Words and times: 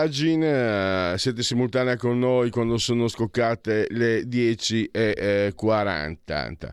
La 0.00 0.06
pagina, 0.06 1.18
siete 1.18 1.42
simultanea 1.42 1.98
con 1.98 2.18
noi 2.18 2.48
quando 2.48 2.78
sono 2.78 3.06
scoccate 3.06 3.86
le 3.90 4.22
10.40. 4.22 6.70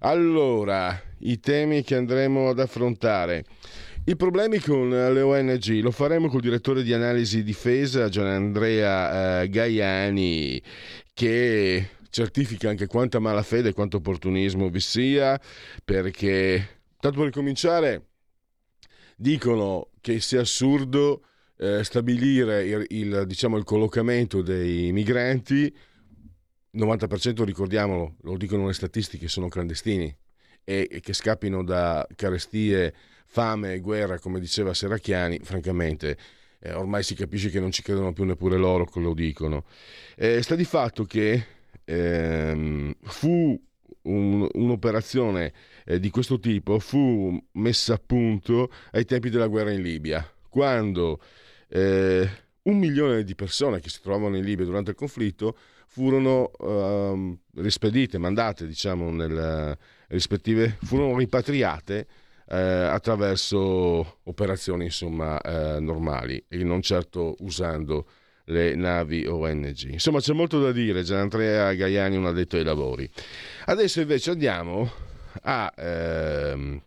Allora, 0.00 1.02
i 1.20 1.40
temi 1.40 1.82
che 1.82 1.94
andremo 1.96 2.50
ad 2.50 2.60
affrontare. 2.60 3.44
I 4.04 4.14
problemi 4.14 4.60
con 4.60 4.88
le 4.88 5.20
ONG 5.20 5.80
lo 5.82 5.90
faremo 5.90 6.28
col 6.28 6.42
direttore 6.42 6.84
di 6.84 6.92
analisi 6.92 7.42
difesa 7.42 8.08
Gianandrea 8.08 9.42
eh, 9.42 9.48
Gaiani 9.48 10.62
che 11.12 11.88
certifica 12.08 12.68
anche 12.70 12.86
quanta 12.86 13.18
malafede 13.18 13.70
e 13.70 13.72
quanto 13.72 13.96
opportunismo 13.98 14.70
vi 14.70 14.80
sia 14.80 15.38
perché 15.84 16.82
tanto 16.98 17.20
per 17.20 17.30
cominciare 17.30 18.06
dicono 19.16 19.90
che 20.00 20.20
sia 20.20 20.40
assurdo 20.40 21.24
eh, 21.60 21.84
stabilire 21.84 22.64
il, 22.64 22.86
il, 22.88 23.24
diciamo, 23.26 23.58
il 23.58 23.64
collocamento 23.64 24.40
dei 24.40 24.92
migranti, 24.92 25.72
90% 26.74 27.42
ricordiamolo, 27.44 28.16
lo 28.22 28.36
dicono 28.38 28.66
le 28.66 28.72
statistiche, 28.72 29.28
sono 29.28 29.48
clandestini 29.48 30.16
e, 30.64 30.88
e 30.90 31.00
che 31.00 31.12
scappino 31.12 31.62
da 31.62 32.06
carestie, 32.16 32.94
fame 33.26 33.74
e 33.74 33.80
guerra, 33.80 34.18
come 34.18 34.40
diceva 34.40 34.72
Serracchiani, 34.72 35.40
francamente 35.42 36.16
eh, 36.60 36.72
ormai 36.72 37.02
si 37.02 37.14
capisce 37.14 37.50
che 37.50 37.60
non 37.60 37.72
ci 37.72 37.82
credono 37.82 38.12
più 38.12 38.24
neppure 38.24 38.56
loro 38.56 38.84
che 38.84 39.00
lo 39.00 39.14
dicono. 39.14 39.64
Eh, 40.16 40.42
sta 40.42 40.54
di 40.54 40.64
fatto 40.64 41.04
che 41.04 41.44
ehm, 41.84 42.94
fu 43.02 43.60
un, 44.02 44.48
un'operazione 44.50 45.52
eh, 45.84 45.98
di 45.98 46.10
questo 46.10 46.38
tipo 46.38 46.78
fu 46.78 47.38
messa 47.52 47.94
a 47.94 48.02
punto 48.04 48.70
ai 48.92 49.04
tempi 49.04 49.30
della 49.30 49.46
guerra 49.46 49.72
in 49.72 49.82
Libia, 49.82 50.26
quando 50.48 51.20
eh, 51.70 52.28
un 52.62 52.78
milione 52.78 53.24
di 53.24 53.34
persone 53.34 53.80
che 53.80 53.88
si 53.88 54.00
trovavano 54.02 54.36
in 54.36 54.44
Libia 54.44 54.64
durante 54.64 54.90
il 54.90 54.96
conflitto 54.96 55.56
furono 55.86 56.50
uh, 56.58 57.36
rispedite, 57.56 58.16
mandate, 58.18 58.66
diciamo, 58.66 59.10
nelle 59.10 59.76
rispettive, 60.08 60.76
furono 60.82 61.16
rimpatriate 61.18 62.06
eh, 62.50 62.56
attraverso 62.56 64.18
operazioni 64.24 64.84
insomma 64.84 65.40
eh, 65.40 65.80
normali 65.80 66.44
e 66.48 66.62
non 66.64 66.82
certo 66.82 67.36
usando 67.40 68.06
le 68.44 68.74
navi 68.74 69.26
ONG. 69.26 69.90
Insomma, 69.90 70.18
c'è 70.20 70.32
molto 70.32 70.60
da 70.60 70.72
dire. 70.72 71.02
Gianandrea 71.02 71.72
Gaiani, 71.74 72.16
un 72.16 72.26
addetto 72.26 72.56
ai 72.56 72.64
lavori. 72.64 73.08
Adesso 73.66 74.00
invece 74.00 74.30
andiamo 74.32 74.90
a 75.42 75.72
ehm, 75.76 76.82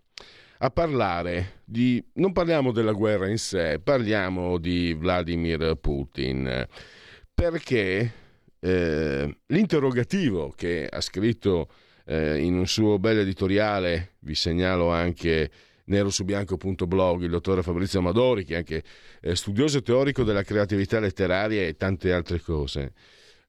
a 0.64 0.70
parlare 0.70 1.62
di... 1.66 2.02
non 2.14 2.32
parliamo 2.32 2.72
della 2.72 2.94
guerra 2.94 3.28
in 3.28 3.38
sé, 3.38 3.82
parliamo 3.84 4.58
di 4.58 4.94
Vladimir 4.94 5.76
Putin, 5.76 6.66
perché 7.34 8.14
eh, 8.60 9.38
l'interrogativo 9.48 10.54
che 10.56 10.88
ha 10.90 11.02
scritto 11.02 11.70
eh, 12.06 12.38
in 12.38 12.58
un 12.58 12.66
suo 12.66 12.98
bel 12.98 13.20
editoriale, 13.20 14.14
vi 14.20 14.36
segnalo 14.36 14.90
anche 14.90 15.52
nero 15.86 16.10
su 16.10 16.24
bianco.blog, 16.24 17.24
il 17.24 17.30
dottore 17.30 17.62
Fabrizio 17.62 18.00
Amadori, 18.00 18.46
che 18.46 18.54
è 18.54 18.58
anche 18.58 18.84
eh, 19.20 19.36
studioso 19.36 19.82
teorico 19.82 20.24
della 20.24 20.44
creatività 20.44 20.98
letteraria 21.02 21.62
e 21.62 21.76
tante 21.76 22.14
altre 22.14 22.40
cose. 22.40 22.94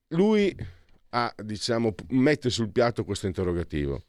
Lui 0.09 0.53
ha, 1.11 1.33
diciamo, 1.45 1.95
mette 2.09 2.51
sul 2.51 2.73
piatto 2.73 3.05
questo 3.05 3.29
interrogativo. 3.29 4.03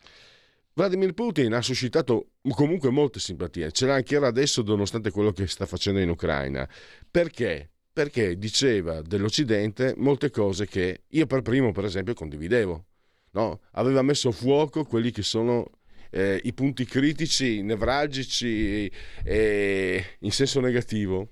Vladimir 0.77 1.13
Putin 1.13 1.53
ha 1.53 1.61
suscitato 1.61 2.31
comunque 2.49 2.89
molte 2.89 3.21
simpatie, 3.21 3.71
ce 3.71 3.85
l'ha 3.85 3.93
anche 3.93 4.17
adesso 4.17 4.61
nonostante 4.61 5.09
quello 5.09 5.31
che 5.31 5.47
sta 5.47 5.65
facendo 5.65 6.01
in 6.01 6.09
Ucraina. 6.09 6.67
Perché? 7.09 7.69
Perché 7.93 8.37
diceva 8.37 9.01
dell'Occidente 9.01 9.93
molte 9.95 10.29
cose 10.29 10.67
che 10.67 11.03
io 11.07 11.27
per 11.27 11.43
primo, 11.43 11.71
per 11.71 11.85
esempio, 11.85 12.13
condividevo. 12.13 12.87
No? 13.31 13.61
Aveva 13.71 14.01
messo 14.01 14.27
a 14.29 14.31
fuoco 14.33 14.83
quelli 14.83 15.11
che 15.11 15.21
sono 15.21 15.65
eh, 16.09 16.41
i 16.43 16.53
punti 16.53 16.83
critici, 16.83 17.61
nevralgici 17.61 18.91
eh, 19.23 20.05
in 20.19 20.31
senso 20.33 20.59
negativo. 20.59 21.29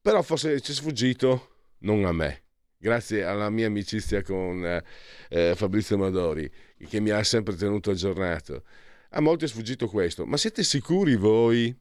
Però 0.00 0.22
forse 0.22 0.62
ci 0.62 0.72
è 0.72 0.74
sfuggito 0.74 1.48
non 1.80 2.06
a 2.06 2.12
me 2.12 2.43
grazie 2.78 3.24
alla 3.24 3.50
mia 3.50 3.66
amicizia 3.66 4.22
con 4.22 4.64
eh, 4.64 4.84
eh, 5.28 5.54
Fabrizio 5.56 5.96
Madori, 5.96 6.50
che 6.88 7.00
mi 7.00 7.10
ha 7.10 7.22
sempre 7.24 7.54
tenuto 7.56 7.90
aggiornato. 7.90 8.64
A 9.10 9.20
molti 9.20 9.44
è 9.44 9.48
sfuggito 9.48 9.88
questo, 9.88 10.26
ma 10.26 10.36
siete 10.36 10.62
sicuri 10.62 11.16
voi 11.16 11.74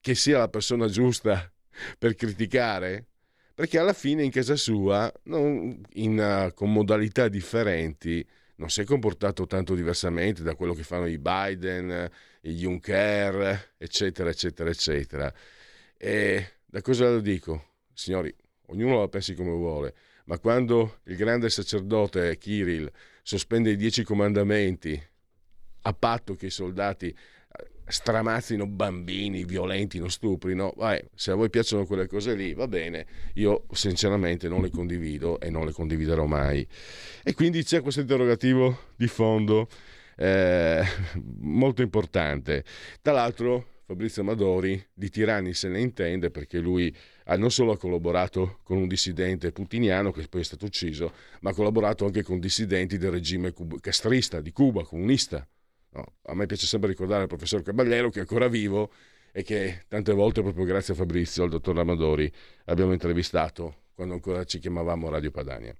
che 0.00 0.14
sia 0.14 0.38
la 0.38 0.48
persona 0.48 0.86
giusta 0.88 1.52
per 1.98 2.14
criticare? 2.14 3.06
Perché 3.54 3.78
alla 3.78 3.94
fine 3.94 4.22
in 4.22 4.30
casa 4.30 4.56
sua, 4.56 5.10
non, 5.24 5.80
in, 5.94 6.18
uh, 6.18 6.52
con 6.52 6.72
modalità 6.72 7.28
differenti, 7.28 8.26
non 8.56 8.68
si 8.70 8.82
è 8.82 8.84
comportato 8.84 9.46
tanto 9.46 9.74
diversamente 9.74 10.42
da 10.42 10.54
quello 10.54 10.74
che 10.74 10.82
fanno 10.82 11.06
i 11.06 11.18
Biden, 11.18 12.10
i 12.42 12.54
Juncker, 12.54 13.74
eccetera, 13.78 14.30
eccetera, 14.30 14.70
eccetera. 14.70 15.34
E 15.96 16.52
da 16.66 16.82
cosa 16.82 17.10
lo 17.10 17.20
dico? 17.20 17.68
Signori, 17.92 18.34
ognuno 18.66 19.00
la 19.00 19.08
pensi 19.08 19.34
come 19.34 19.50
vuole 19.50 19.94
ma 20.26 20.38
quando 20.38 20.98
il 21.04 21.16
grande 21.16 21.48
sacerdote 21.50 22.36
Kirill 22.38 22.90
sospende 23.22 23.70
i 23.70 23.76
dieci 23.76 24.02
comandamenti 24.02 25.00
a 25.82 25.92
patto 25.92 26.34
che 26.34 26.46
i 26.46 26.50
soldati 26.50 27.06
eh, 27.08 27.14
stramazzino 27.86 28.66
bambini, 28.66 29.44
violentino, 29.44 30.08
stuprino, 30.08 30.72
vai, 30.76 31.00
se 31.14 31.30
a 31.30 31.34
voi 31.34 31.48
piacciono 31.48 31.86
quelle 31.86 32.08
cose 32.08 32.34
lì, 32.34 32.54
va 32.54 32.66
bene, 32.66 33.06
io 33.34 33.66
sinceramente 33.70 34.48
non 34.48 34.62
le 34.62 34.70
condivido 34.70 35.38
e 35.38 35.48
non 35.48 35.64
le 35.64 35.72
condividerò 35.72 36.26
mai. 36.26 36.66
E 37.22 37.34
quindi 37.34 37.62
c'è 37.62 37.80
questo 37.82 38.00
interrogativo 38.00 38.78
di 38.96 39.06
fondo 39.06 39.68
eh, 40.16 40.82
molto 41.38 41.82
importante. 41.82 42.64
Tra 43.00 43.12
l'altro 43.12 43.74
Fabrizio 43.86 44.22
Amadori 44.22 44.84
di 44.92 45.08
tiranni 45.08 45.54
se 45.54 45.68
ne 45.68 45.80
intende 45.80 46.32
perché 46.32 46.58
lui 46.58 46.92
non 47.34 47.50
solo 47.50 47.76
collaborato 47.76 48.60
con 48.62 48.76
un 48.76 48.86
dissidente 48.86 49.50
putiniano 49.50 50.12
che 50.12 50.28
poi 50.28 50.42
è 50.42 50.44
stato 50.44 50.66
ucciso, 50.66 51.12
ma 51.40 51.50
ha 51.50 51.54
collaborato 51.54 52.04
anche 52.04 52.22
con 52.22 52.38
dissidenti 52.38 52.98
del 52.98 53.10
regime 53.10 53.52
castrista 53.80 54.40
di 54.40 54.52
Cuba, 54.52 54.84
comunista. 54.84 55.46
No, 55.90 56.14
a 56.26 56.34
me 56.34 56.46
piace 56.46 56.66
sempre 56.66 56.90
ricordare 56.90 57.22
il 57.22 57.28
professor 57.28 57.62
Caballero 57.62 58.10
che 58.10 58.18
è 58.18 58.20
ancora 58.20 58.46
vivo 58.48 58.92
e 59.32 59.42
che 59.42 59.84
tante 59.88 60.12
volte 60.12 60.42
proprio 60.42 60.64
grazie 60.64 60.94
a 60.94 60.96
Fabrizio, 60.96 61.42
al 61.42 61.50
dottor 61.50 61.78
Amadori, 61.78 62.30
abbiamo 62.66 62.92
intervistato 62.92 63.84
quando 63.94 64.14
ancora 64.14 64.44
ci 64.44 64.58
chiamavamo 64.58 65.08
Radio 65.08 65.30
Padania. 65.30 65.74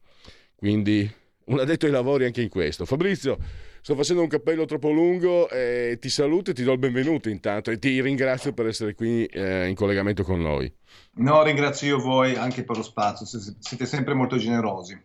Quindi 0.57 1.09
un 1.47 1.61
addetto 1.61 1.87
ai 1.87 1.93
lavori 1.93 2.25
anche 2.25 2.43
in 2.43 2.49
questo. 2.49 2.85
Fabrizio, 2.85 3.39
sto 3.87 3.95
facendo 3.95 4.23
un 4.23 4.27
cappello 4.27 4.65
troppo 4.65 4.91
lungo, 4.91 5.49
eh, 5.49 5.97
ti 6.01 6.09
saluto 6.09 6.51
e 6.51 6.55
ti 6.55 6.65
do 6.65 6.73
il 6.73 6.79
benvenuto 6.79 7.29
intanto 7.29 7.71
e 7.71 7.79
ti 7.79 8.03
ringrazio 8.03 8.53
per 8.53 8.67
essere 8.67 8.95
qui 8.95 9.25
eh, 9.27 9.69
in 9.69 9.77
collegamento 9.77 10.25
con 10.25 10.43
noi. 10.43 10.75
No, 11.19 11.45
ringrazio 11.45 12.01
voi 12.01 12.35
anche 12.35 12.65
per 12.65 12.79
lo 12.79 12.83
spazio, 12.83 13.25
siete 13.61 13.87
sempre 13.87 14.13
molto 14.13 14.39
generosi. 14.39 15.01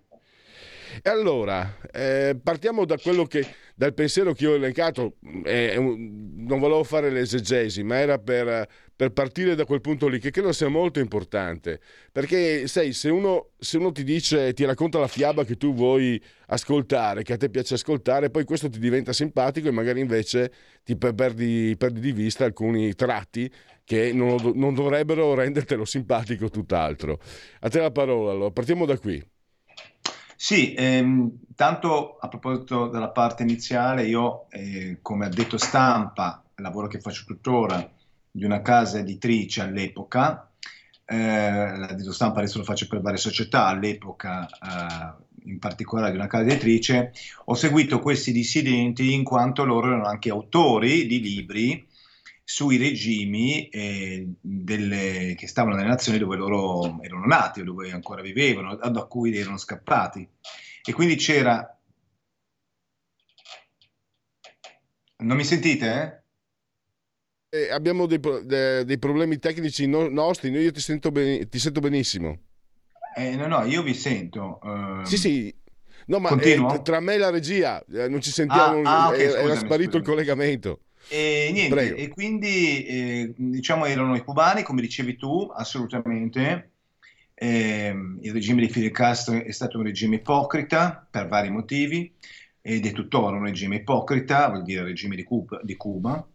E 0.99 1.07
allora, 1.11 1.77
eh, 1.91 2.35
partiamo 2.41 2.85
da 2.85 2.97
quello 2.97 3.25
che, 3.25 3.45
dal 3.75 3.93
pensiero 3.93 4.33
che 4.33 4.45
io 4.45 4.53
ho 4.53 4.55
elencato, 4.55 5.17
eh, 5.43 5.75
non 5.77 6.57
volevo 6.57 6.83
fare 6.83 7.11
l'esegesi, 7.11 7.83
ma 7.83 7.99
era 7.99 8.17
per, 8.17 8.67
per, 9.01 9.13
partire 9.13 9.55
da 9.55 9.65
quel 9.65 9.81
punto 9.81 10.07
lì, 10.07 10.19
che 10.19 10.29
credo 10.29 10.51
sia 10.51 10.67
molto 10.67 10.99
importante. 10.99 11.79
Perché, 12.11 12.67
sai, 12.67 12.93
se 12.93 13.09
uno, 13.09 13.49
se 13.57 13.77
uno 13.77 13.91
ti 13.91 14.03
dice, 14.03 14.53
ti 14.53 14.63
racconta 14.63 14.99
la 14.99 15.07
fiaba 15.07 15.43
che 15.43 15.57
tu 15.57 15.73
vuoi 15.73 16.21
ascoltare, 16.47 17.23
che 17.23 17.33
a 17.33 17.37
te 17.37 17.49
piace 17.49 17.73
ascoltare, 17.73 18.29
poi 18.29 18.43
questo 18.43 18.69
ti 18.69 18.77
diventa 18.77 19.11
simpatico 19.11 19.69
e 19.69 19.71
magari 19.71 20.01
invece 20.01 20.51
ti 20.83 20.95
perdi, 20.95 21.75
perdi 21.75 21.99
di 21.99 22.11
vista 22.11 22.45
alcuni 22.45 22.93
tratti 22.93 23.51
che 23.83 24.13
non, 24.13 24.37
non 24.53 24.75
dovrebbero 24.75 25.33
rendertelo 25.33 25.83
simpatico 25.83 26.49
tutt'altro. 26.49 27.19
A 27.61 27.69
te 27.69 27.79
la 27.79 27.91
parola, 27.91 28.31
allora, 28.31 28.51
partiamo 28.51 28.85
da 28.85 28.99
qui. 28.99 29.19
Sì, 30.35 30.75
ehm, 30.75 31.39
tanto 31.55 32.17
a 32.17 32.27
proposito 32.27 32.87
della 32.87 33.09
parte 33.09 33.41
iniziale, 33.41 34.05
io 34.05 34.47
eh, 34.49 34.99
come 35.01 35.25
addetto 35.25 35.57
stampa, 35.57 36.43
lavoro 36.55 36.87
che 36.87 36.99
faccio 36.99 37.23
tuttora, 37.25 37.91
di 38.31 38.45
una 38.45 38.61
casa 38.61 38.99
editrice 38.99 39.61
all'epoca, 39.61 40.49
eh, 41.05 41.17
l'addetto 41.77 42.13
stampa 42.13 42.39
adesso 42.39 42.57
lo 42.57 42.63
faccio 42.63 42.87
per 42.87 43.01
varie 43.01 43.17
società, 43.17 43.65
all'epoca 43.65 44.47
eh, 44.47 45.49
in 45.49 45.59
particolare 45.59 46.11
di 46.11 46.17
una 46.17 46.27
casa 46.27 46.43
editrice, 46.43 47.11
ho 47.45 47.53
seguito 47.53 47.99
questi 47.99 48.31
dissidenti 48.31 49.13
in 49.13 49.23
quanto 49.23 49.65
loro 49.65 49.87
erano 49.87 50.05
anche 50.05 50.29
autori 50.29 51.05
di 51.07 51.19
libri 51.19 51.87
sui 52.43 52.77
regimi 52.77 53.69
eh, 53.69 54.27
delle, 54.39 55.35
che 55.37 55.47
stavano 55.47 55.75
nelle 55.75 55.87
nazioni 55.87 56.17
dove 56.17 56.35
loro 56.35 57.01
erano 57.01 57.25
nati 57.25 57.61
o 57.61 57.63
dove 57.63 57.91
ancora 57.91 58.21
vivevano, 58.21 58.75
da 58.75 59.03
cui 59.03 59.35
erano 59.37 59.57
scappati. 59.57 60.27
E 60.83 60.93
quindi 60.93 61.15
c'era... 61.15 61.77
Non 65.17 65.37
mi 65.37 65.43
sentite? 65.43 65.93
Eh? 65.93 66.20
Eh, 67.53 67.69
abbiamo 67.69 68.05
dei, 68.05 68.17
dei, 68.45 68.97
problemi 68.97 69.37
tecnici 69.37 69.85
no, 69.85 70.07
nostri, 70.07 70.49
io 70.51 70.71
ti 70.71 70.79
sento, 70.79 71.11
ben, 71.11 71.49
ti 71.49 71.59
sento 71.59 71.81
benissimo. 71.81 72.37
Eh, 73.13 73.35
no, 73.35 73.45
no, 73.47 73.65
io 73.65 73.83
vi 73.83 73.93
sento. 73.93 74.57
Uh... 74.63 75.03
Sì, 75.03 75.17
sì. 75.17 75.55
No, 76.05 76.19
ma 76.19 76.29
eh, 76.39 76.81
tra 76.81 77.01
me 77.01 77.15
e 77.15 77.17
la 77.17 77.29
regia 77.29 77.83
eh, 77.91 78.07
non 78.07 78.21
ci 78.21 78.31
sentiamo, 78.31 78.81
ah, 78.83 79.03
ah, 79.03 79.07
okay, 79.09 79.25
scusami, 79.25 79.43
era 79.43 79.55
sparito 79.55 79.97
scusami. 79.97 79.97
il 79.97 80.03
collegamento. 80.03 80.79
E 81.09 81.49
niente, 81.51 81.95
e 81.95 82.07
quindi 82.07 82.85
eh, 82.85 83.33
diciamo 83.35 83.83
erano 83.83 84.15
i 84.15 84.23
cubani, 84.23 84.63
come 84.63 84.79
dicevi 84.79 85.17
tu, 85.17 85.51
assolutamente. 85.53 86.69
Eh, 87.33 87.93
il 88.21 88.31
regime 88.31 88.61
di 88.61 88.69
Fidel 88.69 88.91
Castro 88.91 89.43
è 89.43 89.51
stato 89.51 89.77
un 89.77 89.83
regime 89.83 90.17
ipocrita 90.17 91.05
per 91.09 91.27
vari 91.27 91.49
motivi 91.49 92.13
ed 92.61 92.85
è 92.85 92.91
tuttora 92.93 93.35
un 93.35 93.43
regime 93.43 93.77
ipocrita, 93.77 94.47
vuol 94.47 94.63
dire 94.63 94.81
il 94.81 94.87
regime 94.87 95.17
di 95.17 95.23
Cuba, 95.23 95.59
di 95.61 95.75
Cuba. 95.75 96.25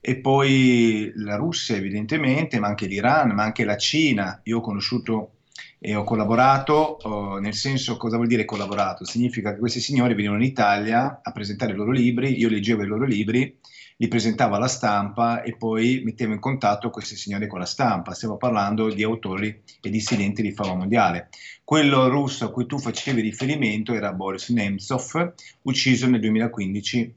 E 0.00 0.16
poi 0.16 1.12
la 1.16 1.36
Russia 1.36 1.76
evidentemente, 1.76 2.58
ma 2.58 2.68
anche 2.68 2.86
l'Iran, 2.86 3.30
ma 3.30 3.42
anche 3.42 3.64
la 3.64 3.76
Cina. 3.76 4.40
Io 4.44 4.58
ho 4.58 4.60
conosciuto 4.60 5.32
e 5.78 5.94
ho 5.94 6.04
collaborato, 6.04 6.72
oh, 6.74 7.38
nel 7.38 7.54
senso 7.54 7.96
cosa 7.96 8.16
vuol 8.16 8.28
dire 8.28 8.44
collaborato? 8.44 9.04
Significa 9.04 9.52
che 9.52 9.58
questi 9.58 9.80
signori 9.80 10.14
venivano 10.14 10.40
in 10.40 10.48
Italia 10.48 11.20
a 11.22 11.32
presentare 11.32 11.72
i 11.72 11.76
loro 11.76 11.90
libri, 11.90 12.38
io 12.38 12.48
leggevo 12.48 12.82
i 12.82 12.86
loro 12.86 13.04
libri 13.04 13.56
li 14.00 14.08
presentava 14.08 14.56
alla 14.56 14.68
stampa 14.68 15.42
e 15.42 15.56
poi 15.56 16.02
mettevo 16.04 16.32
in 16.32 16.38
contatto 16.38 16.90
questi 16.90 17.16
signori 17.16 17.48
con 17.48 17.58
la 17.58 17.66
stampa. 17.66 18.14
Stiamo 18.14 18.36
parlando 18.36 18.92
di 18.92 19.02
autori 19.02 19.62
e 19.80 19.90
dissidenti 19.90 20.40
di 20.40 20.52
fama 20.52 20.74
mondiale. 20.74 21.28
Quello 21.64 22.08
russo 22.08 22.44
a 22.44 22.50
cui 22.50 22.66
tu 22.66 22.78
facevi 22.78 23.20
riferimento 23.20 23.94
era 23.94 24.12
Boris 24.12 24.50
Nemtsov, 24.50 25.32
ucciso 25.62 26.08
nel 26.08 26.20
2015 26.20 27.14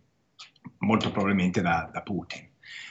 molto 0.80 1.12
probabilmente 1.12 1.62
da, 1.62 1.88
da 1.94 2.02
Putin, 2.02 2.48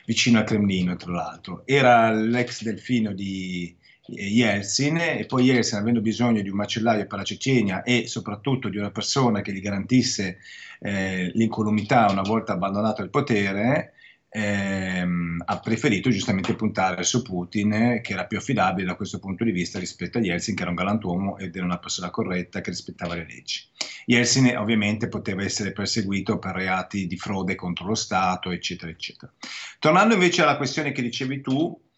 vicino 0.06 0.38
al 0.38 0.44
Cremlino 0.44 0.96
tra 0.96 1.12
l'altro. 1.12 1.62
Era 1.66 2.10
l'ex 2.12 2.62
delfino 2.62 3.12
di 3.12 3.74
Yeltsin 4.06 4.96
e 4.96 5.24
poi 5.26 5.44
Yeltsin 5.44 5.78
avendo 5.78 6.00
bisogno 6.00 6.42
di 6.42 6.48
un 6.48 6.56
macellaio 6.56 7.06
per 7.06 7.18
la 7.18 7.24
Cecenia 7.24 7.82
e 7.82 8.06
soprattutto 8.06 8.68
di 8.68 8.76
una 8.76 8.90
persona 8.90 9.40
che 9.40 9.52
gli 9.52 9.60
garantisse 9.60 10.38
eh, 10.80 11.30
l'incolumità 11.34 12.10
una 12.10 12.22
volta 12.22 12.54
abbandonato 12.54 13.02
il 13.02 13.10
potere 13.10 13.94
ehm, 14.30 15.42
ha 15.44 15.58
preferito 15.58 16.08
giustamente 16.08 16.54
puntare 16.54 17.02
su 17.02 17.22
Putin 17.22 18.00
che 18.02 18.12
era 18.12 18.26
più 18.26 18.38
affidabile 18.38 18.86
da 18.86 18.94
questo 18.94 19.18
punto 19.18 19.42
di 19.44 19.50
vista 19.50 19.78
rispetto 19.78 20.18
a 20.18 20.20
Yeltsin 20.20 20.54
che 20.54 20.62
era 20.62 20.70
un 20.70 20.76
galantuomo 20.76 21.36
ed 21.36 21.54
era 21.56 21.64
una 21.64 21.78
persona 21.78 22.10
corretta 22.10 22.60
che 22.60 22.70
rispettava 22.70 23.14
le 23.14 23.26
leggi. 23.28 23.62
Yeltsin 24.06 24.56
ovviamente 24.56 25.08
poteva 25.08 25.42
essere 25.42 25.72
perseguito 25.72 26.38
per 26.38 26.54
reati 26.54 27.06
di 27.06 27.16
frode 27.16 27.56
contro 27.56 27.86
lo 27.86 27.94
Stato 27.94 28.50
eccetera 28.50 28.90
eccetera. 28.90 29.32
Tornando 29.78 30.14
invece 30.14 30.42
alla 30.42 30.56
questione 30.56 30.92
che 30.92 31.02
dicevi 31.02 31.40
tu, 31.40 31.88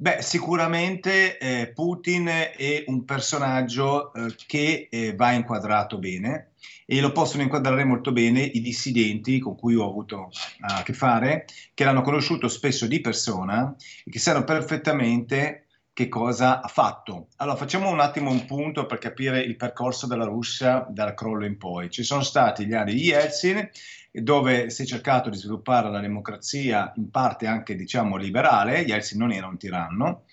Beh, 0.00 0.22
sicuramente 0.22 1.36
eh, 1.36 1.72
Putin 1.74 2.26
è 2.26 2.84
un 2.86 3.04
personaggio 3.04 4.14
eh, 4.14 4.34
che 4.46 4.88
eh, 4.90 5.14
va 5.14 5.32
inquadrato 5.32 5.98
bene 5.98 6.49
e 6.86 7.00
lo 7.00 7.12
possono 7.12 7.42
inquadrare 7.42 7.84
molto 7.84 8.12
bene 8.12 8.42
i 8.42 8.60
dissidenti 8.60 9.38
con 9.38 9.56
cui 9.56 9.74
ho 9.74 9.88
avuto 9.88 10.30
a 10.60 10.82
che 10.82 10.92
fare, 10.92 11.46
che 11.74 11.84
l'hanno 11.84 12.02
conosciuto 12.02 12.48
spesso 12.48 12.86
di 12.86 13.00
persona 13.00 13.74
e 14.04 14.10
che 14.10 14.18
sanno 14.18 14.44
perfettamente 14.44 15.66
che 15.92 16.08
cosa 16.08 16.62
ha 16.62 16.68
fatto. 16.68 17.28
Allora, 17.36 17.56
facciamo 17.56 17.90
un 17.90 18.00
attimo 18.00 18.30
un 18.30 18.44
punto 18.46 18.86
per 18.86 18.98
capire 18.98 19.40
il 19.40 19.56
percorso 19.56 20.06
della 20.06 20.24
Russia 20.24 20.86
dal 20.88 21.14
crollo 21.14 21.44
in 21.44 21.58
poi. 21.58 21.90
Ci 21.90 22.02
sono 22.02 22.22
stati 22.22 22.64
gli 22.64 22.72
anni 22.72 22.94
di 22.94 23.02
Yeltsin 23.02 23.68
dove 24.12 24.70
si 24.70 24.82
è 24.82 24.86
cercato 24.86 25.30
di 25.30 25.36
sviluppare 25.36 25.90
la 25.90 26.00
democrazia 26.00 26.92
in 26.96 27.10
parte 27.10 27.46
anche 27.46 27.76
diciamo 27.76 28.16
liberale, 28.16 28.80
Yeltsin 28.80 29.18
non 29.18 29.30
era 29.30 29.46
un 29.46 29.58
tiranno, 29.58 30.24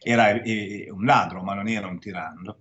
era 0.00 0.30
eh, 0.30 0.88
un 0.90 1.04
ladro 1.04 1.42
ma 1.42 1.54
non 1.54 1.68
era 1.68 1.86
un 1.86 1.98
tiranno. 1.98 2.58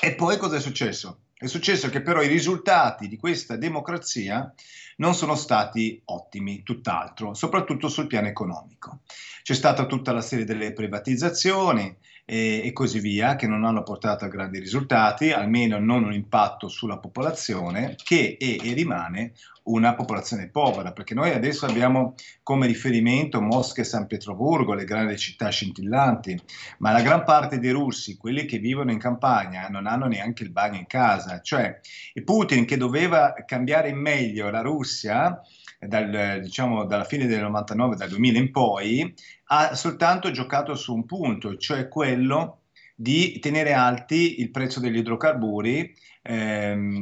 E 0.00 0.14
poi 0.14 0.36
cosa 0.36 0.56
è 0.56 0.60
successo? 0.60 1.20
È 1.42 1.48
successo 1.48 1.88
che 1.88 2.02
però 2.02 2.22
i 2.22 2.28
risultati 2.28 3.08
di 3.08 3.16
questa 3.16 3.56
democrazia 3.56 4.54
non 4.98 5.12
sono 5.12 5.34
stati 5.34 6.00
ottimi, 6.04 6.62
tutt'altro, 6.62 7.34
soprattutto 7.34 7.88
sul 7.88 8.06
piano 8.06 8.28
economico. 8.28 9.00
C'è 9.42 9.52
stata 9.52 9.86
tutta 9.86 10.12
la 10.12 10.20
serie 10.20 10.44
delle 10.44 10.72
privatizzazioni, 10.72 11.96
e, 12.24 12.62
e, 12.64 12.72
così 12.72 13.00
via, 13.00 13.36
che 13.36 13.46
non 13.46 13.64
hanno 13.64 13.82
portato 13.82 14.24
a 14.24 14.28
grandi 14.28 14.58
risultati, 14.58 15.32
almeno 15.32 15.78
non 15.78 16.04
un 16.04 16.12
impatto 16.12 16.68
sulla 16.68 16.98
popolazione, 16.98 17.96
che 18.02 18.36
è 18.38 18.56
e 18.62 18.72
rimane 18.74 19.32
una 19.64 19.94
popolazione 19.94 20.48
povera, 20.48 20.92
perché 20.92 21.14
noi 21.14 21.30
adesso 21.30 21.66
abbiamo 21.66 22.14
come 22.42 22.66
riferimento 22.66 23.40
Mosca 23.40 23.82
e 23.82 23.84
San 23.84 24.06
Pietroburgo, 24.06 24.74
le 24.74 24.84
grandi 24.84 25.16
città 25.18 25.50
scintillanti, 25.50 26.40
ma 26.78 26.90
la 26.90 27.02
gran 27.02 27.24
parte 27.24 27.58
dei 27.58 27.70
russi, 27.70 28.16
quelli 28.16 28.44
che 28.44 28.58
vivono 28.58 28.90
in 28.90 28.98
campagna, 28.98 29.68
non 29.68 29.86
hanno 29.86 30.06
neanche 30.06 30.42
il 30.42 30.50
bagno 30.50 30.78
in 30.78 30.86
casa, 30.86 31.40
cioè 31.40 31.80
Putin 32.24 32.64
che 32.64 32.76
doveva 32.76 33.34
cambiare 33.46 33.88
in 33.90 33.98
meglio 33.98 34.50
la 34.50 34.62
Russia, 34.62 35.40
dal, 35.78 36.40
diciamo, 36.40 36.84
dalla 36.84 37.04
fine 37.04 37.26
del 37.26 37.40
99, 37.40 37.96
dal 37.96 38.08
2000 38.08 38.38
in 38.38 38.50
poi, 38.50 39.14
ha 39.54 39.74
soltanto 39.74 40.30
giocato 40.30 40.74
su 40.74 40.94
un 40.94 41.04
punto, 41.04 41.58
cioè 41.58 41.88
quello 41.88 42.60
di 42.94 43.38
tenere 43.38 43.74
alti 43.74 44.40
il 44.40 44.50
prezzo 44.50 44.80
degli 44.80 44.96
idrocarburi. 44.96 45.94
Eh, 46.22 47.00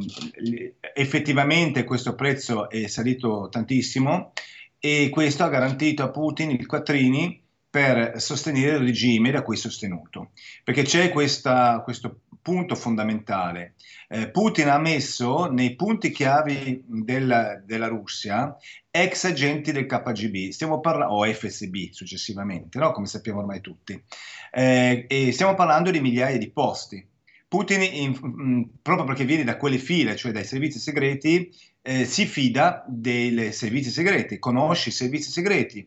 effettivamente 0.95 1.85
questo 1.85 2.14
prezzo 2.16 2.69
è 2.69 2.88
salito 2.88 3.49
tantissimo 3.50 4.33
e 4.80 5.11
questo 5.11 5.45
ha 5.45 5.49
garantito 5.49 6.02
a 6.02 6.11
Putin 6.11 6.50
il 6.50 6.66
quattrini 6.66 7.39
per 7.71 8.21
sostenere 8.21 8.77
il 8.77 8.85
regime 8.85 9.31
da 9.31 9.43
cui 9.43 9.55
è 9.55 9.59
sostenuto. 9.59 10.33
Perché 10.65 10.83
c'è 10.83 11.11
questa, 11.11 11.81
questo 11.85 12.23
punto 12.43 12.75
fondamentale. 12.75 13.75
Eh, 14.09 14.29
Putin 14.31 14.69
ha 14.69 14.79
messo 14.79 15.50
nei 15.50 15.77
punti 15.77 16.11
chiavi 16.11 16.83
della, 16.85 17.62
della 17.65 17.87
Russia 17.87 18.57
ex 18.91 19.25
agenti 19.25 19.71
del 19.71 19.87
KGB, 19.87 20.50
stiamo 20.50 20.81
parlando, 20.81 21.15
o 21.15 21.33
FSB 21.33 21.91
successivamente, 21.91 22.79
no? 22.81 22.91
come 22.91 23.07
sappiamo 23.07 23.39
ormai 23.39 23.61
tutti, 23.61 24.03
eh, 24.50 25.05
e 25.07 25.31
stiamo 25.31 25.55
parlando 25.55 25.93
di 25.93 26.00
migliaia 26.00 26.39
di 26.39 26.50
posti. 26.50 27.07
Putin, 27.47 27.83
in, 27.83 28.19
in, 28.23 28.69
proprio 28.83 29.05
perché 29.05 29.25
viene 29.25 29.45
da 29.45 29.57
quelle 29.57 29.79
file, 29.79 30.17
cioè 30.17 30.33
dai 30.33 30.45
servizi 30.45 30.79
segreti, 30.79 31.53
eh, 31.83 32.05
si 32.05 32.27
fida 32.27 32.85
dei 32.89 33.53
servizi 33.53 33.91
segreti, 33.91 34.39
conosce 34.39 34.89
i 34.89 34.93
servizi 34.93 35.31
segreti 35.31 35.87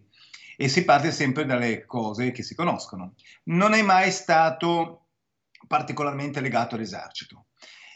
e 0.58 0.68
si 0.68 0.84
parte 0.84 1.12
sempre 1.12 1.46
dalle 1.46 1.86
cose 1.86 2.32
che 2.32 2.44
si 2.44 2.56
conoscono. 2.56 3.14
Non 3.46 3.74
è 3.74 3.82
mai 3.82 4.12
stato 4.12 5.04
particolarmente 5.68 6.42
legato 6.42 6.76
all'esercito. 6.76 7.46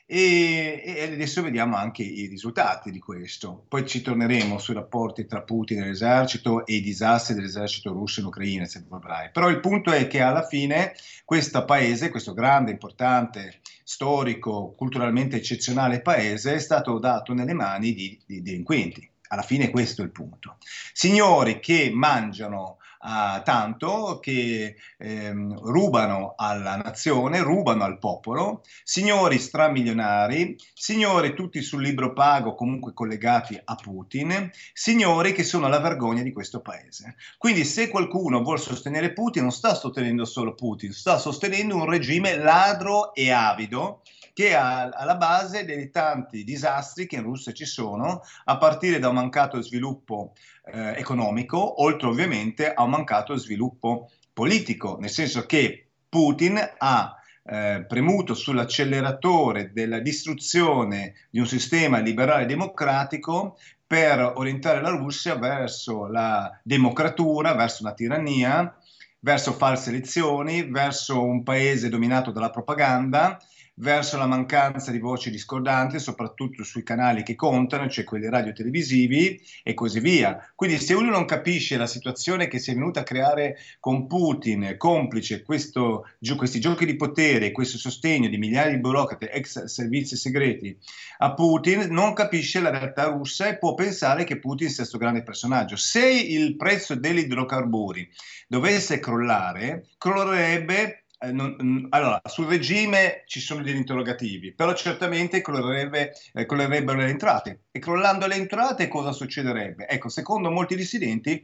e, 0.10 0.82
e, 0.86 1.04
adesso 1.14 1.42
vediamo 1.42 1.76
anche 1.76 2.02
i 2.02 2.28
risultati 2.28 2.92
di 2.92 3.00
questo. 3.00 3.66
Poi 3.68 3.86
ci 3.86 4.02
torneremo 4.02 4.58
sui 4.58 4.74
rapporti 4.74 5.26
tra 5.26 5.42
Putin 5.42 5.82
e 5.82 5.88
l'esercito 5.88 6.66
e 6.66 6.76
i 6.76 6.82
disastri 6.82 7.36
dell'esercito 7.36 7.92
russo 7.92 8.22
in 8.22 8.28
Ucraina, 8.28 8.66
se 8.66 8.86
vorrai. 8.88 9.32
Però 9.32 9.50
il 9.50 9.60
punto 9.60 9.92
è 9.92 10.08
che 10.08 10.22
alla 10.22 10.48
fine 10.48 10.94
questo 11.26 11.66
paese, 11.66 12.10
questo 12.10 12.34
grande, 12.34 12.72
importante, 12.72 13.60
storico, 13.84 14.74
culturalmente 14.78 15.36
eccezionale 15.36 16.02
paese 16.02 16.56
è 16.56 16.60
stato 16.60 17.00
dato 17.00 17.34
nelle 17.34 17.54
mani 17.54 17.94
di, 17.94 18.18
di 18.26 18.42
delinquenti. 18.42 19.10
Alla 19.28 19.42
fine 19.42 19.70
questo 19.70 20.02
è 20.02 20.06
il 20.06 20.12
punto. 20.12 20.58
Signori 20.94 21.60
che 21.60 21.92
mangiano 21.94 22.78
uh, 23.02 23.42
tanto 23.44 24.20
che 24.20 24.76
ehm, 24.98 25.60
rubano 25.62 26.34
alla 26.36 26.76
nazione, 26.76 27.42
rubano 27.42 27.84
al 27.84 28.00
popolo, 28.00 28.64
signori 28.84 29.38
stramilionari, 29.38 30.58
signori 30.74 31.34
tutti 31.34 31.62
sul 31.62 31.82
libro 31.82 32.14
pago 32.14 32.56
comunque 32.56 32.94
collegati 32.94 33.60
a 33.64 33.76
Putin, 33.76 34.50
signori 34.74 35.34
che 35.34 35.44
sono 35.44 35.68
la 35.68 35.80
vergogna 35.80 36.22
di 36.22 36.32
questo 36.32 36.62
paese. 36.62 37.16
Quindi 37.38 37.64
se 37.64 37.90
qualcuno 37.90 38.42
vuole 38.42 38.60
sostenere 38.60 39.14
Putin 39.14 39.44
non 39.44 39.52
sta 39.52 39.74
sostenendo 39.74 40.26
solo 40.26 40.56
Putin, 40.56 40.92
sta 40.92 41.18
sostenendo 41.18 41.76
un 41.76 41.90
regime 41.90 42.36
ladro 42.38 43.14
e 43.14 43.32
avido 43.32 44.02
che 44.38 44.50
è 44.50 44.54
alla 44.54 45.16
base 45.16 45.66
dei 45.66 45.90
tanti 45.90 46.44
disastri 46.44 47.08
che 47.08 47.16
in 47.16 47.24
Russia 47.24 47.52
ci 47.54 47.66
sono, 47.66 48.22
a 48.44 48.58
partire 48.60 49.00
da 49.00 49.10
un 49.10 49.16
mancato 49.16 49.60
sviluppo 49.64 50.34
eh, 50.66 50.94
economico, 50.96 51.82
oltre 51.82 52.08
ovviamente 52.08 52.72
a 52.72 52.84
un 52.84 52.92
mancato 52.92 53.36
sviluppo 53.36 54.12
politico, 54.34 55.00
nel 55.00 55.10
senso 55.10 55.48
che 55.48 55.88
Putin 56.08 56.60
ha 56.78 57.16
eh, 57.46 57.84
premuto 57.88 58.36
sull'acceleratore 58.36 59.72
della 59.74 59.98
distruzione 59.98 61.16
di 61.32 61.40
un 61.40 61.48
sistema 61.48 61.98
liberale 61.98 62.46
democratico 62.46 63.58
per 63.88 64.34
orientare 64.36 64.82
la 64.82 64.90
Russia 64.90 65.34
verso 65.34 66.06
la 66.06 66.56
democratura, 66.62 67.56
verso 67.56 67.82
una 67.82 67.96
tirannia, 67.96 68.78
verso 69.22 69.54
false 69.54 69.90
elezioni, 69.90 70.70
verso 70.70 71.24
un 71.24 71.42
paese 71.42 71.90
dominato 71.90 72.30
dalla 72.30 72.52
propaganda 72.52 73.40
verso 73.80 74.18
la 74.18 74.26
mancanza 74.26 74.92
di 74.92 75.00
voci 75.00 75.30
discordanti, 75.30 76.00
soprattutto 76.00 76.64
sui 76.64 76.84
canali 76.84 77.24
che 77.24 77.36
contano, 77.36 77.90
cioè 77.90 78.04
quelli 78.04 78.30
radio-televisivi 78.30 79.42
e 79.64 79.74
così 79.74 80.00
via. 80.00 80.52
Quindi 80.56 80.78
se 80.78 80.94
uno 80.94 81.10
non 81.10 81.26
capisce 81.26 81.78
la 81.78 81.88
situazione 81.88 82.48
che 82.48 82.60
si 82.60 82.72
è 82.72 82.74
venuta 82.74 83.02
a 83.02 83.04
creare 83.04 83.58
con 83.80 84.08
Putin, 84.08 84.76
complice 84.78 85.44
questo, 85.44 86.06
questi 86.36 86.60
giochi 86.60 86.86
di 86.86 86.96
potere, 86.96 87.52
questo 87.52 87.78
sostegno 87.78 88.30
di 88.30 88.38
migliaia 88.38 88.72
di 88.72 88.80
burocrati, 88.80 89.26
ex 89.26 89.66
servizi 89.66 90.16
segreti 90.16 90.78
a 91.20 91.34
Putin, 91.34 91.88
non 91.90 92.14
capisce 92.14 92.60
la 92.60 92.70
realtà 92.70 93.06
russa 93.06 93.48
e 93.48 93.58
può 93.58 93.74
pensare 93.74 94.24
che 94.24 94.40
Putin 94.40 94.68
sia 94.70 94.78
questo 94.78 94.98
grande 94.98 95.24
personaggio. 95.24 95.76
Se 95.76 96.08
il 96.08 96.56
prezzo 96.56 96.96
degli 96.96 97.20
idrocarburi 97.20 98.10
dovesse 98.48 99.00
crollare, 99.00 99.88
crollerebbe 99.98 101.04
eh, 101.20 101.32
non, 101.32 101.88
allora, 101.90 102.22
sul 102.26 102.46
regime 102.46 103.24
ci 103.26 103.40
sono 103.40 103.64
degli 103.64 103.76
interrogativi, 103.76 104.54
però 104.54 104.74
certamente 104.76 105.42
crollerebbe, 105.42 106.14
eh, 106.34 106.46
crollerebbero 106.46 106.98
le 106.98 107.10
entrate. 107.10 107.62
E 107.72 107.80
crollando 107.80 108.28
le 108.28 108.36
entrate 108.36 108.88
cosa 108.88 109.12
succederebbe? 109.12 109.88
Ecco, 109.88 110.10
secondo 110.10 110.52
molti 110.52 110.76
dissidenti, 110.76 111.44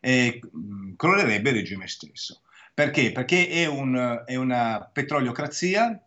eh, 0.00 0.40
crollerebbe 0.96 1.50
il 1.50 1.56
regime 1.56 1.88
stesso. 1.88 2.42
Perché? 2.74 3.12
Perché 3.12 3.48
è, 3.48 3.66
un, 3.66 4.22
è 4.26 4.34
una 4.34 4.90
petroliocrazia, 4.92 5.98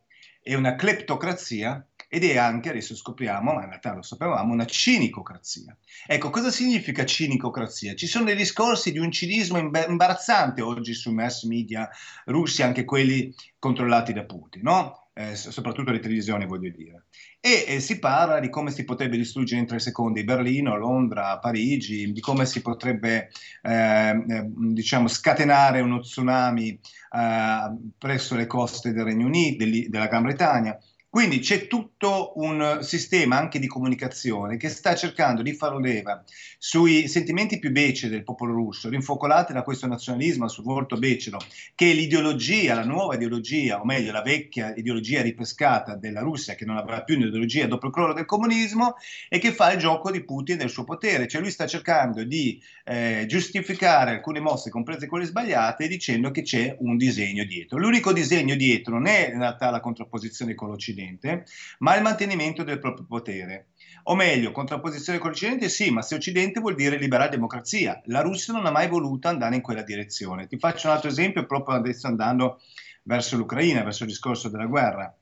è 0.42 0.54
una 0.54 0.76
cleptocrazia 0.76 1.86
ed 2.08 2.24
è 2.24 2.38
anche, 2.38 2.70
adesso 2.70 2.96
scopriamo, 2.96 3.54
ma 3.54 3.64
in 3.64 3.70
realtà 3.70 3.94
lo 3.94 4.02
sapevamo, 4.02 4.54
una 4.54 4.66
cinicocrazia. 4.66 5.76
Ecco, 6.06 6.30
cosa 6.30 6.52
significa 6.52 7.06
cinicocrazia? 7.06 7.96
Ci 7.96 8.08
sono 8.08 8.26
dei 8.26 8.36
discorsi 8.36 8.92
di 8.92 9.00
un 9.00 9.12
cinismo 9.12 9.58
imbarazzante 9.58 10.62
oggi 10.62 10.94
sui 10.94 11.14
mass 11.14 11.44
media 11.44 11.90
russi, 12.26 12.64
anche 12.64 12.86
quelli 12.86 13.34
controllati 13.60 14.14
da 14.14 14.24
Putin, 14.24 14.62
no? 14.64 15.08
eh, 15.18 15.36
soprattutto 15.36 15.92
le 15.92 16.00
televisioni, 16.00 16.46
voglio 16.46 16.70
dire. 16.70 17.06
E 17.40 17.66
eh, 17.68 17.80
si 17.80 17.98
parla 17.98 18.40
di 18.40 18.50
come 18.50 18.70
si 18.70 18.84
potrebbe 18.84 19.18
distruggere 19.18 19.60
in 19.60 19.66
tre 19.66 19.80
secondi 19.80 20.24
Berlino, 20.24 20.78
Londra, 20.78 21.40
Parigi, 21.40 22.12
di 22.12 22.20
come 22.20 22.46
si 22.46 22.62
potrebbe 22.62 23.32
eh, 23.64 24.46
diciamo, 24.46 25.08
scatenare 25.08 25.82
uno 25.82 26.02
tsunami 26.02 26.70
eh, 26.70 27.76
presso 27.98 28.36
le 28.36 28.46
coste 28.46 28.94
del 28.94 29.06
Regno 29.06 29.26
Unito, 29.26 29.66
della 29.90 30.08
Gran 30.08 30.22
Bretagna. 30.22 30.78
Quindi 31.18 31.40
c'è 31.40 31.66
tutto 31.66 32.34
un 32.36 32.78
sistema 32.82 33.40
anche 33.40 33.58
di 33.58 33.66
comunicazione 33.66 34.56
che 34.56 34.70
sta 34.70 34.94
cercando 34.94 35.42
di 35.42 35.54
far 35.54 35.76
leva 35.78 36.24
sui 36.60 37.08
sentimenti 37.08 37.58
più 37.58 37.72
beceri 37.72 38.12
del 38.12 38.24
popolo 38.24 38.54
russo, 38.54 38.88
rinfocolati 38.88 39.52
da 39.52 39.64
questo 39.64 39.88
nazionalismo 39.88 40.48
sul 40.48 40.64
volto 40.64 40.98
becero, 40.98 41.40
che 41.74 41.92
l'ideologia, 41.94 42.76
la 42.76 42.84
nuova 42.84 43.16
ideologia, 43.16 43.82
o 43.82 43.86
meglio 43.86 44.12
la 44.12 44.22
vecchia 44.22 44.76
ideologia 44.76 45.24
ripescata 45.24 45.96
della 45.96 46.22
Russia, 46.22 46.54
che 46.54 46.66
non 46.66 46.78
avrà 46.78 47.02
più 47.02 47.16
un'ideologia 47.16 47.66
dopo 47.66 47.88
il 47.88 47.94
crollo 47.94 48.14
del 48.14 48.26
comunismo, 48.26 48.96
e 49.28 49.40
che 49.40 49.52
fa 49.54 49.72
il 49.72 49.80
gioco 49.80 50.12
di 50.12 50.24
Putin 50.24 50.54
e 50.54 50.60
del 50.60 50.70
suo 50.70 50.84
potere. 50.84 51.28
Cioè 51.28 51.42
lui 51.42 51.50
sta 51.50 51.66
cercando 51.66 52.24
di 52.24 52.62
eh, 52.86 53.26
giustificare 53.28 54.12
alcune 54.12 54.40
mosse, 54.40 54.70
comprese 54.70 55.08
quelle 55.08 55.26
sbagliate, 55.26 55.88
dicendo 55.88 56.30
che 56.30 56.44
c'è 56.44 56.76
un 56.80 56.96
disegno 56.96 57.44
dietro. 57.44 57.80
L'unico 57.80 58.14
disegno 58.14 58.56
dietro 58.56 58.94
non 58.94 59.08
è 59.08 59.32
in 59.32 59.40
realtà 59.40 59.72
la 59.72 59.80
contrapposizione 59.80 60.54
con 60.54 60.70
l'Occidente, 60.70 61.06
l'Occidente, 61.08 61.46
ma 61.80 61.96
il 61.96 62.02
mantenimento 62.02 62.64
del 62.64 62.80
proprio 62.80 63.06
potere. 63.06 63.68
O 64.04 64.16
meglio, 64.16 64.52
contrapposizione 64.52 65.20
con 65.20 65.30
l'Occidente 65.30 65.70
sì, 65.70 65.90
ma 65.92 66.02
se 66.02 66.16
Occidente 66.16 66.60
vuol 66.60 66.76
dire 66.76 66.98
liberare 66.98 67.30
democrazia. 67.30 68.02
La 68.06 68.22
Russia 68.22 68.54
non 68.54 68.66
ha 68.66 68.72
mai 68.72 68.88
voluto 68.88 69.28
andare 69.28 69.56
in 69.56 69.62
quella 69.62 69.84
direzione. 69.84 70.48
Ti 70.48 70.58
faccio 70.58 70.88
un 70.88 70.94
altro 70.94 71.10
esempio 71.10 71.46
proprio 71.46 71.76
adesso 71.76 72.08
andando 72.08 72.62
verso 73.04 73.38
l'Ucraina, 73.38 73.84
verso 73.84 74.04
il 74.04 74.10
discorso 74.10 74.50
della 74.50 74.66
guerra. 74.66 75.14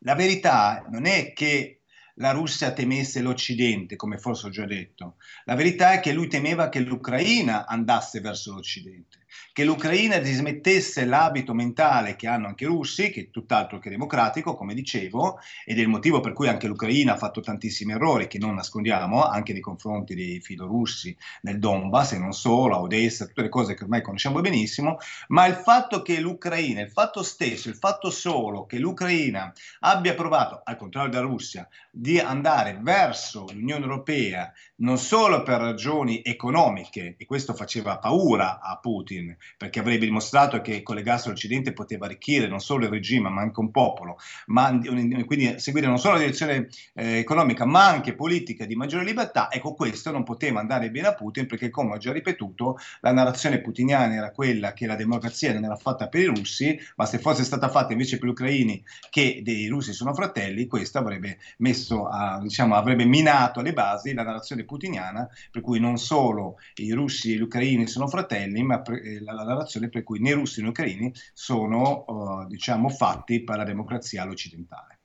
La 0.00 0.14
verità 0.14 0.84
non 0.90 1.06
è 1.06 1.32
che 1.32 1.80
la 2.14 2.32
Russia 2.32 2.72
temesse 2.72 3.22
l'Occidente, 3.22 3.96
come 3.96 4.18
forse 4.18 4.46
ho 4.46 4.50
già 4.50 4.66
detto. 4.66 5.16
La 5.44 5.54
verità 5.54 5.92
è 5.92 6.00
che 6.00 6.12
lui 6.12 6.28
temeva 6.28 6.68
che 6.68 6.80
l'Ucraina 6.80 7.66
andasse 7.66 8.20
verso 8.20 8.52
l'Occidente 8.52 9.19
che 9.52 9.64
l'Ucraina 9.64 10.18
dismettesse 10.18 11.04
l'abito 11.04 11.54
mentale 11.54 12.16
che 12.16 12.26
hanno 12.26 12.46
anche 12.46 12.64
i 12.64 12.66
russi, 12.66 13.10
che 13.10 13.20
è 13.20 13.30
tutt'altro 13.30 13.78
che 13.78 13.90
democratico, 13.90 14.54
come 14.54 14.74
dicevo, 14.74 15.38
ed 15.64 15.78
è 15.78 15.80
il 15.80 15.88
motivo 15.88 16.20
per 16.20 16.32
cui 16.32 16.48
anche 16.48 16.66
l'Ucraina 16.66 17.14
ha 17.14 17.16
fatto 17.16 17.40
tantissimi 17.40 17.92
errori 17.92 18.26
che 18.26 18.38
non 18.38 18.54
nascondiamo, 18.54 19.22
anche 19.24 19.52
nei 19.52 19.60
confronti 19.60 20.14
dei 20.14 20.40
filorussi 20.40 21.16
nel 21.42 21.58
Donbass 21.58 22.12
e 22.12 22.18
non 22.18 22.32
solo, 22.32 22.76
a 22.76 22.80
Odessa, 22.80 23.26
tutte 23.26 23.42
le 23.42 23.48
cose 23.48 23.74
che 23.74 23.84
ormai 23.84 24.02
conosciamo 24.02 24.40
benissimo, 24.40 24.98
ma 25.28 25.46
il 25.46 25.54
fatto 25.54 26.02
che 26.02 26.20
l'Ucraina, 26.20 26.80
il 26.80 26.90
fatto 26.90 27.22
stesso, 27.22 27.68
il 27.68 27.76
fatto 27.76 28.10
solo 28.10 28.66
che 28.66 28.78
l'Ucraina 28.78 29.52
abbia 29.80 30.14
provato, 30.14 30.60
al 30.64 30.76
contrario 30.76 31.10
della 31.10 31.22
Russia, 31.22 31.68
di 31.90 32.18
andare 32.18 32.78
verso 32.80 33.46
l'Unione 33.52 33.84
Europea 33.84 34.52
non 34.76 34.98
solo 34.98 35.42
per 35.42 35.60
ragioni 35.60 36.22
economiche, 36.22 37.14
e 37.18 37.26
questo 37.26 37.54
faceva 37.54 37.98
paura 37.98 38.60
a 38.60 38.78
Putin, 38.78 39.19
perché 39.56 39.80
avrebbe 39.80 40.06
dimostrato 40.06 40.60
che 40.60 40.82
collegarsi 40.82 41.28
all'Occidente 41.28 41.72
poteva 41.72 42.06
arricchire 42.06 42.46
non 42.46 42.60
solo 42.60 42.84
il 42.84 42.90
regime, 42.90 43.28
ma 43.28 43.40
anche 43.40 43.60
un 43.60 43.70
popolo, 43.70 44.18
ma 44.46 44.78
quindi 45.26 45.58
seguire 45.58 45.86
non 45.86 45.98
solo 45.98 46.14
la 46.14 46.20
direzione 46.20 46.68
eh, 46.94 47.18
economica, 47.18 47.64
ma 47.64 47.88
anche 47.88 48.14
politica 48.14 48.64
di 48.64 48.76
maggiore 48.76 49.04
libertà, 49.04 49.50
ecco 49.50 49.74
questo 49.74 50.10
non 50.10 50.24
poteva 50.24 50.60
andare 50.60 50.90
bene 50.90 51.08
a 51.08 51.14
Putin 51.14 51.46
perché, 51.46 51.70
come 51.70 51.94
ho 51.94 51.98
già 51.98 52.12
ripetuto, 52.12 52.78
la 53.00 53.12
narrazione 53.12 53.60
putiniana 53.60 54.14
era 54.14 54.30
quella 54.30 54.72
che 54.72 54.86
la 54.86 54.96
democrazia 54.96 55.52
non 55.52 55.64
era 55.64 55.76
fatta 55.76 56.08
per 56.08 56.20
i 56.20 56.26
russi, 56.26 56.78
ma 56.96 57.06
se 57.06 57.18
fosse 57.18 57.44
stata 57.44 57.68
fatta 57.68 57.92
invece 57.92 58.18
per 58.18 58.28
gli 58.28 58.32
ucraini 58.32 58.82
che 59.10 59.40
dei 59.42 59.66
russi 59.68 59.92
sono 59.92 60.14
fratelli, 60.14 60.66
questo 60.66 60.98
avrebbe 60.98 61.38
messo 61.58 62.06
a, 62.08 62.38
diciamo, 62.40 62.74
avrebbe 62.74 63.04
minato 63.04 63.60
alle 63.60 63.72
basi 63.72 64.12
la 64.12 64.22
narrazione 64.22 64.64
putiniana, 64.64 65.28
per 65.50 65.62
cui 65.62 65.80
non 65.80 65.98
solo 65.98 66.58
i 66.76 66.92
russi 66.92 67.32
e 67.32 67.36
gli 67.36 67.42
ucraini 67.42 67.86
sono 67.86 68.06
fratelli, 68.08 68.62
ma 68.62 68.82
eh, 69.16 69.20
la, 69.20 69.32
la, 69.32 69.44
narrazione 69.44 69.88
per 69.88 70.02
cui 70.02 70.20
né 70.20 70.32
russi 70.32 70.62
né 70.62 70.68
ucraini 70.68 71.12
sono 71.32 72.04
uh, 72.06 72.46
diciamo, 72.46 72.88
fatti 72.88 73.42
per 73.42 73.56
la 73.56 73.64
democrazia 73.64 74.22
all'occidentale. 74.22 74.99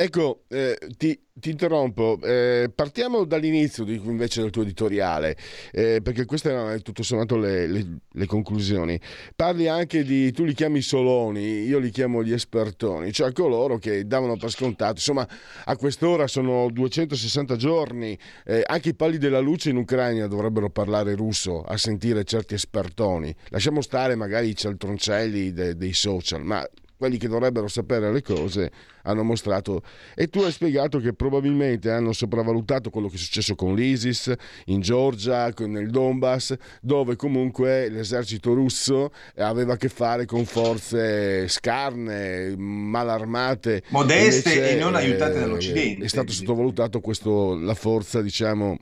Ecco, 0.00 0.44
eh, 0.46 0.78
ti, 0.96 1.18
ti, 1.32 1.50
interrompo, 1.50 2.20
eh, 2.22 2.70
partiamo 2.72 3.24
dall'inizio 3.24 3.82
di, 3.82 4.00
invece 4.04 4.42
del 4.42 4.50
tuo 4.50 4.62
editoriale, 4.62 5.36
eh, 5.72 5.98
perché 6.00 6.24
queste 6.24 6.50
erano 6.50 6.80
tutto 6.82 7.02
sommato 7.02 7.36
le, 7.36 7.66
le, 7.66 7.98
le, 8.08 8.26
conclusioni. 8.26 8.96
Parli 9.34 9.66
anche 9.66 10.04
di, 10.04 10.30
tu 10.30 10.44
li 10.44 10.54
chiami 10.54 10.82
soloni, 10.82 11.64
io 11.64 11.80
li 11.80 11.90
chiamo 11.90 12.22
gli 12.22 12.32
espertoni, 12.32 13.10
cioè 13.10 13.32
coloro 13.32 13.78
che 13.78 14.06
davano 14.06 14.36
per 14.36 14.50
scontato, 14.50 14.92
insomma 14.92 15.26
a 15.64 15.76
quest'ora 15.76 16.28
sono 16.28 16.70
260 16.70 17.56
giorni, 17.56 18.16
eh, 18.44 18.62
anche 18.64 18.90
i 18.90 18.94
pali 18.94 19.18
della 19.18 19.40
luce 19.40 19.70
in 19.70 19.78
Ucraina 19.78 20.28
dovrebbero 20.28 20.70
parlare 20.70 21.16
russo 21.16 21.62
a 21.62 21.76
sentire 21.76 22.22
certi 22.22 22.54
espertoni. 22.54 23.34
Lasciamo 23.48 23.80
stare 23.80 24.14
magari 24.14 24.50
i 24.50 24.54
cialtroncelli 24.54 25.52
de, 25.52 25.76
dei 25.76 25.92
social, 25.92 26.44
ma 26.44 26.64
quelli 26.98 27.16
che 27.16 27.28
dovrebbero 27.28 27.68
sapere 27.68 28.12
le 28.12 28.22
cose 28.22 28.70
hanno 29.04 29.22
mostrato 29.22 29.82
e 30.14 30.26
tu 30.26 30.40
hai 30.40 30.50
spiegato 30.50 30.98
che 30.98 31.14
probabilmente 31.14 31.90
hanno 31.90 32.12
sopravvalutato 32.12 32.90
quello 32.90 33.08
che 33.08 33.14
è 33.14 33.18
successo 33.18 33.54
con 33.54 33.74
l'ISIS 33.74 34.34
in 34.66 34.80
Georgia, 34.80 35.50
nel 35.58 35.90
Donbass, 35.90 36.54
dove 36.82 37.16
comunque 37.16 37.88
l'esercito 37.88 38.52
russo 38.52 39.12
aveva 39.36 39.74
a 39.74 39.76
che 39.76 39.88
fare 39.88 40.26
con 40.26 40.44
forze 40.44 41.46
scarne, 41.48 42.56
malarmate, 42.56 43.84
modeste 43.90 44.52
invece, 44.52 44.76
e 44.76 44.78
non 44.78 44.94
aiutate 44.96 45.38
dall'Occidente. 45.38 46.04
È 46.04 46.08
stato 46.08 46.32
sottovalutato 46.32 47.00
questo, 47.00 47.54
la 47.54 47.74
forza, 47.74 48.20
diciamo, 48.20 48.76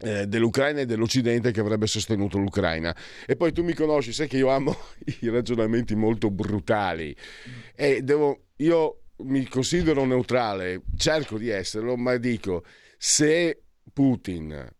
eh, 0.00 0.26
dell'Ucraina 0.26 0.80
e 0.80 0.86
dell'Occidente 0.86 1.52
che 1.52 1.60
avrebbe 1.60 1.86
sostenuto 1.86 2.38
l'Ucraina. 2.38 2.94
E 3.26 3.36
poi 3.36 3.52
tu 3.52 3.62
mi 3.62 3.74
conosci, 3.74 4.12
sai 4.12 4.28
che 4.28 4.36
io 4.36 4.48
amo 4.48 4.76
i 5.20 5.28
ragionamenti 5.28 5.94
molto 5.94 6.30
brutali 6.30 7.14
e 7.74 8.02
devo, 8.02 8.48
io 8.56 9.02
mi 9.18 9.46
considero 9.46 10.04
neutrale, 10.04 10.82
cerco 10.96 11.38
di 11.38 11.48
esserlo, 11.48 11.96
ma 11.96 12.16
dico 12.16 12.64
se 12.98 13.62
Putin 13.92 14.74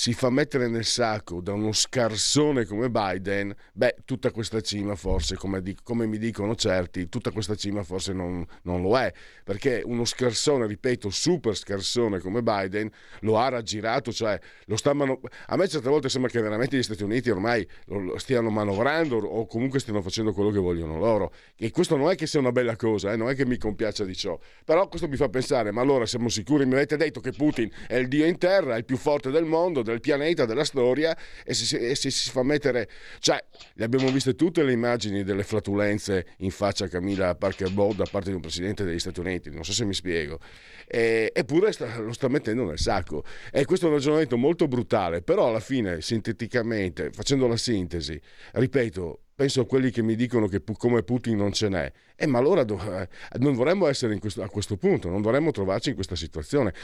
si 0.00 0.14
fa 0.14 0.30
mettere 0.30 0.66
nel 0.66 0.86
sacco 0.86 1.42
da 1.42 1.52
uno 1.52 1.72
scarsone 1.72 2.64
come 2.64 2.88
Biden, 2.88 3.54
beh, 3.74 3.96
tutta 4.06 4.30
questa 4.30 4.62
cima 4.62 4.94
forse, 4.94 5.36
come, 5.36 5.60
dico, 5.60 5.82
come 5.84 6.06
mi 6.06 6.16
dicono 6.16 6.54
certi, 6.54 7.10
tutta 7.10 7.30
questa 7.30 7.54
cima 7.54 7.82
forse 7.82 8.14
non, 8.14 8.42
non, 8.62 8.80
lo 8.80 8.98
è, 8.98 9.12
perché 9.44 9.82
uno 9.84 10.06
scarsone, 10.06 10.66
ripeto, 10.66 11.10
super 11.10 11.54
scarsone 11.54 12.18
come 12.18 12.42
Biden 12.42 12.90
lo 13.20 13.36
ha 13.36 13.50
raggirato, 13.50 14.10
cioè 14.10 14.40
lo 14.64 14.76
sta 14.76 14.94
mano- 14.94 15.20
a 15.48 15.56
me 15.56 15.68
certe 15.68 15.90
volte 15.90 16.08
sembra 16.08 16.30
che 16.30 16.40
veramente 16.40 16.78
gli 16.78 16.82
Stati 16.82 17.02
Uniti 17.02 17.28
ormai 17.28 17.68
lo 17.88 18.16
stiano 18.16 18.48
manovrando 18.48 19.18
o 19.18 19.44
comunque 19.44 19.80
stiano 19.80 20.00
facendo 20.00 20.32
quello 20.32 20.48
che 20.48 20.60
vogliono 20.60 20.98
loro. 20.98 21.30
E 21.58 21.70
questo 21.70 21.98
non 21.98 22.08
è 22.08 22.14
che 22.14 22.26
sia 22.26 22.40
una 22.40 22.52
bella 22.52 22.74
cosa, 22.74 23.12
eh, 23.12 23.16
non 23.16 23.28
è 23.28 23.34
che 23.34 23.44
mi 23.44 23.58
compiaccia 23.58 24.04
di 24.04 24.16
ciò, 24.16 24.38
però 24.64 24.88
questo 24.88 25.08
mi 25.08 25.16
fa 25.16 25.28
pensare, 25.28 25.72
ma 25.72 25.82
allora 25.82 26.06
siamo 26.06 26.30
sicuri, 26.30 26.64
mi 26.64 26.72
avete 26.72 26.96
detto 26.96 27.20
che 27.20 27.32
Putin 27.32 27.70
è 27.86 27.96
il 27.96 28.08
dio 28.08 28.24
in 28.24 28.38
terra, 28.38 28.76
è 28.76 28.78
il 28.78 28.86
più 28.86 28.96
forte 28.96 29.30
del 29.30 29.44
mondo, 29.44 29.88
del 29.90 30.00
pianeta, 30.00 30.44
della 30.44 30.64
storia 30.64 31.16
e 31.44 31.54
se, 31.54 31.90
e 31.90 31.94
se 31.94 32.10
si 32.10 32.30
fa 32.30 32.42
mettere... 32.42 32.88
Cioè, 33.18 33.42
le 33.74 33.84
abbiamo 33.84 34.10
viste 34.10 34.34
tutte 34.34 34.62
le 34.62 34.72
immagini 34.72 35.22
delle 35.22 35.42
flatulenze 35.42 36.34
in 36.38 36.50
faccia 36.50 36.86
a 36.86 36.88
Camilla 36.88 37.34
Parker 37.34 37.70
Bowl 37.70 37.94
da 37.94 38.06
parte 38.10 38.30
di 38.30 38.34
un 38.34 38.40
presidente 38.40 38.84
degli 38.84 38.98
Stati 38.98 39.20
Uniti, 39.20 39.50
non 39.50 39.64
so 39.64 39.72
se 39.72 39.84
mi 39.84 39.94
spiego. 39.94 40.38
E, 40.86 41.30
eppure 41.32 41.72
sta, 41.72 41.98
lo 41.98 42.12
sta 42.12 42.28
mettendo 42.28 42.64
nel 42.64 42.78
sacco. 42.78 43.24
E 43.52 43.64
questo 43.64 43.86
è 43.86 43.88
un 43.88 43.94
ragionamento 43.96 44.36
molto 44.36 44.68
brutale, 44.68 45.22
però 45.22 45.48
alla 45.48 45.60
fine, 45.60 46.00
sinteticamente, 46.00 47.10
facendo 47.12 47.46
la 47.46 47.56
sintesi, 47.56 48.20
ripeto, 48.52 49.20
penso 49.40 49.62
a 49.62 49.66
quelli 49.66 49.90
che 49.90 50.02
mi 50.02 50.16
dicono 50.16 50.48
che 50.48 50.62
come 50.76 51.02
Putin 51.02 51.36
non 51.38 51.52
ce 51.52 51.68
n'è. 51.68 51.90
Eh, 52.22 52.26
ma 52.26 52.36
allora 52.38 52.64
do- 52.64 52.78
eh, 52.78 53.08
non 53.38 53.54
vorremmo 53.54 53.86
essere 53.86 54.18
questo, 54.18 54.42
a 54.42 54.48
questo 54.50 54.76
punto, 54.76 55.08
non 55.08 55.22
dovremmo 55.22 55.52
trovarci 55.52 55.88
in 55.88 55.94
questa 55.94 56.16
situazione. 56.16 56.74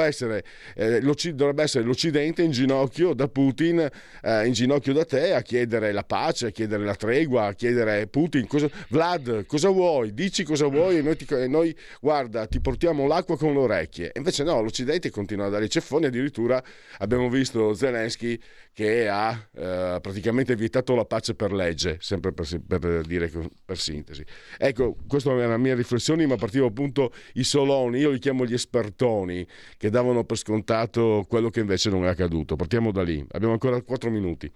Essere, 0.00 0.42
eh, 0.74 1.00
dovrebbe 1.34 1.62
essere 1.62 1.84
l'Occidente 1.84 2.42
in 2.42 2.50
ginocchio 2.50 3.12
da 3.12 3.28
Putin, 3.28 3.86
eh, 4.22 4.46
in 4.46 4.52
ginocchio 4.54 4.94
da 4.94 5.04
te, 5.04 5.34
a 5.34 5.42
chiedere 5.42 5.92
la 5.92 6.02
pace, 6.02 6.46
a 6.46 6.50
chiedere 6.50 6.84
la 6.84 6.94
tregua, 6.94 7.48
a 7.48 7.52
chiedere 7.52 8.06
Putin, 8.06 8.46
cosa, 8.46 8.70
Vlad, 8.88 9.44
cosa 9.44 9.68
vuoi? 9.68 10.14
Dici 10.14 10.44
cosa 10.44 10.66
vuoi 10.66 10.96
e 10.96 11.02
noi, 11.02 11.16
ti, 11.16 11.26
e 11.28 11.46
noi, 11.46 11.76
guarda, 12.00 12.46
ti 12.46 12.60
portiamo 12.60 13.06
l'acqua 13.06 13.36
con 13.36 13.52
le 13.52 13.58
orecchie. 13.58 14.12
Invece 14.14 14.44
no, 14.44 14.62
l'Occidente 14.62 15.10
continua 15.10 15.46
a 15.46 15.50
dare 15.50 15.66
i 15.66 15.70
ceffoni, 15.70 16.06
addirittura 16.06 16.62
abbiamo 16.98 17.28
visto 17.28 17.74
Zelensky 17.74 18.40
che 18.72 19.08
ha 19.08 19.32
eh, 19.52 19.98
praticamente 20.00 20.56
vietato 20.56 20.94
la 20.94 21.04
pace 21.04 21.34
per 21.34 21.52
legge, 21.52 21.98
sempre 22.00 22.32
per, 22.32 22.46
per 22.66 23.02
dire 23.02 23.30
per 23.62 23.78
sintesi. 23.78 24.24
Ecco, 24.70 24.94
questa 25.08 25.32
è 25.32 25.46
la 25.46 25.56
mia 25.56 25.74
riflessione, 25.74 26.28
ma 26.28 26.36
partivo 26.36 26.66
appunto 26.66 27.12
i 27.34 27.42
soloni, 27.42 27.98
io 27.98 28.10
li 28.10 28.20
chiamo 28.20 28.46
gli 28.46 28.52
espertoni, 28.52 29.44
che 29.76 29.90
davano 29.90 30.22
per 30.22 30.36
scontato 30.36 31.26
quello 31.28 31.50
che 31.50 31.58
invece 31.58 31.90
non 31.90 32.04
è 32.04 32.08
accaduto. 32.08 32.54
Partiamo 32.54 32.92
da 32.92 33.02
lì, 33.02 33.24
abbiamo 33.32 33.54
ancora 33.54 33.82
quattro 33.82 34.10
minuti. 34.10 34.50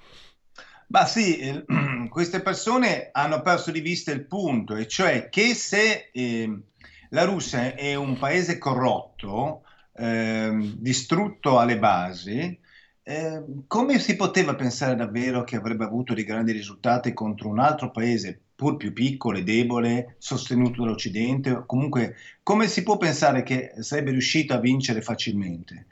Ma 0.87 1.05
sì, 1.05 1.39
eh, 1.39 1.65
queste 2.09 2.43
persone 2.43 3.09
hanno 3.11 3.43
perso 3.43 3.73
di 3.73 3.81
vista 3.81 4.13
il 4.13 4.25
punto, 4.25 4.77
e 4.77 4.87
cioè 4.87 5.29
che 5.29 5.53
se 5.53 6.11
eh, 6.13 6.61
la 7.09 7.25
Russia 7.25 7.75
è 7.75 7.97
un 7.97 8.17
paese 8.17 8.57
corrotto, 8.57 9.63
eh, 9.95 10.75
distrutto 10.77 11.59
alle 11.59 11.79
basi, 11.81 12.57
eh, 13.03 13.45
come 13.67 13.99
si 13.99 14.15
poteva 14.15 14.55
pensare 14.55 14.95
davvero 14.95 15.43
che 15.43 15.57
avrebbe 15.57 15.83
avuto 15.83 16.15
dei 16.15 16.23
grandi 16.23 16.53
risultati 16.53 17.13
contro 17.13 17.49
un 17.49 17.59
altro 17.59 17.91
paese 17.91 18.43
pur 18.65 18.79
più 18.79 18.95
piccolo 18.95 19.43
debole, 19.43 20.17
sostenuto 20.19 20.83
dall'Occidente? 20.83 21.65
Comunque, 21.67 22.17
come 22.43 22.67
si 22.67 22.83
può 22.83 22.97
pensare 22.97 23.43
che 23.43 23.75
sarebbe 23.81 24.13
riuscito 24.13 24.55
a 24.55 24.59
vincere 24.59 25.03
facilmente? 25.03 25.87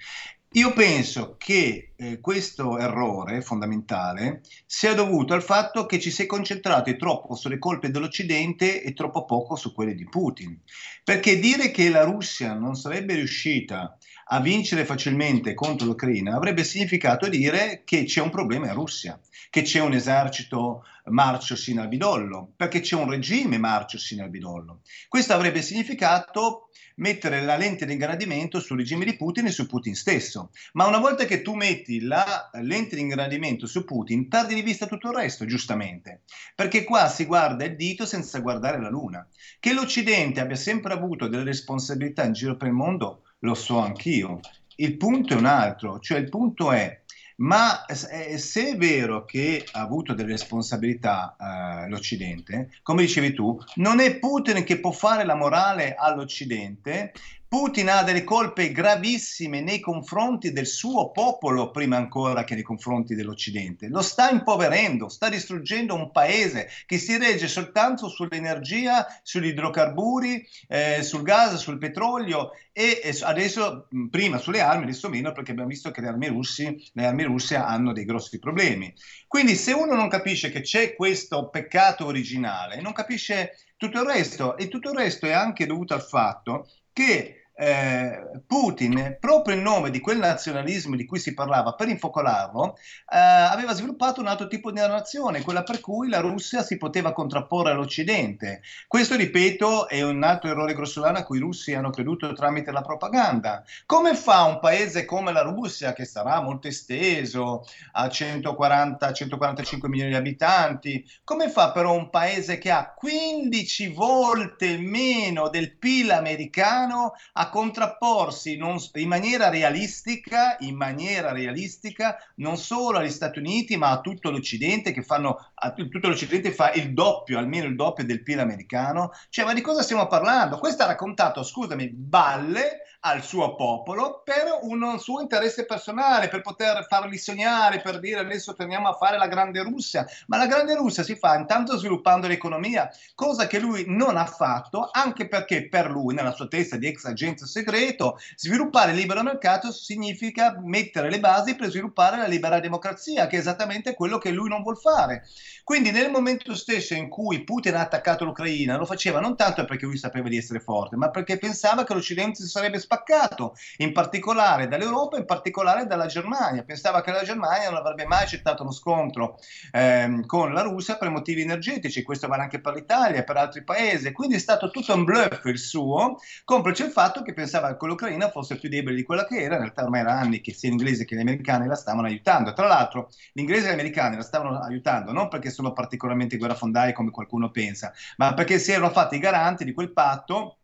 Io 0.53 0.73
penso 0.73 1.37
che 1.37 1.93
eh, 1.95 2.21
questo 2.21 2.79
errore 2.79 3.43
fondamentale 3.43 4.41
sia 4.65 4.95
dovuto 4.95 5.35
al 5.35 5.43
fatto 5.43 5.85
che 5.85 5.99
ci 5.99 6.11
si 6.11 6.23
è 6.23 6.27
concentrati 6.27 6.97
troppo 6.97 7.35
sulle 7.35 7.59
colpe 7.59 7.91
dell'Occidente 7.91 8.83
e 8.83 8.95
troppo 8.95 9.27
poco 9.27 9.55
su 9.55 9.75
quelle 9.75 9.95
di 9.95 10.09
Putin. 10.09 10.59
Perché 11.05 11.39
dire 11.39 11.71
che 11.71 11.91
la 11.91 12.05
Russia 12.05 12.55
non 12.55 12.75
sarebbe 12.75 13.15
riuscita 13.15 13.99
a 14.27 14.41
vincere 14.41 14.87
facilmente 14.87 15.53
contro 15.53 15.87
l'Ucraina 15.87 16.37
avrebbe 16.37 16.65
significato 16.65 17.29
dire 17.29 17.83
che 17.85 18.05
c'è 18.05 18.23
un 18.23 18.31
problema 18.31 18.69
in 18.69 18.75
Russia, 18.75 19.21
che 19.53 19.61
c'è 19.61 19.81
un 19.81 19.93
esercito 19.93 20.83
marcio 21.11 21.57
sino 21.57 21.83
al 21.83 21.89
bidollo, 21.89 22.53
perché 22.57 22.81
c'è 22.81 22.97
un 22.97 23.11
regime 23.11 23.59
marcio 23.59 23.99
sino 23.99 24.23
al 24.23 24.31
bidollo. 24.31 24.81
Questo 25.11 25.35
avrebbe 25.35 25.61
significato 25.61 26.71
mettere 26.97 27.43
la 27.43 27.59
lente 27.59 27.85
di 27.85 27.93
ingrandimento 27.93 28.61
sul 28.61 28.79
regime 28.79 29.05
di 29.05 29.15
Putin 29.15 29.45
e 29.45 29.51
su 29.51 29.67
Putin 29.67 29.95
stesso. 29.95 30.53
Ma 30.73 30.87
una 30.87 30.97
volta 30.97 31.27
che 31.27 31.43
tu 31.43 31.53
metti 31.53 32.01
la 32.01 32.49
lente 32.63 32.95
di 32.95 33.03
ingrandimento 33.03 33.67
su 33.67 33.85
Putin, 33.85 34.27
perdi 34.27 34.55
di 34.55 34.63
vista 34.63 34.87
tutto 34.87 35.11
il 35.11 35.17
resto, 35.17 35.45
giustamente. 35.45 36.23
Perché 36.55 36.85
qua 36.85 37.07
si 37.09 37.27
guarda 37.27 37.67
il 37.67 37.77
dito 37.77 38.07
senza 38.07 38.41
guardare 38.41 38.81
la 38.81 38.89
luna. 38.89 39.29
Che 39.61 39.75
l'Occidente 39.75 40.41
abbia 40.41 40.57
sempre 40.57 40.95
avuto 40.95 41.29
delle 41.29 41.45
responsabilità 41.45 42.25
in 42.25 42.33
giro 42.33 42.57
per 42.57 42.69
il 42.69 42.75
mondo, 42.75 43.25
lo 43.41 43.53
so 43.53 43.81
anch'io. 43.81 44.41
Il 44.77 44.97
punto 44.97 45.35
è 45.35 45.37
un 45.37 45.45
altro, 45.45 45.99
cioè 45.99 46.17
il 46.17 46.31
punto 46.31 46.73
è 46.73 47.02
ma 47.37 47.85
eh, 47.87 48.39
se 48.39 48.71
è 48.71 48.77
vero 48.77 49.25
che 49.25 49.65
ha 49.73 49.81
avuto 49.81 50.15
delle 50.15 50.33
responsabilità 50.33 51.37
eh, 51.39 51.89
l'Occidente, 51.89 52.71
come 52.83 53.03
dicevi 53.03 53.33
tu, 53.33 53.59
non 53.77 54.01
è 54.01 54.19
Putin 54.19 54.65
che 54.65 54.81
può 54.81 54.91
fare 54.91 55.25
la 55.25 55.35
morale 55.35 55.95
all'Occidente, 55.95 57.13
Putin 57.53 57.91
ha 57.91 58.03
delle 58.03 58.25
colpe 58.25 58.73
gravissime 58.73 59.61
nei 59.61 59.79
confronti 59.79 60.53
del 60.53 60.67
suo 60.67 61.11
popolo, 61.11 61.71
prima 61.71 61.99
ancora 61.99 62.45
che 62.45 62.55
nei 62.55 62.63
confronti 62.63 63.15
dell'Occidente. 63.15 63.89
Lo 63.89 64.01
sta 64.01 64.31
impoverendo, 64.31 65.11
sta 65.11 65.29
distruggendo 65.29 65.95
un 65.95 66.11
paese 66.11 66.71
che 66.87 66.97
si 66.97 67.19
regge 67.19 67.49
soltanto 67.49 68.09
sull'energia, 68.09 69.07
sugli 69.23 69.49
idrocarburi, 69.49 70.49
eh, 70.67 71.03
sul 71.03 71.21
gas, 71.21 71.57
sul 71.57 71.77
petrolio 71.77 72.53
e, 72.73 73.03
e 73.05 73.15
adesso, 73.21 73.87
prima 74.09 74.39
sulle 74.39 74.63
armi, 74.63 74.85
adesso 74.85 75.11
meno 75.11 75.33
perché 75.33 75.51
abbiamo 75.51 75.69
visto 75.69 75.91
che 75.91 76.01
le 76.01 76.09
armi, 76.09 76.29
russi, 76.29 76.91
le 76.95 77.05
armi 77.05 77.25
russe 77.25 77.57
hanno 77.57 77.93
dei 77.93 78.07
grossi 78.07 78.39
problemi. 78.39 78.95
Quindi 79.29 79.57
se 79.57 79.73
uno 79.73 79.95
non 79.95 80.09
capisce 80.09 80.51
che 80.51 80.63
c'è 80.63 80.95
questo 80.95 81.51
peccato 81.51 82.07
originale, 82.07 82.81
non 82.81 82.95
capisce 82.95 83.59
tutto 83.77 84.01
il 84.01 84.07
resto 84.07 84.57
e 84.57 84.69
tutto 84.69 84.89
il 84.89 84.97
resto 84.97 85.27
è 85.27 85.33
anche 85.33 85.67
dovuto 85.67 85.93
al 85.93 86.03
fatto 86.03 86.67
che 86.95 87.42
eh, 87.55 88.41
Putin, 88.47 89.17
proprio 89.21 89.57
in 89.57 89.63
nome 89.63 89.91
di 89.91 90.01
quel 90.01 90.19
nazionalismo 90.19 90.97
di 90.97 91.05
cui 91.05 91.19
si 91.19 91.35
parlava, 91.35 91.75
per 91.75 91.89
infocolarlo, 91.89 92.77
eh, 92.77 93.19
aveva 93.19 93.75
sviluppato 93.75 94.21
un 94.21 94.27
altro 94.27 94.49
tipo 94.49 94.71
di 94.71 94.81
narrazione, 94.81 95.43
quella 95.43 95.63
per 95.63 95.81
cui 95.81 96.09
la 96.09 96.21
Russia 96.21 96.63
si 96.63 96.77
poteva 96.77 97.13
contrapporre 97.13 97.71
all'Occidente. 97.71 98.63
Questo, 98.89 99.17
ripeto, 99.17 99.89
è 99.89 100.03
un 100.03 100.23
altro 100.23 100.51
errore 100.51 100.75
grossolano 100.75 101.19
a 101.19 101.25
cui 101.25 101.39
i 101.39 101.41
russi 101.41 101.75
hanno 101.75 101.91
creduto 101.91 102.33
tramite 102.33 102.73
la 102.73 102.83
propaganda. 102.83 103.63
Come 103.87 104.15
fa 104.15 104.45
un 104.45 104.59
paese 104.59 105.05
come 105.05 105.33
la 105.33 105.43
Russia, 105.43 105.93
che 105.93 106.05
sarà 106.05 106.41
molto 106.41 106.69
esteso, 106.69 107.65
a 107.93 108.07
140-145 108.07 109.89
milioni 109.89 110.11
di 110.11 110.17
abitanti, 110.17 111.07
come 111.25 111.51
fa 111.51 111.73
però 111.73 111.95
un 111.95 112.11
paese 112.11 112.59
che 112.59 112.71
ha 112.71 112.93
15 112.95 113.89
volte 113.89 114.79
meno 114.79 115.49
del 115.49 115.77
PIL 115.77 116.11
americano 116.11 117.13
a 117.35 117.42
contrapporsi 117.49 118.57
non, 118.57 118.79
in 118.95 119.09
maniera 119.09 119.49
realistica, 119.49 120.57
in 120.61 120.77
maniera 120.77 121.33
realistica, 121.33 122.17
non 122.37 122.57
solo 122.57 122.99
agli 122.99 123.11
Stati 123.11 123.39
Uniti, 123.39 123.77
ma 123.77 123.91
a 123.91 124.01
tutto 124.01 124.31
l'Occidente 124.31 124.93
che 124.93 125.03
fanno 125.03 125.52
tutto 125.71 126.09
l'Occidente 126.09 126.53
fa 126.53 126.73
il 126.73 126.93
doppio, 126.93 127.39
almeno 127.39 127.67
il 127.67 127.77
doppio 127.77 128.05
del 128.05 128.23
PIL 128.23 128.41
americano. 128.41 129.13
Cioè, 129.29 129.45
ma 129.45 129.55
di 129.55 129.61
cosa 129.61 129.83
stiamo 129.83 130.07
parlando? 130.07 130.59
Questo 130.59 130.83
ha 130.83 130.87
raccontato, 130.87 131.43
scusami, 131.43 131.91
balle 131.91 132.83
al 133.05 133.23
suo 133.23 133.55
popolo 133.57 134.23
per 134.25 134.59
un 134.63 134.99
suo 134.99 135.21
interesse 135.21 135.65
personale, 135.65 136.29
per 136.29 136.41
poter 136.41 136.87
farli 136.89 137.19
sognare, 137.19 137.81
per 137.81 137.99
dire 137.99 138.21
adesso 138.21 138.55
torniamo 138.55 138.89
a 138.89 138.93
fare 138.93 139.19
la 139.19 139.27
grande 139.27 139.63
Russia. 139.63 140.07
Ma 140.27 140.37
la 140.37 140.47
grande 140.47 140.75
Russia 140.75 141.03
si 141.03 141.17
fa 141.17 141.35
intanto 141.37 141.77
sviluppando 141.77 142.29
l'economia, 142.29 142.89
cosa 143.15 143.47
che 143.47 143.59
lui 143.59 143.85
non 143.89 144.17
ha 144.17 144.27
fatto, 144.27 144.89
anche 144.93 145.27
perché 145.27 145.69
per 145.69 145.91
lui, 145.91 146.15
nella 146.15 146.33
sua 146.33 146.47
testa 146.47 146.77
di 146.77 146.87
ex 146.87 147.05
agente 147.05 147.47
segreto, 147.47 148.19
sviluppare 148.37 148.93
il 148.93 148.99
libero 148.99 149.23
mercato 149.23 149.73
significa 149.73 150.57
mettere 150.63 151.11
le 151.11 151.19
basi 151.19 151.57
per 151.57 151.71
sviluppare 151.71 152.17
la 152.19 152.27
libera 152.27 152.61
democrazia, 152.61 153.27
che 153.27 153.37
è 153.37 153.41
esattamente 153.41 153.95
quello 153.95 154.19
che 154.19 154.31
lui 154.31 154.49
non 154.49 154.63
vuole 154.63 154.79
fare. 154.79 155.27
Quindi 155.65 155.91
nel 155.91 156.11
momento 156.11 156.55
stesso 156.55 156.95
in 156.95 157.09
cui 157.09 157.45
Putin 157.45 157.75
ha 157.75 157.81
attaccato 157.81 158.25
l'Ucraina, 158.25 158.77
lo 158.77 158.85
faceva 158.85 159.21
non 159.21 159.37
tanto 159.37 159.65
perché 159.65 159.87
lui 159.87 159.97
sapeva 159.97 160.29
di 160.29 160.37
essere 160.37 160.61
forte, 160.61 160.97
ma 160.97 161.11
perché 161.11 161.39
pensava 161.39 161.85
che 161.85 161.95
l'Occidente 161.95 162.43
si 162.43 162.49
sarebbe 162.49 162.79
spaccato, 162.79 163.55
in 163.79 163.93
particolare 163.93 164.69
dall'Europa, 164.69 165.17
in 165.19 165.25
particolare 165.25 165.87
dalla 165.87 166.07
Germania. 166.07 166.63
Pensava 166.63 167.03
che 167.03 167.11
la 167.11 167.23
Germania 167.23 167.71
non 167.71 167.79
avrebbe 167.79 168.07
mai 168.07 168.25
accettato 168.25 168.63
uno 168.63 168.73
scontro 168.73 169.39
ehm, 169.73 170.27
con 170.27 170.53
la 170.53 170.63
Russia 170.63 170.97
per 170.97 171.11
motivi 171.11 171.43
energetici, 171.43 172.03
questo 172.03 172.29
vale 172.29 172.43
anche 172.43 172.61
per 172.61 172.75
l'Italia 172.75 173.21
e 173.21 173.25
per 173.25 173.37
altri 173.37 173.63
paesi. 173.63 174.13
Quindi 174.13 174.37
è 174.37 174.41
stato 174.41 174.71
tutto 174.71 174.95
un 174.95 175.05
bluff 175.05 175.45
il 175.45 175.59
suo, 175.59 176.19
complice 176.45 176.85
il 176.85 176.91
fatto 176.91 177.23
che 177.23 177.33
pensava 177.33 177.77
che 177.77 177.87
l'Ucraina 177.87 178.31
fosse 178.31 178.59
più 178.59 178.69
debole 178.69 178.97
di 178.97 179.03
quella 179.03 179.27
che 179.27 179.41
era, 179.41 179.55
in 179.55 179.61
realtà 179.63 179.83
ormai 179.85 180.01
era 180.01 180.19
anni 180.19 180.41
che 180.41 180.53
sia 180.53 180.69
gli 180.69 180.73
inglesi 180.73 181.05
che 181.05 181.17
gli 181.17 181.21
americani 181.21 181.67
la 181.67 181.77
stavano 181.77 182.07
aiutando. 182.07 182.53
Tra 182.53 182.67
l'altro, 182.67 183.11
gli 183.33 183.41
inglesi 183.41 183.67
e 183.67 183.71
gli 183.71 183.75
americani 183.75 184.17
la 184.17 184.23
stavano 184.23 184.59
aiutando 184.59 185.13
non 185.13 185.29
perché 185.29 185.42
sono 185.51 185.73
particolarmente 185.73 186.37
guerrafondai 186.37 186.93
come 186.93 187.11
qualcuno 187.11 187.51
pensa, 187.51 187.93
ma 188.17 188.35
perché 188.35 188.59
si 188.59 188.73
erano 188.73 188.91
fatti 188.91 189.17
i 189.17 189.21
garanti 189.21 189.65
di 189.65 189.73
quel 189.73 189.93
patto 189.93 190.59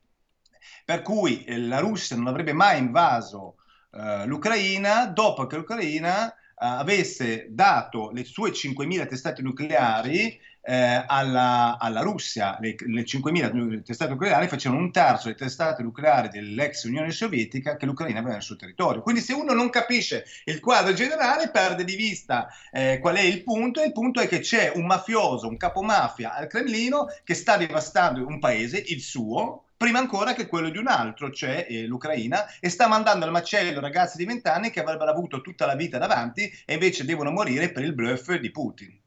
per 0.85 1.03
cui 1.03 1.45
eh, 1.45 1.59
la 1.59 1.81
Russia 1.81 2.17
non 2.17 2.27
avrebbe 2.27 2.53
mai 2.53 2.79
invaso 2.79 3.57
eh, 3.93 4.27
l'Ucraina 4.27 5.07
dopo 5.07 5.47
che 5.47 5.57
l'Ucraina 5.57 6.31
eh, 6.31 6.35
avesse 6.57 7.47
dato 7.51 8.11
le 8.11 8.25
sue 8.25 8.51
5.000 8.51 9.07
testate 9.07 9.43
nucleari 9.43 10.41
eh, 10.69 11.03
alla, 11.07 11.79
alla, 11.81 12.03
Russia, 12.03 12.59
le, 12.61 12.77
le 12.79 13.03
5.000 13.03 13.83
testate 13.83 14.11
nucleari 14.11 14.49
facevano 14.49 14.83
un 14.83 14.93
terzo 14.93 15.29
delle 15.29 15.39
testate 15.39 15.83
nucleari 15.83 16.29
dell'ex 16.29 16.85
Unione 16.85 17.11
Sovietica 17.11 17.77
che 17.77 17.87
l'Ucraina 17.87 18.19
aveva 18.19 18.35
nel 18.35 18.43
suo 18.43 18.57
territorio. 18.57 19.01
Quindi 19.01 19.23
se 19.23 19.33
uno 19.33 19.55
non 19.55 19.71
capisce 19.71 20.27
il 20.45 20.61
quadro 20.61 20.93
generale 20.93 21.49
perde 21.49 21.85
di 21.85 21.97
vista 21.97 22.49
eh, 22.71 22.99
qual 23.01 23.17
è 23.17 23.23
il 23.23 23.43
punto 23.45 23.81
e 23.81 23.87
il 23.87 23.93
punto 23.93 24.21
è 24.21 24.29
che 24.29 24.41
c'è 24.41 24.71
un 24.75 24.85
mafioso, 24.85 25.49
un 25.49 25.57
capomafia 25.57 26.35
al 26.35 26.49
Cremlino 26.49 27.07
che 27.25 27.33
sta 27.33 27.57
devastando 27.57 28.27
un 28.27 28.39
paese, 28.39 28.77
il 28.89 29.01
suo, 29.01 29.69
prima 29.75 30.01
ancora 30.01 30.35
che 30.35 30.47
quello 30.47 30.69
di 30.69 30.77
un 30.77 30.89
altro, 30.89 31.31
cioè 31.31 31.67
eh, 31.67 31.87
l'Ucraina, 31.87 32.45
e 32.61 32.69
sta 32.69 32.89
mandando 32.89 33.25
al 33.25 33.31
macello 33.31 33.81
ragazzi 33.81 34.19
di 34.19 34.27
vent'anni 34.27 34.69
che 34.69 34.81
avrebbero 34.81 35.11
avuto 35.11 35.41
tutta 35.41 35.65
la 35.65 35.77
vita 35.77 35.97
davanti 35.97 36.53
e 36.67 36.75
invece 36.75 37.07
devono 37.07 37.31
morire 37.31 37.71
per 37.71 37.85
il 37.85 37.95
bluff 37.95 38.35
di 38.35 38.51
Putin. 38.51 39.07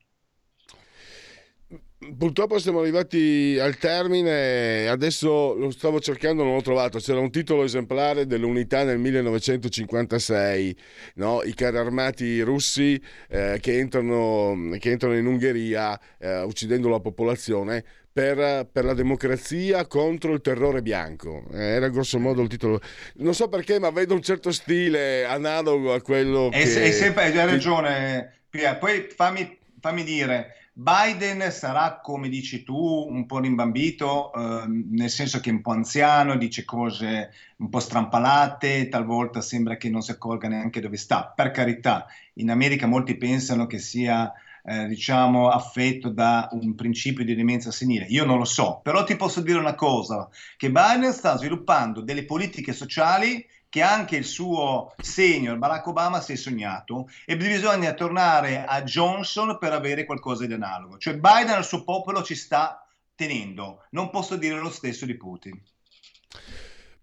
Purtroppo 2.18 2.58
siamo 2.58 2.80
arrivati 2.80 3.60
al 3.62 3.78
termine, 3.78 4.88
adesso 4.88 5.54
lo 5.54 5.70
stavo 5.70 6.00
cercando, 6.00 6.44
non 6.44 6.56
l'ho 6.56 6.62
trovato, 6.64 6.98
c'era 6.98 7.20
un 7.20 7.30
titolo 7.30 7.64
esemplare 7.64 8.26
dell'unità 8.26 8.84
nel 8.84 8.98
1956, 8.98 10.76
no? 11.16 11.44
i 11.44 11.54
carri 11.54 11.78
armati 11.78 12.42
russi 12.42 13.00
eh, 13.30 13.60
che, 13.62 13.78
entrano, 13.78 14.76
che, 14.80 14.90
entrano, 14.90 15.16
in 15.16 15.28
Ungheria 15.28 16.00
eh, 16.18 16.42
uccidendo 16.42 16.90
la 16.90 17.00
popolazione 17.00 17.84
per, 18.12 18.68
per, 18.72 18.84
la 18.84 18.96
democrazia 18.96 19.86
contro 19.86 20.34
il 20.34 20.42
terrore 20.42 20.82
bianco, 20.82 21.44
eh, 21.54 21.62
era 21.62 21.88
grosso 21.90 22.18
modo 22.18 22.42
il 22.42 22.50
titolo, 22.50 22.82
non 23.18 23.36
so 23.36 23.48
perché 23.48 23.78
ma 23.78 23.92
vedo 23.92 24.16
un 24.16 24.24
certo 24.24 24.52
stile 24.52 25.24
analogo 25.24 25.94
a 25.94 26.02
quello 26.02 26.50
e, 26.52 26.64
che... 26.64 26.92
Sempre, 26.94 27.26
hai 27.26 27.34
ragione 27.36 28.40
Pia, 28.50 28.76
poi 28.76 29.08
fammi, 29.16 29.56
fammi 29.80 30.04
dire 30.04 30.56
Biden 30.82 31.52
sarà, 31.52 32.00
come 32.02 32.28
dici 32.28 32.64
tu, 32.64 32.76
un 32.76 33.28
po' 33.28 33.40
rimbambito, 33.40 34.34
eh, 34.34 34.64
nel 34.68 35.12
senso 35.12 35.40
che 35.40 35.52
è 35.52 35.54
un 35.54 35.62
po' 35.62 35.74
anziano, 35.74 36.36
dice 36.38 36.66
cose 36.66 37.32
un 37.58 37.70
po' 37.70 37.80
strampalate, 37.80 38.90
talvolta 38.90 39.42
sembra 39.42 39.78
che 39.78 39.92
non 39.92 40.02
si 40.02 40.10
accorga 40.10 40.48
neanche 40.48 40.82
dove 40.82 40.98
sta. 40.98 41.32
Per 41.36 41.52
carità, 41.52 42.08
in 42.36 42.50
America 42.50 42.88
molti 42.88 43.16
pensano 43.16 43.68
che 43.68 43.78
sia 43.78 44.34
eh, 44.64 44.88
diciamo, 44.88 45.50
affetto 45.50 46.10
da 46.10 46.50
un 46.54 46.74
principio 46.74 47.24
di 47.24 47.36
demenza 47.36 47.70
senile. 47.70 48.06
Io 48.06 48.26
non 48.26 48.40
lo 48.40 48.46
so, 48.46 48.80
però 48.82 49.04
ti 49.04 49.16
posso 49.16 49.42
dire 49.42 49.60
una 49.60 49.76
cosa, 49.76 50.28
che 50.58 50.72
Biden 50.72 51.14
sta 51.14 51.38
sviluppando 51.38 52.02
delle 52.02 52.26
politiche 52.26 52.74
sociali 52.74 53.46
che 53.72 53.82
anche 53.82 54.18
il 54.18 54.26
suo 54.26 54.94
senior 55.02 55.58
Barack 55.58 55.88
Obama 55.88 56.20
si 56.20 56.34
è 56.34 56.36
sognato 56.36 57.08
e 57.26 57.38
bisogna 57.38 57.94
tornare 57.94 58.66
a 58.66 58.84
Johnson 58.84 59.58
per 59.58 59.72
avere 59.72 60.04
qualcosa 60.04 60.46
di 60.46 60.52
analogo. 60.52 60.98
Cioè 60.98 61.14
Biden 61.14 61.56
al 61.56 61.64
suo 61.64 61.86
popolo 61.86 62.22
ci 62.22 62.36
sta 62.36 62.86
tenendo, 63.16 63.86
non 63.92 64.10
posso 64.10 64.36
dire 64.36 64.60
lo 64.60 64.70
stesso 64.70 65.06
di 65.06 65.16
Putin. 65.16 65.58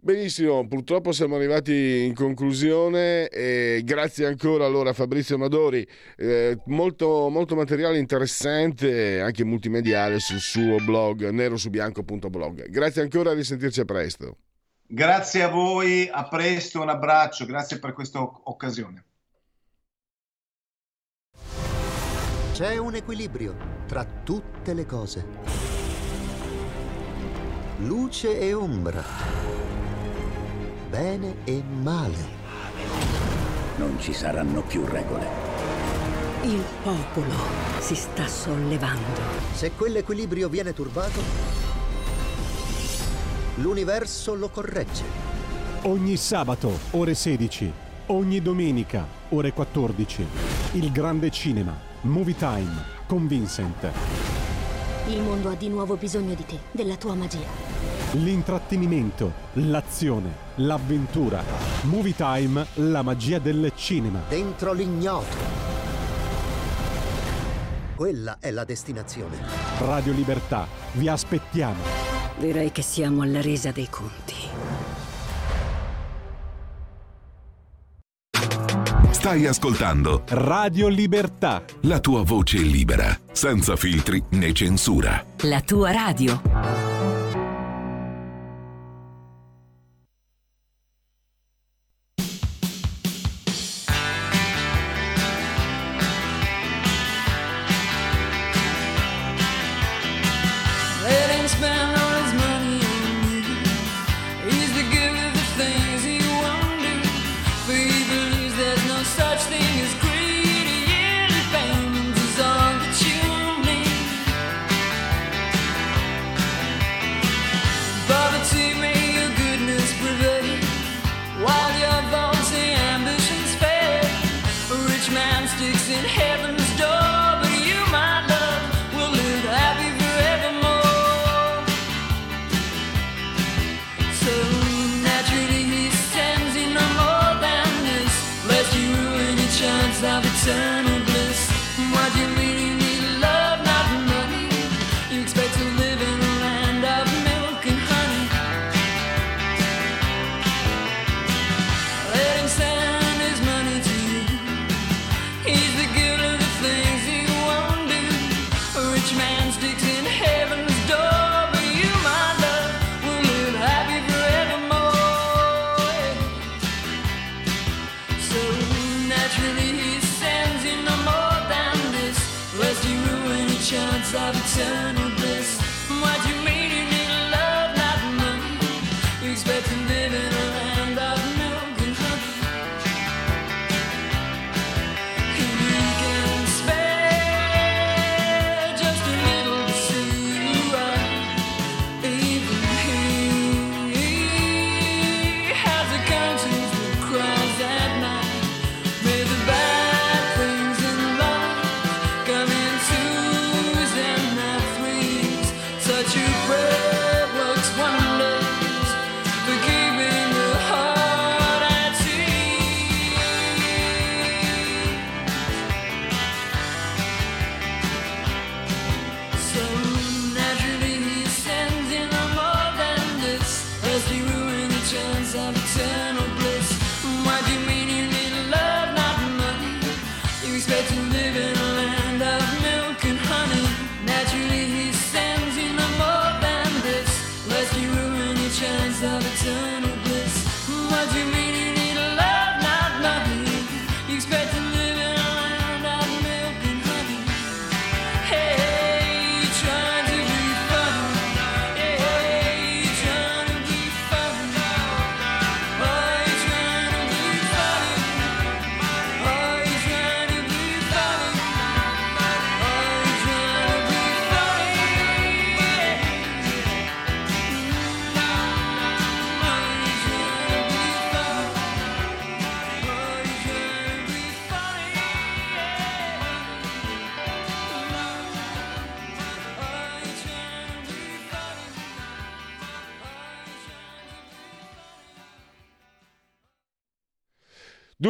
Benissimo, 0.01 0.69
purtroppo 0.69 1.11
siamo 1.11 1.37
arrivati 1.37 2.05
in 2.05 2.15
conclusione 2.15 3.29
e 3.29 3.81
grazie 3.83 4.27
ancora 4.27 4.67
allora 4.67 4.91
a 4.91 4.93
Fabrizio 4.93 5.37
Amadori, 5.37 5.89
eh, 6.19 6.59
molto, 6.67 7.31
molto, 7.31 7.57
materiale 7.57 7.99
interessante 7.99 9.21
anche 9.23 9.43
multimediale 9.43 10.19
sul 10.19 10.41
suo 10.41 10.77
blog 10.85 11.31
nerosubianco.blog. 11.31 12.69
Grazie 12.69 13.01
ancora, 13.01 13.31
a 13.31 13.35
risentirci 13.35 13.81
a 13.81 13.85
presto. 13.87 14.37
Grazie 14.91 15.43
a 15.43 15.49
voi, 15.49 16.09
a 16.11 16.27
presto, 16.29 16.81
un 16.81 16.89
abbraccio, 16.89 17.45
grazie 17.45 17.79
per 17.79 17.93
questa 17.93 18.23
occasione. 18.23 19.05
C'è 22.55 22.79
un 22.79 22.95
equilibrio 22.95 23.55
tra 23.87 24.07
tutte 24.25 24.73
le 24.73 24.87
cose. 24.87 25.27
Luce 27.81 28.41
e 28.41 28.55
ombra. 28.55 29.05
Bene 30.89 31.45
e 31.45 31.63
male. 31.63 32.37
Non 33.77 34.01
ci 34.01 34.15
saranno 34.15 34.63
più 34.63 34.87
regole. 34.87 35.27
Il 36.45 36.65
popolo 36.83 37.35
si 37.81 37.95
sta 37.95 38.27
sollevando. 38.27 39.21
Se 39.53 39.73
quell'equilibrio 39.73 40.49
viene 40.49 40.73
turbato, 40.73 41.68
l'universo 43.59 44.35
lo 44.35 44.49
corregge. 44.49 45.05
Ogni 45.83 46.17
sabato, 46.17 46.79
ore 46.91 47.15
16. 47.15 47.73
Ogni 48.07 48.41
domenica, 48.41 49.07
ore 49.31 49.53
14. 49.53 50.27
Il 50.73 50.91
grande 50.91 51.31
cinema. 51.31 51.77
Movie 52.03 52.37
Time. 52.37 52.97
Con 53.07 53.27
Vincent. 53.27 53.91
Il 55.09 55.23
mondo 55.23 55.51
ha 55.51 55.55
di 55.55 55.69
nuovo 55.69 55.97
bisogno 55.97 56.35
di 56.35 56.45
te, 56.45 56.59
della 56.71 56.97
tua 56.97 57.15
magia. 57.15 57.47
L'intrattenimento, 58.13 59.33
l'azione, 59.55 60.31
l'avventura. 60.57 61.43
Movie 61.83 62.15
Time, 62.15 62.67
la 62.75 63.03
magia 63.03 63.39
del 63.39 63.73
cinema. 63.75 64.21
Dentro 64.29 64.73
l'ignoto. 64.73 65.37
Quella 67.97 68.37
è 68.39 68.51
la 68.51 68.65
destinazione. 68.65 69.37
Radio 69.79 70.13
Libertà, 70.13 70.67
vi 70.93 71.09
aspettiamo. 71.09 72.18
Direi 72.39 72.71
che 72.71 72.83
siamo 72.83 73.23
alla 73.23 73.41
resa 73.41 73.73
dei 73.73 73.89
conti. 73.91 74.35
Stai 79.11 79.47
ascoltando 79.47 80.23
Radio 80.29 80.87
Libertà. 80.87 81.65
La 81.83 81.99
tua 81.99 82.23
voce 82.23 82.59
libera, 82.59 83.19
senza 83.33 83.75
filtri 83.75 84.23
né 84.31 84.53
censura. 84.53 85.25
La 85.43 85.61
tua 85.61 85.91
radio. 85.91 86.88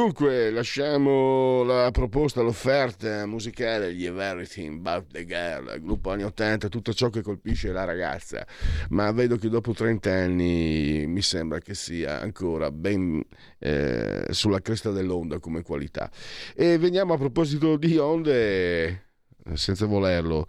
Dunque, 0.08 0.50
lasciamo 0.50 1.62
la 1.64 1.90
proposta, 1.90 2.40
l'offerta 2.40 3.26
musicale 3.26 3.92
di 3.92 4.06
Everything 4.06 4.78
About 4.78 5.12
the 5.12 5.26
Girl, 5.26 5.78
gruppo 5.82 6.10
anni 6.10 6.22
80, 6.22 6.70
tutto 6.70 6.94
ciò 6.94 7.10
che 7.10 7.20
colpisce 7.20 7.72
la 7.72 7.84
ragazza, 7.84 8.46
ma 8.88 9.12
vedo 9.12 9.36
che 9.36 9.50
dopo 9.50 9.74
30 9.74 10.10
anni 10.10 11.04
mi 11.06 11.20
sembra 11.20 11.58
che 11.58 11.74
sia 11.74 12.22
ancora 12.22 12.70
ben 12.70 13.22
eh, 13.58 14.24
sulla 14.30 14.62
cresta 14.62 14.92
dell'onda 14.92 15.40
come 15.40 15.60
qualità. 15.60 16.10
E 16.56 16.78
veniamo 16.78 17.12
a 17.12 17.18
proposito 17.18 17.76
di 17.76 17.98
onde, 17.98 19.08
senza 19.52 19.84
volerlo, 19.84 20.46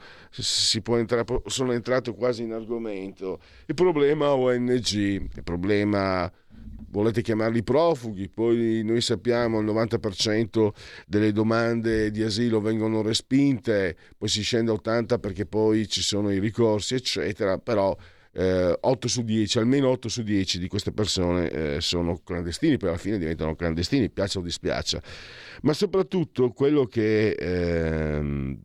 entrare, 0.92 1.26
sono 1.48 1.74
entrato 1.74 2.14
quasi 2.14 2.44
in 2.44 2.54
argomento, 2.54 3.42
il 3.66 3.76
problema 3.76 4.32
ONG, 4.32 4.94
il 4.94 5.44
problema 5.44 6.32
volete 6.92 7.22
chiamarli 7.22 7.64
profughi, 7.64 8.30
poi 8.30 8.82
noi 8.84 9.02
sappiamo 9.02 9.60
il 9.60 9.66
90% 9.66 10.70
delle 11.08 11.32
domande 11.32 12.12
di 12.12 12.24
asilo 12.24 12.60
vengono 12.62 13.02
respinte, 13.02 13.96
poi 14.18 14.30
si 14.30 14.42
scende 14.42 14.72
a 14.72 14.76
80 14.76 15.20
perché 15.20 15.46
poi 15.46 15.88
ci 15.88 16.02
sono 16.02 16.32
i 16.32 16.40
ricorsi, 16.40 16.96
eccetera, 16.96 17.58
però 17.58 17.96
eh, 18.34 18.78
8 18.80 19.08
su 19.08 19.24
10, 19.24 19.58
almeno 19.60 19.90
8 19.90 20.10
su 20.10 20.24
10 20.24 20.60
di 20.60 20.68
queste 20.68 20.92
persone 20.92 21.50
eh, 21.50 21.82
sono 21.82 22.22
clandestini, 22.24 22.78
poi 22.78 22.90
alla 22.90 22.98
fine 22.98 23.18
diventano 23.18 23.56
clandestini, 23.56 24.10
piaccia 24.10 24.40
o 24.40 24.42
dispiaccia. 24.42 25.02
Ma 25.64 25.74
soprattutto 25.74 26.52
quello 26.52 26.86
che, 26.86 27.32
eh, 27.32 28.58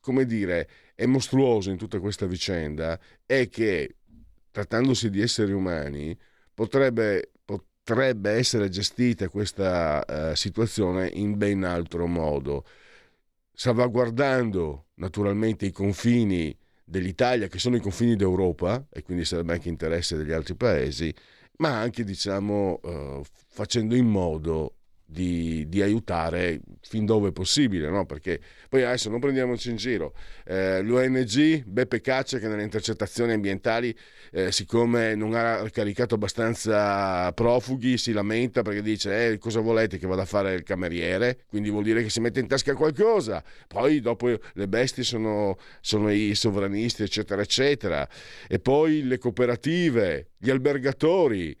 come 0.00 0.26
dire, 0.26 0.68
è 0.94 1.06
mostruoso 1.06 1.70
in 1.70 1.76
tutta 1.76 1.98
questa 1.98 2.26
vicenda 2.26 2.98
è 3.26 3.48
che 3.48 3.96
trattandosi 4.54 5.10
di 5.10 5.20
esseri 5.20 5.50
umani, 5.50 6.16
potrebbe, 6.54 7.32
potrebbe 7.44 8.30
essere 8.30 8.68
gestita 8.68 9.28
questa 9.28 10.04
uh, 10.30 10.34
situazione 10.36 11.10
in 11.12 11.36
ben 11.36 11.64
altro 11.64 12.06
modo, 12.06 12.64
salvaguardando 13.52 14.90
naturalmente 14.94 15.66
i 15.66 15.72
confini 15.72 16.56
dell'Italia, 16.84 17.48
che 17.48 17.58
sono 17.58 17.74
i 17.74 17.80
confini 17.80 18.14
d'Europa, 18.14 18.86
e 18.92 19.02
quindi 19.02 19.24
sarebbe 19.24 19.54
anche 19.54 19.68
interesse 19.68 20.16
degli 20.16 20.30
altri 20.30 20.54
paesi, 20.54 21.12
ma 21.56 21.76
anche 21.80 22.04
diciamo 22.04 22.78
uh, 22.80 23.22
facendo 23.48 23.96
in 23.96 24.06
modo 24.06 24.76
di, 25.04 25.68
di, 25.68 25.82
aiutare 25.82 26.60
fin 26.80 27.04
dove 27.04 27.30
è 27.30 27.32
possibile, 27.32 27.90
no? 27.90 28.06
perché 28.06 28.40
poi 28.74 28.82
adesso 28.82 29.08
non 29.08 29.20
prendiamoci 29.20 29.70
in 29.70 29.76
giro. 29.76 30.14
Eh, 30.44 30.82
L'ONG 30.82 31.62
Beppe 31.64 32.00
Caccia 32.00 32.40
che 32.40 32.48
nelle 32.48 32.64
intercettazioni 32.64 33.30
ambientali, 33.30 33.96
eh, 34.32 34.50
siccome 34.50 35.14
non 35.14 35.32
ha 35.34 35.64
caricato 35.70 36.16
abbastanza 36.16 37.30
profughi, 37.34 37.96
si 37.98 38.10
lamenta 38.10 38.62
perché 38.62 38.82
dice 38.82 39.28
eh, 39.28 39.38
cosa 39.38 39.60
volete 39.60 39.96
che 39.96 40.08
vada 40.08 40.22
a 40.22 40.24
fare 40.24 40.54
il 40.54 40.64
cameriere, 40.64 41.44
quindi 41.46 41.70
vuol 41.70 41.84
dire 41.84 42.02
che 42.02 42.10
si 42.10 42.18
mette 42.18 42.40
in 42.40 42.48
tasca 42.48 42.74
qualcosa. 42.74 43.44
Poi 43.68 44.00
dopo 44.00 44.36
le 44.54 44.66
bestie 44.66 45.04
sono, 45.04 45.56
sono 45.80 46.10
i 46.10 46.34
sovranisti, 46.34 47.04
eccetera, 47.04 47.42
eccetera. 47.42 48.08
E 48.48 48.58
poi 48.58 49.04
le 49.04 49.18
cooperative, 49.18 50.30
gli 50.36 50.50
albergatori. 50.50 51.56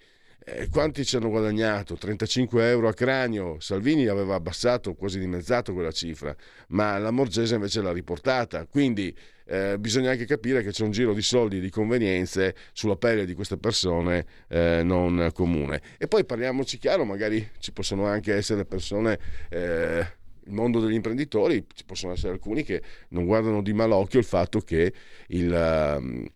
Eh, 0.46 0.68
quanti 0.68 1.06
ci 1.06 1.16
hanno 1.16 1.30
guadagnato? 1.30 1.96
35 1.96 2.68
euro 2.68 2.88
a 2.88 2.92
cranio. 2.92 3.58
Salvini 3.60 4.06
aveva 4.06 4.34
abbassato, 4.34 4.94
quasi 4.94 5.18
dimezzato 5.18 5.72
quella 5.72 5.90
cifra, 5.90 6.36
ma 6.68 6.98
la 6.98 7.10
Morgese 7.10 7.54
invece 7.54 7.80
l'ha 7.80 7.92
riportata. 7.92 8.66
Quindi 8.66 9.16
eh, 9.46 9.78
bisogna 9.78 10.10
anche 10.10 10.26
capire 10.26 10.62
che 10.62 10.70
c'è 10.70 10.84
un 10.84 10.90
giro 10.90 11.14
di 11.14 11.22
soldi 11.22 11.56
e 11.56 11.60
di 11.60 11.70
convenienze 11.70 12.54
sulla 12.74 12.96
pelle 12.96 13.24
di 13.24 13.32
queste 13.32 13.56
persone 13.56 14.26
eh, 14.48 14.82
non 14.84 15.30
comune. 15.32 15.80
E 15.96 16.08
poi 16.08 16.26
parliamoci 16.26 16.76
chiaro, 16.76 17.04
magari 17.04 17.50
ci 17.58 17.72
possono 17.72 18.04
anche 18.04 18.34
essere 18.34 18.66
persone 18.66 19.18
eh, 19.48 20.06
il 20.46 20.52
mondo 20.52 20.78
degli 20.78 20.92
imprenditori, 20.92 21.64
ci 21.74 21.84
possono 21.86 22.12
essere 22.12 22.32
alcuni 22.32 22.64
che 22.64 22.82
non 23.08 23.24
guardano 23.24 23.62
di 23.62 23.72
malocchio 23.72 24.18
il 24.18 24.26
fatto 24.26 24.60
che 24.60 24.92
il, 25.28 25.96
um, 25.98 26.26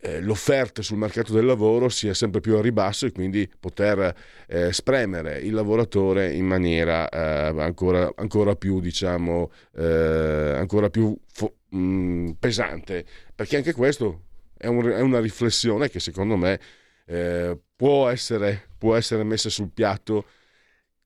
eh, 0.00 0.20
l'offerta 0.20 0.82
sul 0.82 0.98
mercato 0.98 1.32
del 1.32 1.44
lavoro 1.44 1.88
sia 1.88 2.14
sempre 2.14 2.40
più 2.40 2.56
a 2.56 2.60
ribasso 2.60 3.06
e 3.06 3.12
quindi 3.12 3.50
poter 3.58 4.14
eh, 4.46 4.72
spremere 4.72 5.38
il 5.40 5.52
lavoratore 5.52 6.32
in 6.32 6.46
maniera 6.46 7.08
eh, 7.08 7.60
ancora, 7.60 8.10
ancora, 8.16 8.54
più, 8.54 8.80
diciamo, 8.80 9.50
eh, 9.76 10.54
ancora 10.56 10.88
più 10.88 11.16
fo- 11.32 11.56
mh, 11.70 11.78
mm, 11.78 12.30
pesante. 12.38 13.04
Perché 13.34 13.56
anche 13.56 13.72
questo 13.72 14.22
è, 14.56 14.66
un, 14.66 14.86
è, 14.86 15.00
una 15.00 15.20
riflessione 15.20 15.88
che 15.90 16.00
secondo 16.00 16.36
me 16.36 16.60
eh, 17.06 17.58
può 17.74 18.08
essere, 18.08 18.68
può 18.78 18.94
essere 18.94 19.24
messa 19.24 19.48
sul 19.48 19.70
piatto 19.72 20.26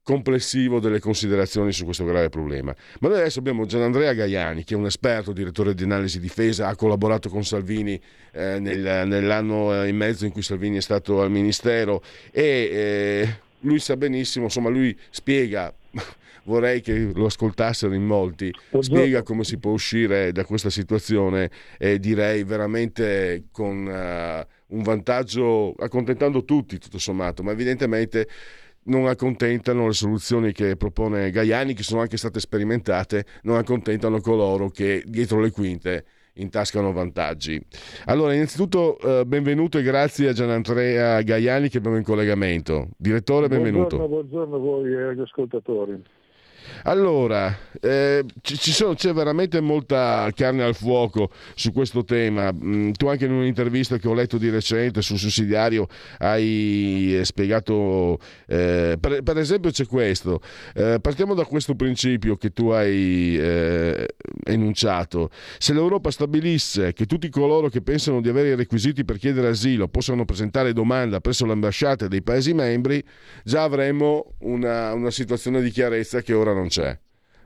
complessivo 0.03 0.81
delle 0.81 0.99
considerazioni 0.99 1.73
su 1.73 1.85
questo 1.85 2.05
grave 2.05 2.29
problema. 2.29 2.75
Ma 3.01 3.09
noi 3.09 3.19
adesso 3.19 3.39
abbiamo 3.39 3.67
Gianandrea 3.67 4.13
Gaiani, 4.13 4.65
che 4.65 4.75
è 4.75 4.77
un 4.77 4.87
esperto, 4.87 5.33
direttore 5.33 5.75
di 5.75 5.85
analisi 5.85 6.19
difesa, 6.19 6.69
ha 6.69 6.77
collaborato 6.77 7.29
con 7.29 7.45
Salvini 7.45 8.01
eh, 8.33 8.59
nel, 8.59 9.07
nell'anno 9.07 9.83
e 9.83 9.93
mezzo 9.93 10.25
in 10.25 10.33
cui 10.33 10.43
Salvini 10.43 10.79
è 10.79 10.81
stato 10.81 11.21
al 11.21 11.31
Ministero 11.31 12.03
e 12.31 12.43
eh, 12.43 13.37
lui 13.61 13.79
sa 13.79 13.97
benissimo, 13.97 14.47
insomma 14.47 14.69
lui 14.69 14.97
spiega 15.11 15.73
vorrei 16.45 16.81
che 16.81 17.11
lo 17.15 17.27
ascoltassero 17.27 17.95
in 17.95 18.05
molti, 18.05 18.53
spiega 18.81 19.23
come 19.23 19.45
si 19.45 19.59
può 19.59 19.71
uscire 19.71 20.33
da 20.33 20.45
questa 20.45 20.71
situazione 20.71 21.51
e 21.79 22.01
direi 22.01 22.43
veramente 22.43 23.45
con 23.53 23.87
uh, 23.87 24.75
un 24.75 24.83
vantaggio, 24.83 25.75
accontentando 25.79 26.45
tutti 26.45 26.79
tutto 26.79 26.99
sommato, 26.99 27.43
ma 27.43 27.53
evidentemente 27.53 28.27
non 28.85 29.07
accontentano 29.07 29.87
le 29.87 29.93
soluzioni 29.93 30.53
che 30.53 30.77
propone 30.77 31.31
Gaiani, 31.31 31.75
che 31.75 31.83
sono 31.83 32.01
anche 32.01 32.17
state 32.17 32.41
sperimentate, 32.41 33.25
non 33.43 33.57
accontentano 33.57 34.21
coloro 34.21 34.69
che 34.71 35.03
dietro 35.07 35.41
le 35.41 35.51
quinte 35.51 36.05
intascano 36.35 36.93
vantaggi. 36.93 37.61
Allora, 38.07 38.33
innanzitutto 38.33 38.99
eh, 38.99 39.27
benvenuto 39.27 39.79
e 39.79 39.83
grazie 39.83 40.29
a 40.29 40.33
Gianandrea 40.33 41.21
Gaiani 41.23 41.69
che 41.69 41.79
abbiamo 41.79 41.97
in 41.97 42.05
collegamento. 42.05 42.89
Direttore, 42.97 43.49
benvenuto. 43.49 43.97
Buongiorno, 43.97 44.09
buongiorno 44.09 44.57
a 44.57 44.59
voi 44.59 44.93
e 44.93 45.03
agli 45.03 45.21
ascoltatori. 45.21 46.03
Allora, 46.85 47.57
eh, 47.81 48.25
ci 48.43 48.73
sono, 48.73 48.95
c'è 48.95 49.13
veramente 49.13 49.61
molta 49.61 50.31
carne 50.35 50.63
al 50.63 50.75
fuoco 50.75 51.31
su 51.55 51.73
questo 51.73 52.05
tema. 52.05 52.53
Mm, 52.53 52.93
tu 52.93 53.07
anche 53.07 53.25
in 53.25 53.33
un'intervista 53.33 53.99
che 53.99 54.09
ho 54.09 54.15
letto 54.15 54.39
di 54.39 54.51
recente 54.51 55.03
sul 55.03 55.19
sussidiario 55.19 55.87
hai 56.19 57.17
eh, 57.19 57.25
spiegato, 57.25 58.19
eh, 58.47 58.97
per, 59.01 59.23
per, 59.23 59.39
esempio 59.39 59.71
c'è 59.71 59.87
questo, 59.87 60.41
eh, 60.75 60.99
partiamo 61.01 61.35
da 61.35 61.45
questo 61.45 61.75
principio 61.75 62.37
che 62.37 62.51
tu 62.51 62.69
hai 62.69 63.37
eh, 63.39 64.09
enunciato. 64.45 65.31
Se 65.59 65.73
l'Europa 65.73 66.11
stabilisse 66.11 66.93
che 66.93 67.07
tutti 67.07 67.29
coloro 67.29 67.69
che 67.69 67.83
pensano 67.83 68.21
di 68.21 68.29
avere 68.29 68.51
i 68.51 68.55
requisiti 68.55 69.05
per 69.05 69.19
chiedere 69.19 69.49
asilo 69.49 69.89
possano 69.89 70.25
presentare 70.25 70.73
domanda 70.73 71.21
presso 71.21 71.47
le 71.47 71.53
ambasciate 71.53 72.09
dei 72.09 72.23
Paesi 72.23 72.55
membri, 72.55 73.03
già 73.45 73.63
avremmo 73.65 74.35
una, 74.41 74.93
una 74.93 75.11
situazione 75.11 75.61
di 75.63 75.71
chiarezza 75.71 76.21
che 76.23 76.33
ora 76.33 76.52
non 76.53 76.69
c'è. 76.69 76.99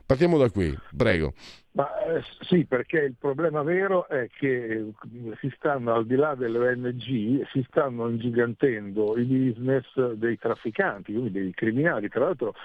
Partiamo 0.05 0.37
da 0.37 0.49
qui, 0.49 0.73
prego. 0.95 1.33
Ma, 1.77 1.85
eh, 2.05 2.23
sì, 2.41 2.65
perché 2.65 2.97
il 2.97 3.15
problema 3.19 3.61
vero 3.61 4.07
è 4.07 4.27
che 4.29 4.93
si 5.39 5.53
stanno, 5.55 5.93
al 5.93 6.07
di 6.07 6.15
là 6.15 6.33
delle 6.33 6.57
ONG, 6.57 7.45
si 7.51 7.63
stanno 7.67 8.07
ingigantendo 8.07 9.15
i 9.15 9.25
business 9.25 10.13
dei 10.13 10.39
trafficanti, 10.39 11.11
quindi 11.11 11.31
dei 11.31 11.53
criminali. 11.53 12.09
Tra 12.09 12.25
l'altro 12.25 12.55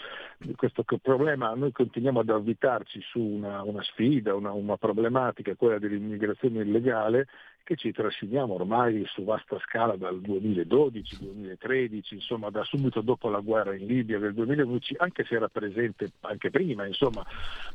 questo 0.56 0.82
problema 1.02 1.52
noi 1.54 1.72
continuiamo 1.72 2.20
ad 2.20 2.30
avvitarci 2.30 3.00
su 3.02 3.20
una, 3.20 3.62
una 3.62 3.82
sfida, 3.82 4.34
una, 4.34 4.52
una 4.52 4.78
problematica, 4.78 5.56
quella 5.56 5.78
dell'immigrazione 5.78 6.62
illegale, 6.62 7.26
che 7.64 7.76
ci 7.76 7.92
trasciniamo 7.92 8.54
ormai 8.54 9.04
su 9.06 9.24
vasta 9.24 9.58
scala 9.60 9.96
dal 9.96 10.20
2012-2013, 10.20 12.14
insomma 12.14 12.50
da 12.50 12.64
subito 12.64 13.00
dopo 13.00 13.28
la 13.28 13.40
guerra 13.40 13.74
in 13.74 13.86
Libia 13.86 14.18
del 14.18 14.34
2011, 14.34 14.96
anche 14.98 15.24
se 15.24 15.36
era 15.36 15.48
presente 15.48 16.12
anche 16.20 16.50
prima, 16.50 16.86
insomma, 16.86 17.24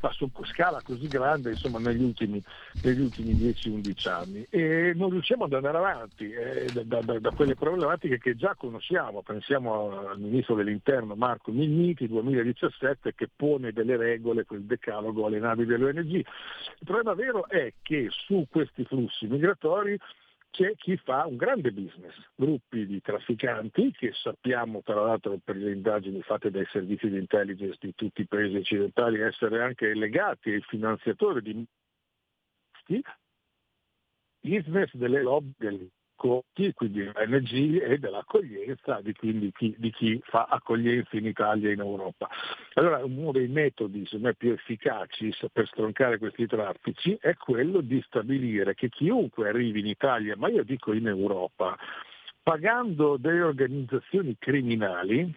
ma 0.00 0.12
su 0.12 0.30
scala 0.44 0.80
così 0.82 1.08
grande 1.08 1.50
insomma, 1.50 1.78
negli 1.78 2.02
ultimi, 2.02 2.42
negli 2.82 3.00
ultimi 3.00 3.32
10-11 3.32 4.08
anni. 4.08 4.46
E 4.50 4.92
non 4.94 5.10
riusciamo 5.10 5.44
ad 5.44 5.52
andare 5.52 5.78
avanti 5.78 6.30
eh, 6.30 6.66
da, 6.84 7.00
da, 7.00 7.18
da, 7.18 7.30
quelle 7.30 7.54
problematiche 7.54 8.18
che 8.18 8.36
già 8.36 8.54
conosciamo, 8.54 9.22
pensiamo 9.22 10.08
al 10.08 10.20
ministro 10.20 10.54
dell'interno 10.54 11.14
Marco 11.14 11.50
Migniti 11.50 12.06
2017 12.06 13.14
che 13.14 13.28
pone 13.34 13.72
delle 13.72 13.96
regole, 13.96 14.44
quel 14.44 14.64
decalogo 14.64 15.26
alle 15.26 15.38
navi 15.38 15.64
dell'ONG. 15.64 16.12
Il 16.12 16.26
problema 16.84 17.14
vero 17.14 17.48
è 17.48 17.72
che 17.82 18.08
su 18.10 18.46
questi 18.50 18.84
flussi 18.84 19.26
migratori 19.26 19.77
territori 19.78 19.98
c'è 20.50 20.74
chi 20.76 20.96
fa 20.96 21.26
un 21.26 21.36
grande 21.36 21.70
business, 21.72 22.14
gruppi 22.34 22.86
di 22.86 23.00
trafficanti 23.02 23.92
che 23.92 24.12
sappiamo 24.14 24.82
tra 24.82 25.02
l'altro 25.02 25.38
per 25.44 25.56
le 25.56 25.72
indagini 25.72 26.22
fatte 26.22 26.50
dai 26.50 26.66
servizi 26.72 27.08
di 27.08 27.18
intelligence 27.18 27.76
di 27.78 27.94
tutti 27.94 28.22
i 28.22 28.26
paesi 28.26 28.56
occidentali 28.56 29.20
essere 29.20 29.62
anche 29.62 29.94
legati 29.94 30.50
ai 30.50 30.62
finanziatori 30.62 31.42
di 31.42 33.04
business 34.40 34.92
delle 34.94 35.22
lobby 35.22 35.52
conti, 36.18 36.72
quindi 36.74 37.00
ONG 37.02 37.80
e 37.80 37.98
dell'accoglienza 37.98 39.00
di, 39.00 39.14
quindi, 39.14 39.52
chi, 39.52 39.74
di 39.78 39.90
chi 39.92 40.20
fa 40.24 40.46
accoglienza 40.50 41.16
in 41.16 41.26
Italia 41.26 41.70
e 41.70 41.74
in 41.74 41.78
Europa. 41.78 42.28
Allora 42.74 43.02
uno 43.04 43.30
dei 43.32 43.46
metodi 43.46 44.06
me, 44.18 44.34
più 44.34 44.50
efficaci 44.50 45.32
per 45.52 45.66
stroncare 45.68 46.18
questi 46.18 46.46
traffici 46.46 47.16
è 47.20 47.34
quello 47.34 47.80
di 47.80 48.02
stabilire 48.04 48.74
che 48.74 48.88
chiunque 48.88 49.48
arrivi 49.48 49.80
in 49.80 49.86
Italia, 49.86 50.34
ma 50.36 50.48
io 50.48 50.64
dico 50.64 50.92
in 50.92 51.06
Europa, 51.06 51.78
pagando 52.42 53.16
delle 53.16 53.42
organizzazioni 53.42 54.34
criminali, 54.38 55.32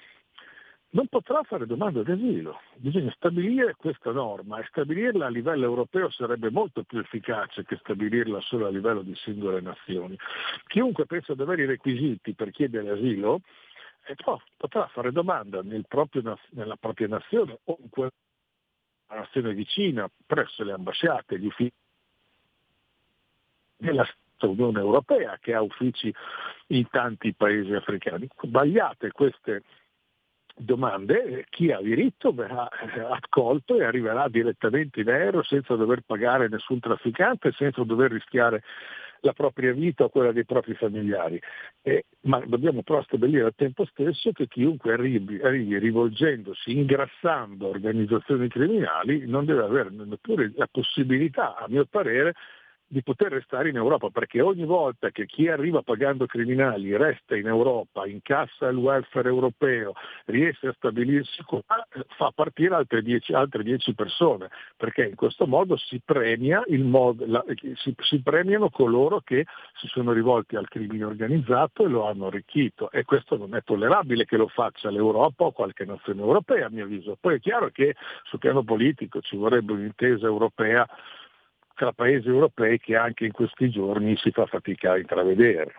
non 0.91 1.07
potrà 1.07 1.41
fare 1.43 1.65
domanda 1.65 2.03
d'asilo. 2.03 2.59
Bisogna 2.75 3.11
stabilire 3.11 3.75
questa 3.75 4.11
norma 4.11 4.59
e 4.59 4.65
stabilirla 4.67 5.27
a 5.27 5.29
livello 5.29 5.65
europeo 5.65 6.09
sarebbe 6.09 6.49
molto 6.49 6.83
più 6.83 6.99
efficace 6.99 7.63
che 7.63 7.77
stabilirla 7.77 8.41
solo 8.41 8.67
a 8.67 8.69
livello 8.69 9.01
di 9.01 9.15
singole 9.15 9.61
nazioni. 9.61 10.17
Chiunque 10.67 11.05
pensa 11.05 11.33
di 11.33 11.41
avere 11.41 11.63
i 11.63 11.67
requisiti 11.67 12.33
per 12.33 12.51
chiedere 12.51 12.89
asilo 12.89 13.41
eh, 14.05 14.15
potrà 14.57 14.87
fare 14.87 15.11
domanda 15.11 15.61
nel 15.61 15.85
proprio, 15.87 16.37
nella 16.51 16.75
propria 16.75 17.07
nazione 17.07 17.59
o 17.65 17.77
in 17.81 17.89
quella 17.89 18.11
nazione 19.07 19.53
vicina 19.53 20.09
presso 20.25 20.63
le 20.63 20.73
ambasciate, 20.73 21.39
gli 21.39 21.45
uffici 21.45 21.71
della 23.77 24.05
Unione 24.41 24.79
Europea 24.79 25.37
che 25.39 25.53
ha 25.53 25.61
uffici 25.61 26.13
in 26.67 26.87
tanti 26.89 27.33
paesi 27.33 27.73
africani. 27.73 28.27
Sbagliate 28.41 29.11
queste 29.11 29.63
domande, 30.55 31.45
chi 31.49 31.71
ha 31.71 31.81
diritto 31.81 32.31
verrà 32.31 32.67
eh, 32.67 32.99
accolto 32.99 33.75
e 33.75 33.83
arriverà 33.83 34.27
direttamente 34.27 35.01
in 35.01 35.09
aereo 35.09 35.43
senza 35.43 35.75
dover 35.75 36.01
pagare 36.05 36.47
nessun 36.47 36.79
trafficante, 36.79 37.51
senza 37.53 37.83
dover 37.83 38.11
rischiare 38.11 38.63
la 39.21 39.33
propria 39.33 39.71
vita 39.71 40.03
o 40.03 40.09
quella 40.09 40.31
dei 40.31 40.45
propri 40.45 40.73
familiari. 40.73 41.39
Eh, 41.81 42.05
ma 42.21 42.39
dobbiamo 42.45 42.83
però 42.83 43.01
stabilire 43.03 43.45
al 43.45 43.55
tempo 43.55 43.85
stesso 43.85 44.31
che 44.31 44.47
chiunque 44.47 44.93
arrivi, 44.93 45.39
arrivi 45.41 45.77
rivolgendosi, 45.77 46.77
ingrassando 46.77 47.67
organizzazioni 47.67 48.47
criminali, 48.47 49.27
non 49.27 49.45
deve 49.45 49.63
avere 49.63 49.89
neppure 49.91 50.51
la 50.55 50.67
possibilità, 50.69 51.55
a 51.55 51.65
mio 51.67 51.85
parere, 51.85 52.33
di 52.91 53.01
poter 53.03 53.31
restare 53.31 53.69
in 53.69 53.77
Europa, 53.77 54.09
perché 54.09 54.41
ogni 54.41 54.65
volta 54.65 55.11
che 55.11 55.25
chi 55.25 55.47
arriva 55.47 55.81
pagando 55.81 56.25
criminali 56.25 56.97
resta 56.97 57.37
in 57.37 57.47
Europa, 57.47 58.05
incassa 58.05 58.67
il 58.67 58.75
welfare 58.75 59.29
europeo, 59.29 59.93
riesce 60.25 60.67
a 60.67 60.73
stabilirsi 60.73 61.41
qua, 61.43 61.63
fa 62.17 62.31
partire 62.35 62.75
altre 62.75 63.01
10, 63.01 63.31
altre 63.31 63.63
10 63.63 63.93
persone, 63.93 64.49
perché 64.75 65.05
in 65.05 65.15
questo 65.15 65.47
modo 65.47 65.77
si, 65.77 66.01
premia 66.03 66.65
mod, 66.79 67.25
la, 67.27 67.41
si, 67.75 67.95
si, 67.97 68.21
premiano 68.21 68.69
coloro 68.69 69.21
che 69.21 69.45
si 69.79 69.87
sono 69.87 70.11
rivolti 70.11 70.57
al 70.57 70.67
crimine 70.67 71.05
organizzato 71.05 71.85
e 71.85 71.87
lo 71.87 72.05
hanno 72.07 72.27
arricchito 72.27 72.91
e 72.91 73.05
questo 73.05 73.37
non 73.37 73.55
è 73.55 73.63
tollerabile 73.63 74.25
che 74.25 74.35
lo 74.35 74.49
faccia 74.49 74.89
l'Europa 74.89 75.45
o 75.45 75.51
qualche 75.53 75.85
nazione 75.85 76.19
europea 76.19 76.65
a 76.65 76.69
mio 76.69 76.83
avviso. 76.83 77.15
Poi 77.17 77.35
è 77.35 77.39
chiaro 77.39 77.69
che 77.69 77.95
sul 78.23 78.39
piano 78.39 78.63
politico 78.63 79.21
ci 79.21 79.37
vorrebbe 79.37 79.71
un'intesa 79.71 80.25
europea 80.25 80.85
tra 81.81 81.93
paesi 81.93 82.27
europei 82.27 82.79
che 82.79 82.95
anche 82.95 83.25
in 83.25 83.31
questi 83.31 83.71
giorni 83.71 84.15
si 84.17 84.29
fa 84.29 84.45
fatica 84.45 84.91
a 84.91 84.99
intravedere. 84.99 85.73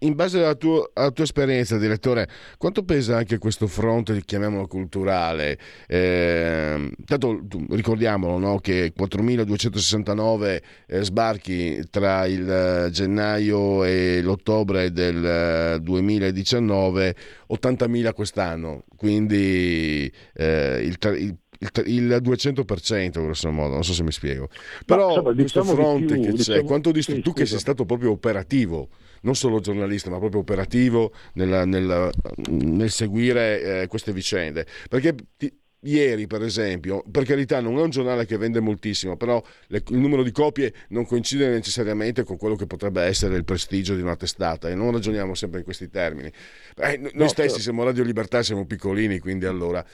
In 0.00 0.14
base 0.14 0.38
alla 0.38 0.54
tua, 0.54 0.90
alla 0.92 1.10
tua, 1.10 1.24
esperienza, 1.24 1.76
direttore, 1.76 2.28
quanto 2.56 2.84
pesa 2.84 3.16
anche 3.16 3.38
questo 3.38 3.66
fronte, 3.68 4.20
chiamiamolo 4.24 4.66
culturale? 4.66 5.58
Eh, 5.88 6.90
tanto 7.04 7.46
ricordiamolo 7.70 8.38
no, 8.38 8.58
che 8.58 8.92
4.269 8.96 10.62
eh, 10.86 11.02
sbarchi 11.02 11.88
tra 11.90 12.26
il 12.26 12.48
eh, 12.48 12.90
gennaio 12.90 13.82
e 13.84 14.20
l'ottobre 14.22 14.90
del 14.92 15.80
2019, 15.80 17.08
eh, 17.08 17.14
80.000 17.54 18.12
quest'anno, 18.14 18.84
quindi 18.96 20.12
eh, 20.34 20.80
il, 20.82 20.96
il 21.18 21.36
il, 21.58 21.70
il 21.86 22.20
200% 22.22 23.22
grosso 23.22 23.50
modo, 23.50 23.74
non 23.74 23.84
so 23.84 23.92
se 23.92 24.02
mi 24.02 24.12
spiego. 24.12 24.48
Però 24.84 25.08
insomma, 25.08 25.34
questo 25.34 25.60
diciamo 25.60 25.80
fronte 25.80 26.14
più, 26.14 26.22
che 26.22 26.32
diciamo, 26.32 26.58
c'è, 26.60 26.64
quanto 26.64 26.92
dici 26.92 27.12
sì, 27.14 27.20
tu 27.20 27.32
che 27.32 27.46
sei 27.46 27.58
stato 27.58 27.84
proprio 27.84 28.10
operativo, 28.10 28.88
non 29.22 29.34
solo 29.34 29.60
giornalista, 29.60 30.10
ma 30.10 30.18
proprio 30.18 30.40
operativo 30.40 31.12
nella, 31.34 31.64
nella, 31.64 32.10
nel 32.48 32.90
seguire 32.90 33.82
eh, 33.82 33.86
queste 33.86 34.12
vicende, 34.12 34.66
perché 34.88 35.14
ti, 35.36 35.52
ieri, 35.80 36.26
per 36.26 36.42
esempio, 36.42 37.02
per 37.10 37.24
carità 37.24 37.60
non 37.60 37.78
è 37.78 37.82
un 37.82 37.90
giornale 37.90 38.26
che 38.26 38.36
vende 38.36 38.60
moltissimo, 38.60 39.16
però 39.16 39.42
le, 39.68 39.82
il 39.88 39.98
numero 39.98 40.22
di 40.22 40.32
copie 40.32 40.72
non 40.88 41.06
coincide 41.06 41.48
necessariamente 41.48 42.24
con 42.24 42.36
quello 42.36 42.56
che 42.56 42.66
potrebbe 42.66 43.02
essere 43.02 43.36
il 43.36 43.44
prestigio 43.44 43.94
di 43.94 44.02
una 44.02 44.16
testata 44.16 44.68
e 44.68 44.74
non 44.74 44.92
ragioniamo 44.92 45.34
sempre 45.34 45.60
in 45.60 45.64
questi 45.64 45.88
termini. 45.88 46.30
Eh, 46.76 46.98
noi 46.98 47.10
no, 47.14 47.28
stessi 47.28 47.48
però... 47.48 47.62
siamo 47.62 47.84
Radio 47.84 48.04
Libertà, 48.04 48.42
siamo 48.42 48.66
piccolini, 48.66 49.18
quindi 49.18 49.46
allora... 49.46 49.84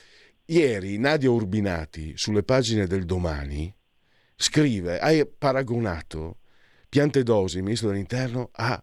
Ieri 0.47 0.99
Nadia 0.99 1.31
Urbinati 1.31 2.19
sulle 2.19 2.43
pagine 2.43 2.87
del 2.87 3.07
domani 3.07 3.75
scrive, 4.37 4.99
hai 4.99 5.27
paragonato 5.27 6.41
Piantedosi, 6.87 7.63
ministro 7.63 7.89
dell'interno, 7.89 8.51
a 8.53 8.83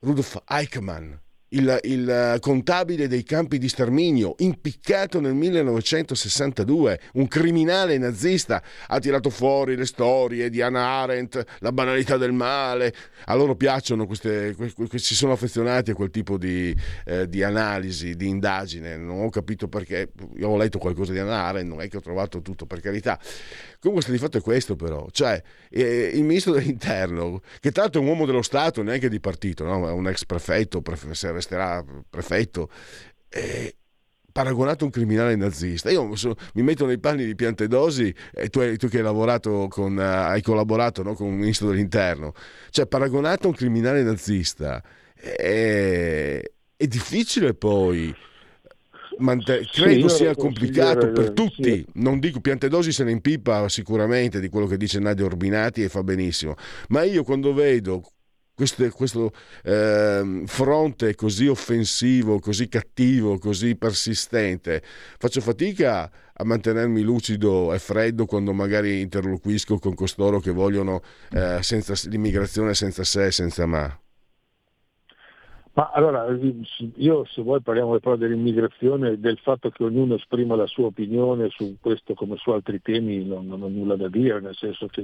Rudolf 0.00 0.42
Eichmann, 0.46 1.14
il, 1.52 1.78
il, 1.82 2.36
contabile 2.40 3.08
dei 3.08 3.22
campi 3.22 3.58
di 3.58 3.68
sterminio, 3.68 4.34
impiccato 4.38 5.20
nel 5.20 5.34
1962, 5.34 7.00
un 7.14 7.28
criminale 7.28 7.98
nazista, 7.98 8.62
ha 8.86 8.98
tirato 8.98 9.30
fuori 9.30 9.76
le 9.76 9.86
storie 9.86 10.50
di 10.50 10.60
Hannah 10.60 11.02
Arendt, 11.02 11.44
la 11.60 11.72
banalità 11.72 12.16
del 12.16 12.32
male. 12.32 12.94
A 13.26 13.34
loro 13.34 13.54
piacciono 13.54 14.06
queste, 14.06 14.54
si 14.94 15.14
sono 15.14 15.32
affezionati 15.32 15.90
a 15.90 15.94
quel 15.94 16.10
tipo 16.10 16.38
di, 16.38 16.74
eh, 17.04 17.28
di, 17.28 17.42
analisi, 17.42 18.14
di 18.14 18.28
indagine. 18.28 18.96
Non 18.96 19.20
ho 19.20 19.30
capito 19.30 19.68
perché, 19.68 20.10
io 20.36 20.48
ho 20.48 20.56
letto 20.56 20.78
qualcosa 20.78 21.12
di 21.12 21.18
Hannah 21.18 21.44
Arendt, 21.44 21.68
non 21.68 21.80
è 21.80 21.88
che 21.88 21.96
ho 21.96 22.00
trovato 22.00 22.40
tutto 22.42 22.66
per 22.66 22.80
carità. 22.80 23.18
Comunque 23.82 24.12
di 24.12 24.18
fatto 24.18 24.38
è 24.38 24.40
questo 24.40 24.76
però, 24.76 25.08
cioè 25.10 25.42
eh, 25.68 26.12
il 26.14 26.22
ministro 26.22 26.52
dell'interno, 26.52 27.40
che 27.58 27.72
l'altro 27.74 28.00
è 28.00 28.04
un 28.04 28.10
uomo 28.10 28.26
dello 28.26 28.42
Stato, 28.42 28.80
neanche 28.80 29.08
di 29.08 29.18
partito, 29.18 29.64
no? 29.64 29.88
è 29.88 29.90
un 29.90 30.06
ex 30.06 30.24
prefetto, 30.24 30.82
prefe- 30.82 31.14
se 31.14 31.32
resterà 31.32 31.84
prefetto, 32.08 32.70
eh, 33.28 33.74
paragonato 34.30 34.84
a 34.84 34.86
un 34.86 34.92
criminale 34.92 35.34
nazista. 35.34 35.90
Io 35.90 36.14
so, 36.14 36.36
mi 36.54 36.62
metto 36.62 36.86
nei 36.86 37.00
panni 37.00 37.24
di 37.24 37.34
Piantedosi 37.34 38.14
e 38.32 38.50
tu, 38.50 38.60
tu 38.76 38.86
che 38.86 38.98
hai 38.98 39.02
lavorato 39.02 39.66
con, 39.68 39.96
uh, 39.96 40.00
hai 40.00 40.42
collaborato 40.42 41.02
no, 41.02 41.14
con 41.14 41.26
un 41.26 41.34
ministro 41.34 41.66
dell'interno, 41.66 42.34
cioè 42.70 42.86
paragonato 42.86 43.46
a 43.46 43.50
un 43.50 43.56
criminale 43.56 44.04
nazista. 44.04 44.80
È, 45.12 46.40
è 46.76 46.86
difficile 46.86 47.54
poi 47.54 48.14
Mante- 49.18 49.66
credo 49.70 50.08
sì, 50.08 50.16
sia 50.16 50.34
complicato 50.34 51.10
per 51.12 51.32
tutti. 51.32 51.62
Sì. 51.76 51.86
Non 51.94 52.18
dico 52.18 52.40
Piantedosi 52.40 52.92
se 52.92 53.04
ne 53.04 53.12
impipa 53.12 53.68
sicuramente 53.68 54.40
di 54.40 54.48
quello 54.48 54.66
che 54.66 54.76
dice 54.76 54.98
Nadia 54.98 55.24
Orbinati 55.24 55.82
e 55.82 55.88
fa 55.88 56.02
benissimo, 56.02 56.54
ma 56.88 57.02
io 57.02 57.24
quando 57.24 57.52
vedo 57.52 58.02
questo, 58.54 58.88
questo 58.90 59.32
eh, 59.64 60.42
fronte 60.46 61.14
così 61.14 61.46
offensivo, 61.48 62.38
così 62.38 62.68
cattivo, 62.68 63.38
così 63.38 63.76
persistente, 63.76 64.82
faccio 65.18 65.40
fatica 65.40 66.10
a 66.34 66.44
mantenermi 66.44 67.02
lucido 67.02 67.72
e 67.72 67.78
freddo 67.78 68.26
quando 68.26 68.52
magari 68.52 69.00
interloquisco 69.00 69.78
con 69.78 69.94
costoro 69.94 70.40
che 70.40 70.50
vogliono 70.50 71.02
eh, 71.32 71.58
senza, 71.62 71.94
l'immigrazione 72.08 72.74
senza 72.74 73.04
se 73.04 73.26
e 73.26 73.32
senza 73.32 73.66
ma. 73.66 73.96
Ma 75.74 75.90
allora, 75.94 76.26
io 76.96 77.24
se 77.24 77.40
vuoi 77.40 77.62
parliamo 77.62 77.98
però 77.98 78.16
dell'immigrazione, 78.16 79.18
del 79.18 79.38
fatto 79.38 79.70
che 79.70 79.82
ognuno 79.82 80.16
esprima 80.16 80.54
la 80.54 80.66
sua 80.66 80.86
opinione 80.86 81.48
su 81.48 81.78
questo 81.80 82.12
come 82.12 82.36
su 82.36 82.50
altri 82.50 82.82
temi, 82.82 83.24
non, 83.24 83.46
non 83.46 83.62
ho 83.62 83.68
nulla 83.68 83.96
da 83.96 84.08
dire, 84.08 84.40
nel 84.40 84.54
senso 84.54 84.86
che 84.88 85.02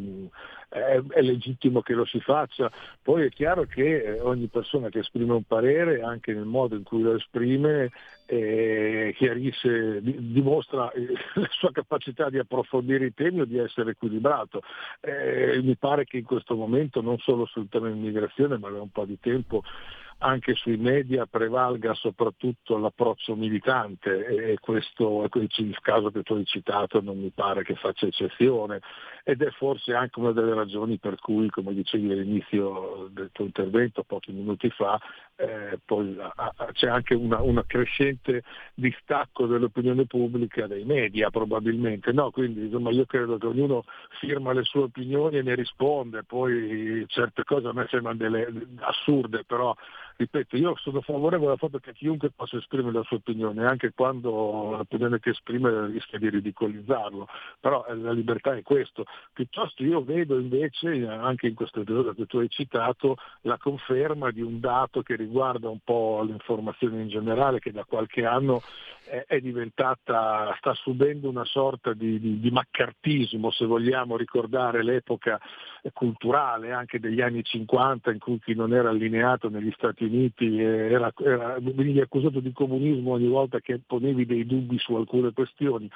è, 0.68 1.00
è, 1.08 1.22
legittimo 1.22 1.80
che 1.80 1.94
lo 1.94 2.04
si 2.04 2.20
faccia. 2.20 2.70
Poi 3.00 3.24
è 3.24 3.28
chiaro 3.30 3.64
che 3.64 4.02
eh, 4.02 4.20
ogni 4.20 4.48
persona 4.48 4.90
che 4.90 4.98
esprime 4.98 5.32
un 5.32 5.44
parere, 5.44 6.02
anche 6.02 6.34
nel 6.34 6.44
modo 6.44 6.74
in 6.74 6.82
cui 6.82 7.00
lo 7.00 7.16
esprime, 7.16 7.90
eh, 8.26 9.14
chiarisce, 9.16 10.02
dimostra 10.02 10.90
eh, 10.90 11.06
la 11.40 11.48
sua 11.48 11.72
capacità 11.72 12.28
di 12.28 12.38
approfondire 12.38 13.06
i 13.06 13.14
temi 13.14 13.40
o 13.40 13.46
di 13.46 13.56
essere 13.56 13.92
equilibrato. 13.92 14.60
Eh, 15.00 15.62
mi 15.62 15.76
pare 15.76 16.04
che 16.04 16.18
in 16.18 16.24
questo 16.24 16.54
momento, 16.56 17.00
non 17.00 17.16
solo 17.20 17.46
sul 17.46 17.70
tema 17.70 17.88
immigrazione, 17.88 18.58
ma 18.58 18.68
da 18.68 18.82
un 18.82 18.90
po' 18.90 19.06
di 19.06 19.18
tempo, 19.18 19.62
anche 20.18 20.54
sui 20.54 20.76
media 20.76 21.26
prevalga 21.26 21.94
soprattutto 21.94 22.76
l'approccio 22.76 23.36
militante 23.36 24.26
e 24.26 24.58
questo 24.58 25.28
il 25.32 25.78
caso 25.80 26.10
che 26.10 26.22
tu 26.22 26.34
hai 26.34 26.44
citato 26.44 27.00
non 27.00 27.18
mi 27.18 27.30
pare 27.30 27.62
che 27.62 27.74
faccia 27.74 28.06
eccezione 28.06 28.80
ed 29.28 29.42
è 29.42 29.50
forse 29.50 29.92
anche 29.92 30.18
una 30.18 30.32
delle 30.32 30.54
ragioni 30.54 30.98
per 30.98 31.16
cui, 31.16 31.50
come 31.50 31.74
dicevi 31.74 32.10
all'inizio 32.10 33.08
del 33.12 33.28
tuo 33.30 33.44
intervento 33.44 34.02
pochi 34.02 34.32
minuti 34.32 34.70
fa, 34.70 34.98
eh, 35.36 35.78
poi, 35.84 36.16
a, 36.18 36.32
a, 36.34 36.68
c'è 36.72 36.88
anche 36.88 37.14
una, 37.14 37.42
crescente 37.66 38.42
distacco 38.72 39.44
dell'opinione 39.46 40.06
pubblica 40.06 40.66
dai 40.66 40.84
media 40.84 41.28
probabilmente, 41.28 42.10
no? 42.12 42.30
quindi 42.30 42.64
insomma, 42.64 42.90
io 42.90 43.04
credo 43.04 43.36
che 43.36 43.46
ognuno 43.46 43.84
firma 44.18 44.54
le 44.54 44.64
sue 44.64 44.84
opinioni 44.84 45.36
e 45.36 45.42
ne 45.42 45.54
risponde, 45.54 46.24
poi 46.24 47.04
certe 47.08 47.44
cose 47.44 47.68
a 47.68 47.72
me 47.74 47.86
sembrano 47.90 48.16
delle, 48.16 48.48
assurde, 48.80 49.44
però 49.44 49.74
ripeto, 50.18 50.56
io 50.56 50.74
sono 50.78 51.00
favorevole 51.00 51.52
al 51.52 51.58
fatto 51.58 51.78
che 51.78 51.92
chiunque 51.92 52.30
possa 52.30 52.56
esprimere 52.56 52.92
la 52.92 53.04
sua 53.04 53.18
opinione, 53.18 53.64
anche 53.64 53.92
quando 53.94 54.74
l'opinione 54.76 55.20
che 55.20 55.30
esprime 55.30 55.86
rischia 55.86 56.18
di 56.18 56.28
ridicolizzarlo, 56.28 57.28
però 57.60 57.86
eh, 57.86 57.94
la 57.94 58.10
libertà 58.10 58.56
è 58.56 58.62
questo. 58.62 59.04
Piuttosto 59.32 59.84
io 59.84 60.02
vedo 60.02 60.36
invece, 60.36 61.06
anche 61.06 61.46
in 61.46 61.54
questo 61.54 61.82
episodio 61.82 62.14
che 62.14 62.26
tu 62.26 62.38
hai 62.38 62.48
citato, 62.48 63.16
la 63.42 63.58
conferma 63.58 64.32
di 64.32 64.42
un 64.42 64.58
dato 64.58 65.02
che 65.02 65.14
riguarda 65.14 65.68
un 65.68 65.78
po' 65.84 66.22
l'informazione 66.24 67.00
in 67.00 67.08
generale, 67.08 67.60
che 67.60 67.70
da 67.70 67.84
qualche 67.84 68.24
anno 68.24 68.60
è 69.26 69.40
diventata, 69.40 70.54
sta 70.58 70.74
subendo 70.74 71.28
una 71.28 71.44
sorta 71.44 71.94
di, 71.94 72.18
di, 72.18 72.40
di 72.40 72.50
maccartismo, 72.50 73.50
se 73.50 73.64
vogliamo 73.64 74.16
ricordare 74.16 74.82
l'epoca 74.82 75.40
culturale 75.92 76.72
anche 76.72 76.98
degli 76.98 77.20
anni 77.20 77.42
50 77.42 78.10
in 78.10 78.18
cui 78.18 78.38
chi 78.40 78.54
non 78.54 78.74
era 78.74 78.90
allineato 78.90 79.48
negli 79.48 79.72
Stati 79.72 80.07
era, 80.38 81.12
era, 81.16 81.56
venivi 81.61 82.00
accusato 82.00 82.40
di 82.40 82.52
comunismo 82.52 83.12
ogni 83.12 83.28
volta 83.28 83.61
che 83.61 83.80
ponevi 83.84 84.26
dei 84.26 84.46
dubbi 84.46 84.78
su 84.78 84.94
alcune 84.94 85.32
questioni. 85.32 85.90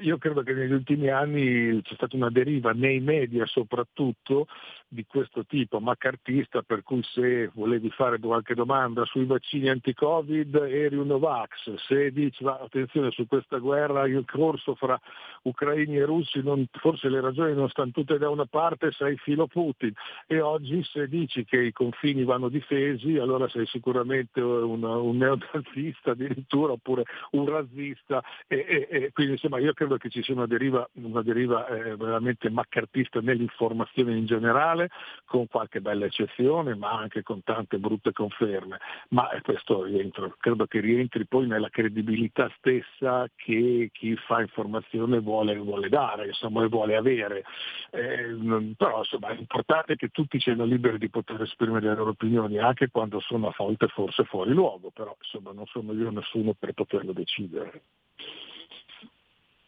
Io 0.00 0.18
credo 0.18 0.42
che 0.42 0.52
negli 0.52 0.72
ultimi 0.72 1.08
anni 1.08 1.80
c'è 1.82 1.94
stata 1.94 2.16
una 2.16 2.30
deriva 2.30 2.72
nei 2.72 3.00
media 3.00 3.46
soprattutto 3.46 4.46
di 4.88 5.04
questo 5.06 5.44
tipo, 5.44 5.80
maccartista, 5.80 6.62
per 6.62 6.82
cui 6.82 7.02
se 7.02 7.50
volevi 7.54 7.90
fare 7.90 8.18
qualche 8.18 8.54
domanda 8.54 9.04
sui 9.04 9.24
vaccini 9.24 9.68
anti-Covid 9.68 10.54
eri 10.54 10.96
un 10.96 11.06
Novax, 11.06 11.74
se 11.86 12.12
dici 12.12 12.44
ma 12.44 12.58
attenzione 12.60 13.10
su 13.10 13.26
questa 13.26 13.58
guerra 13.58 14.06
il 14.06 14.24
corso 14.26 14.74
fra 14.74 15.00
ucraini 15.42 15.96
e 15.96 16.04
russi, 16.04 16.42
non, 16.42 16.66
forse 16.70 17.08
le 17.08 17.20
ragioni 17.20 17.54
non 17.54 17.68
stanno 17.68 17.90
tutte 17.90 18.18
da 18.18 18.30
una 18.30 18.46
parte, 18.46 18.92
sei 18.92 19.16
filo 19.16 19.46
Putin 19.46 19.92
e 20.26 20.40
oggi 20.40 20.82
se 20.84 21.08
dici 21.08 21.44
che 21.44 21.62
i 21.62 21.72
confini 21.72 22.24
vanno 22.24 22.48
difesi 22.48 23.16
allora 23.16 23.45
sei 23.48 23.66
sicuramente 23.66 24.40
un, 24.40 24.82
un 24.82 25.16
neonazista 25.16 26.12
addirittura 26.12 26.72
oppure 26.72 27.04
un 27.32 27.46
razzista. 27.46 28.22
E, 28.46 28.64
e, 28.68 28.88
e 28.90 29.12
quindi 29.12 29.32
insomma 29.32 29.58
io 29.58 29.72
credo 29.72 29.96
che 29.96 30.08
ci 30.08 30.22
sia 30.22 30.34
una 30.34 30.46
deriva, 30.46 30.88
una 30.94 31.22
deriva 31.22 31.66
eh, 31.68 31.96
veramente 31.96 32.50
maccartista 32.50 33.20
nell'informazione 33.20 34.16
in 34.16 34.26
generale 34.26 34.90
con 35.24 35.46
qualche 35.48 35.80
bella 35.80 36.06
eccezione 36.06 36.74
ma 36.74 36.92
anche 36.92 37.22
con 37.22 37.42
tante 37.42 37.78
brutte 37.78 38.12
conferme. 38.12 38.78
Ma 39.10 39.28
questo 39.42 39.84
rientra, 39.84 40.32
credo 40.38 40.66
che 40.66 40.80
rientri 40.80 41.26
poi 41.26 41.46
nella 41.46 41.68
credibilità 41.68 42.50
stessa 42.56 43.28
che 43.34 43.90
chi 43.92 44.16
fa 44.16 44.40
informazione 44.40 45.20
vuole, 45.20 45.56
vuole 45.56 45.88
dare 45.88 46.26
insomma, 46.26 46.64
e 46.64 46.68
vuole 46.68 46.96
avere. 46.96 47.44
Eh, 47.90 48.74
però 48.76 48.98
insomma, 48.98 49.28
è 49.28 49.38
importante 49.38 49.96
che 49.96 50.08
tutti 50.08 50.40
siano 50.40 50.64
liberi 50.64 50.98
di 50.98 51.08
poter 51.08 51.42
esprimere 51.42 51.88
le 51.88 51.94
loro 51.94 52.10
opinioni, 52.10 52.58
anche 52.58 52.88
quando 52.90 53.20
sono 53.20 53.35
a 53.44 53.54
volte 53.56 53.86
forse 53.88 54.24
fuori 54.24 54.52
luogo, 54.52 54.90
però 54.90 55.16
insomma, 55.20 55.52
non 55.52 55.66
sono 55.66 55.92
io 55.92 56.10
nessuno 56.10 56.54
per 56.58 56.72
poterlo 56.72 57.12
decidere. 57.12 57.82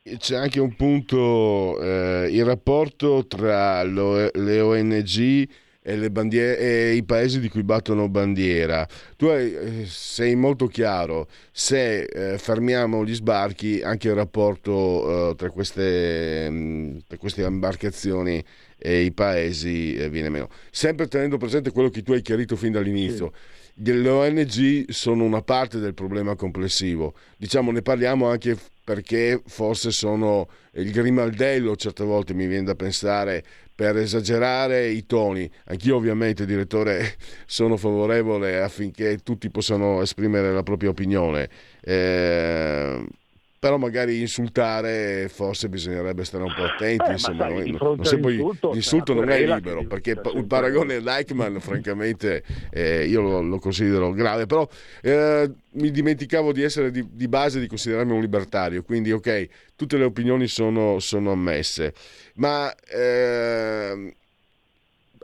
C'è 0.03 0.37
anche 0.37 0.59
un 0.61 0.75
punto, 0.75 1.79
eh, 1.81 2.29
il 2.31 2.45
rapporto 2.45 3.27
tra 3.27 3.83
le 3.83 4.61
ONG 4.61 5.49
e, 5.89 6.11
bandiere, 6.11 6.59
e, 6.59 6.95
i 6.95 7.03
paesi 7.03 7.41
di 7.41 7.49
cui 7.49 7.63
battono 7.63 8.09
bandiera. 8.09 8.87
Tu 9.17 9.27
hai, 9.27 9.55
eh, 9.55 9.87
sei 9.87 10.35
molto 10.35 10.67
chiaro, 10.67 11.29
se 11.51 12.03
eh, 12.03 12.39
fermiamo 12.39 13.05
gli 13.05 13.15
sbarchi 13.15 13.81
anche 13.83 14.09
il 14.09 14.15
rapporto 14.15 15.31
eh, 15.31 15.35
tra, 15.37 15.51
queste, 15.51 16.51
mh, 16.51 16.55
mm, 16.55 16.97
tra, 17.07 17.17
queste, 17.17 17.43
imbarcazioni 17.43 18.45
e 18.77 19.03
i 19.03 19.13
paesi 19.13 19.95
eh, 19.95 20.11
viene 20.11 20.29
meno. 20.29 20.49
Sempre 20.71 21.09
tenendo 21.09 21.39
presente 21.39 21.73
quello 21.73 21.89
che 21.89 22.03
tu 22.03 22.13
hai 22.13 22.21
chiarito 22.21 22.55
fin 22.55 22.73
dall'inizio. 22.73 23.33
Sì. 23.35 23.93
Le 23.93 24.09
ONG 24.09 24.91
sono 24.91 25.23
una 25.23 25.41
parte 25.41 25.79
del 25.79 25.95
problema 25.95 26.35
complessivo, 26.35 27.15
diciamo 27.37 27.71
ne 27.71 27.81
parliamo 27.81 28.29
anche 28.29 28.57
perché 28.83 29.41
forse 29.47 29.93
sono 29.93 30.49
il 30.73 30.91
grimaldello 30.91 31.77
certe 31.77 32.05
volte 32.05 32.33
mi 32.33 32.47
viene 32.47 32.65
da 32.65 32.75
pensare 32.75 33.45
per 33.79 33.97
esagerare 33.97 34.89
i 34.89 35.07
toni. 35.07 35.49
Anch'io 35.67 35.95
ovviamente, 35.95 36.45
direttore, 36.45 37.15
sono 37.47 37.77
favorevole 37.77 38.61
affinché 38.61 39.19
tutti 39.19 39.51
possano 39.51 40.03
esprimere 40.03 40.53
la 40.53 40.65
propria 40.65 40.91
opinione. 40.91 41.49
Eh, 41.81 43.07
però 43.59 43.77
magari 43.77 44.21
insultare 44.21 45.29
forse 45.29 45.69
bisognerebbe 45.69 46.25
stare 46.25 46.45
un 46.45 46.55
po' 46.55 46.63
attenti. 46.63 47.09
Eh, 47.09 47.13
insomma, 47.13 47.49
sai, 47.49 47.71
non, 47.71 47.97
non 47.97 48.05
sempre, 48.05 48.37
l'insulto 48.73 49.15
non 49.15 49.29
è 49.31 49.45
libero, 49.45 49.85
perché 49.85 50.11
il 50.35 50.47
paragone 50.47 50.97
a 50.97 51.19
Eichmann, 51.19 51.57
francamente, 51.61 52.45
eh, 52.71 53.07
io 53.07 53.21
lo, 53.21 53.43
lo, 53.43 53.59
considero 53.59 54.13
grave, 54.13 54.47
però 54.47 54.67
eh, 55.03 55.51
mi 55.73 55.91
dimenticavo 55.91 56.53
di 56.53 56.63
essere 56.63 56.91
di, 56.91 57.05
di, 57.11 57.27
base 57.27 57.59
di 57.59 57.67
considerarmi 57.67 58.13
un 58.13 58.21
libertario, 58.21 58.83
quindi 58.85 59.11
ok, 59.11 59.49
tutte 59.75 59.97
le 59.97 60.05
opinioni 60.05 60.47
sono, 60.47 61.01
sono 61.01 61.33
ammesse, 61.33 61.93
ma 62.35 62.73
ehm, 62.87 64.13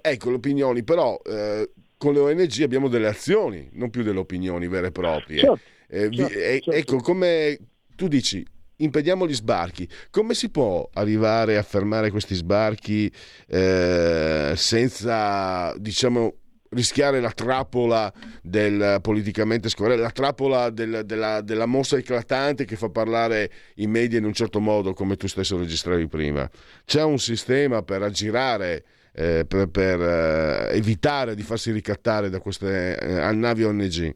ecco 0.00 0.30
le 0.30 0.36
opinioni, 0.36 0.82
però 0.82 1.20
eh, 1.24 1.70
con 1.96 2.12
le 2.12 2.18
ONG 2.18 2.62
abbiamo 2.62 2.88
delle 2.88 3.06
azioni, 3.06 3.68
non 3.74 3.90
più 3.90 4.02
delle 4.02 4.18
opinioni 4.18 4.66
vere 4.66 4.88
e 4.88 4.92
proprie. 4.92 5.38
Certo. 5.38 5.72
Eh, 5.86 6.10
certo, 6.10 6.32
certo. 6.32 6.72
Ecco, 6.72 6.96
come, 6.98 7.58
tu 7.94 8.08
dici 8.08 8.44
impediamo 8.76 9.26
gli 9.26 9.34
sbarchi. 9.34 9.88
Come 10.10 10.34
si 10.34 10.50
può 10.50 10.88
arrivare 10.94 11.56
a 11.56 11.62
fermare 11.62 12.10
questi 12.10 12.34
sbarchi 12.34 13.10
eh, 13.46 14.52
senza, 14.56 15.74
diciamo, 15.78 16.34
rischiare 16.70 17.20
la 17.20 17.30
trappola 17.30 18.12
del 18.42 18.98
politicamente 19.00 19.68
scorretto, 19.68 20.02
la 20.02 20.10
trappola 20.10 20.70
del, 20.70 21.02
della, 21.04 21.40
della, 21.40 21.66
mossa 21.66 21.96
eclatante 21.96 22.64
che 22.64 22.76
fa 22.76 22.90
parlare 22.90 23.50
i 23.76 23.86
media 23.86 24.18
in 24.18 24.24
un 24.24 24.32
certo 24.32 24.60
modo, 24.60 24.92
come 24.92 25.16
tu 25.16 25.28
stesso 25.28 25.56
registravi 25.56 26.08
prima? 26.08 26.48
C'è 26.84 27.02
un 27.02 27.18
sistema 27.18 27.82
per 27.82 28.02
aggirare, 28.02 28.84
eh, 29.12 29.44
per, 29.46 29.68
per 29.68 30.00
eh, 30.00 30.76
evitare 30.76 31.34
di 31.34 31.42
farsi 31.42 31.70
ricattare 31.70 32.28
da 32.28 32.40
queste 32.40 32.98
eh, 32.98 33.32
navi 33.32 33.62
ONG? 33.62 34.14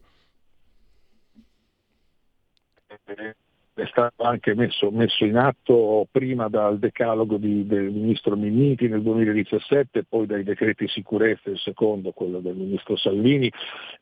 È 3.81 3.87
stato 3.87 4.23
anche 4.23 4.53
messo, 4.55 4.91
messo, 4.91 5.23
in 5.25 5.37
atto 5.37 6.07
prima 6.11 6.49
dal 6.49 6.79
decalogo 6.79 7.37
di, 7.37 7.65
del 7.65 7.91
ministro 7.91 8.35
Minniti 8.35 8.87
nel 8.87 9.01
2017, 9.01 10.03
poi 10.03 10.25
dai 10.25 10.43
decreti 10.43 10.87
sicurezza, 10.87 11.49
il 11.49 11.57
secondo, 11.57 12.11
quello 12.11 12.39
del 12.39 12.55
ministro 12.55 12.97
Salvini, 12.97 13.51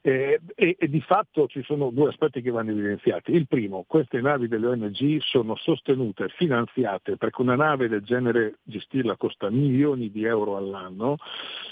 eh, 0.02 0.40
e, 0.56 0.76
e, 0.80 0.90
di 0.90 1.02
fatto 1.02 1.48
ci 1.48 1.62
sono 1.64 1.90
due 1.92 2.10
aspetti 2.10 2.42
che 2.42 2.50
vanno 2.50 2.72
evidenziati. 2.72 3.34
Il 3.34 3.48
primo, 3.48 3.86
queste 3.88 4.22
navi 4.22 4.48
delle 4.48 4.68
ONG 4.68 5.20
sono 5.20 5.56
sostenute, 5.56 6.30
finanziate, 6.30 7.18
perché 7.18 7.42
una 7.42 7.56
nave 7.56 7.88
del 7.88 8.04
genere 8.04 8.56
gestirla 8.64 9.18
costa 9.18 9.50
milioni 9.50 10.10
di 10.12 10.24
euro 10.24 10.58
all'anno, 10.58 11.18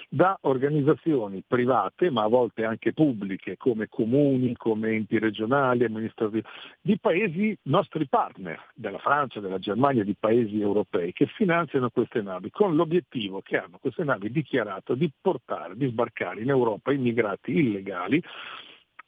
da 0.09 0.37
organizzazioni 0.41 1.43
private, 1.45 2.09
ma 2.09 2.23
a 2.23 2.27
volte 2.27 2.63
anche 2.65 2.93
pubbliche, 2.93 3.57
come 3.57 3.87
comuni, 3.89 4.55
come 4.55 4.91
enti 4.91 5.19
regionali, 5.19 5.85
amministrativi, 5.85 6.43
di 6.81 6.97
paesi 6.99 7.57
nostri 7.63 7.94
partner, 8.07 8.61
della 8.73 8.99
Francia, 8.99 9.39
della 9.39 9.59
Germania, 9.59 10.03
di 10.03 10.15
paesi 10.19 10.59
europei, 10.59 11.13
che 11.13 11.27
finanziano 11.27 11.89
queste 11.89 12.21
navi 12.21 12.49
con 12.51 12.75
l'obiettivo 12.75 13.41
che 13.41 13.57
hanno 13.57 13.77
queste 13.79 14.03
navi 14.03 14.29
dichiarato 14.29 14.93
di 14.95 15.09
portare, 15.21 15.77
di 15.77 15.87
sbarcare 15.87 16.41
in 16.41 16.49
Europa 16.49 16.91
immigrati 16.91 17.57
illegali 17.57 18.21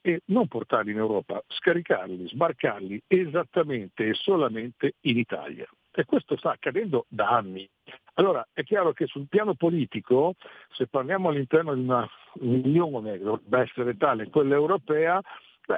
e 0.01 0.21
non 0.27 0.47
portarli 0.47 0.91
in 0.91 0.97
Europa, 0.97 1.43
scaricarli, 1.47 2.29
sbarcarli 2.29 3.03
esattamente 3.07 4.07
e 4.07 4.13
solamente 4.13 4.93
in 5.01 5.17
Italia. 5.17 5.67
E 5.91 6.05
questo 6.05 6.38
sta 6.38 6.51
accadendo 6.51 7.05
da 7.09 7.27
anni. 7.29 7.67
Allora 8.13 8.47
è 8.53 8.63
chiaro 8.63 8.93
che 8.93 9.05
sul 9.07 9.27
piano 9.27 9.55
politico, 9.55 10.35
se 10.71 10.88
parliamo 10.88 11.29
all'interno 11.29 11.73
di 11.73 11.81
una 11.81 12.07
unione 12.39 13.17
dovrebbe 13.17 13.59
essere 13.59 13.97
tale, 13.97 14.29
quella 14.29 14.55
europea, 14.55 15.21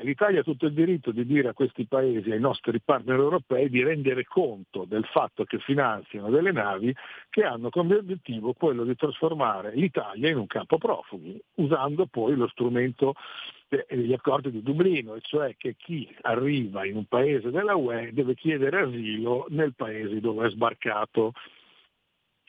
l'Italia 0.01 0.41
ha 0.41 0.43
tutto 0.43 0.67
il 0.67 0.73
diritto 0.73 1.11
di 1.11 1.25
dire 1.25 1.49
a 1.49 1.53
questi 1.53 1.85
paesi, 1.85 2.31
ai 2.31 2.39
nostri 2.39 2.79
partner 2.79 3.17
europei, 3.17 3.69
di 3.69 3.83
rendere 3.83 4.23
conto 4.23 4.85
del 4.85 5.05
fatto 5.05 5.43
che 5.45 5.57
finanziano 5.59 6.29
delle 6.29 6.51
navi 6.51 6.95
che 7.29 7.43
hanno 7.43 7.69
come 7.69 7.95
obiettivo 7.95 8.53
quello 8.53 8.83
di 8.83 8.95
trasformare 8.95 9.73
l'Italia 9.73 10.29
in 10.29 10.37
un 10.37 10.47
campo 10.47 10.77
profughi, 10.77 11.41
usando 11.55 12.05
poi 12.05 12.35
lo 12.35 12.47
strumento 12.47 13.15
degli 13.67 14.13
accordi 14.13 14.51
di 14.51 14.61
Dublino, 14.61 15.15
e 15.15 15.21
cioè 15.21 15.55
che 15.57 15.75
chi 15.75 16.07
arriva 16.21 16.85
in 16.85 16.95
un 16.95 17.05
paese 17.05 17.49
della 17.49 17.75
UE 17.75 18.11
deve 18.13 18.35
chiedere 18.35 18.81
asilo 18.81 19.45
nel 19.49 19.73
paese 19.75 20.19
dove 20.19 20.47
è 20.47 20.49
sbarcato. 20.49 21.33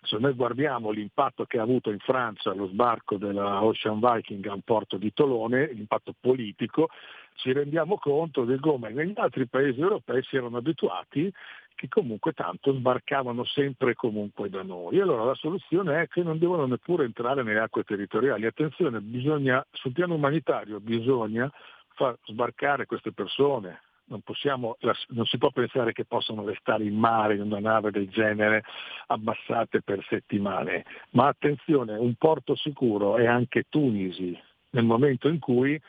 Se 0.02 0.16
noi 0.16 0.32
guardiamo 0.32 0.90
l'impatto 0.90 1.44
che 1.44 1.58
ha 1.58 1.62
avuto 1.62 1.90
in 1.90 1.98
Francia 1.98 2.54
lo 2.54 2.68
sbarco 2.68 3.18
della 3.18 3.62
Ocean 3.62 4.00
Viking 4.00 4.46
a 4.46 4.54
un 4.54 4.62
porto 4.62 4.96
di 4.96 5.12
Tolone, 5.12 5.70
l'impatto 5.72 6.14
politico, 6.18 6.88
ci 7.34 7.52
rendiamo 7.52 7.96
conto 7.96 8.44
di 8.44 8.58
come 8.58 8.90
negli 8.90 9.14
altri 9.16 9.46
paesi 9.46 9.80
europei 9.80 10.22
si 10.22 10.36
erano 10.36 10.58
abituati 10.58 11.32
che 11.80 11.88
comunque 11.88 12.32
tanto 12.34 12.74
sbarcavano 12.74 13.42
sempre 13.44 13.92
e 13.92 13.94
comunque 13.94 14.50
da 14.50 14.62
noi. 14.62 15.00
Allora 15.00 15.24
la 15.24 15.34
soluzione 15.34 16.02
è 16.02 16.08
che 16.08 16.22
non 16.22 16.38
devono 16.38 16.66
neppure 16.66 17.06
entrare 17.06 17.42
nelle 17.42 17.60
acque 17.60 17.84
territoriali. 17.84 18.44
Attenzione, 18.44 19.00
bisogna, 19.00 19.64
sul 19.72 19.92
piano 19.92 20.12
umanitario 20.12 20.78
bisogna 20.78 21.50
far 21.94 22.18
sbarcare 22.26 22.84
queste 22.84 23.12
persone. 23.12 23.80
Non, 24.10 24.20
possiamo, 24.20 24.76
non 25.08 25.24
si 25.24 25.38
può 25.38 25.50
pensare 25.52 25.92
che 25.92 26.04
possano 26.04 26.44
restare 26.44 26.84
in 26.84 26.98
mare 26.98 27.36
in 27.36 27.42
una 27.42 27.60
nave 27.60 27.90
del 27.90 28.10
genere 28.10 28.62
abbassate 29.06 29.80
per 29.80 30.04
settimane. 30.06 30.84
Ma 31.12 31.28
attenzione, 31.28 31.96
un 31.96 32.12
porto 32.16 32.56
sicuro 32.56 33.16
è 33.16 33.24
anche 33.24 33.64
Tunisi, 33.70 34.38
nel 34.70 34.84
momento 34.84 35.28
in 35.28 35.38
cui 35.38 35.80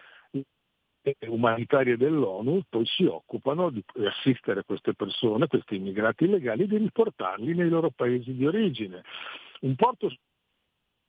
umanitarie 1.27 1.97
dell'ONU 1.97 2.61
poi 2.69 2.85
si 2.85 3.05
occupano 3.05 3.69
di 3.69 3.83
assistere 4.05 4.63
queste 4.63 4.93
persone, 4.93 5.47
questi 5.47 5.75
immigrati 5.75 6.25
illegali, 6.25 6.67
di 6.67 6.77
riportarli 6.77 7.55
nei 7.55 7.69
loro 7.69 7.89
paesi 7.89 8.33
di 8.33 8.45
origine. 8.45 9.03
Un 9.61 9.75
porto 9.75 10.09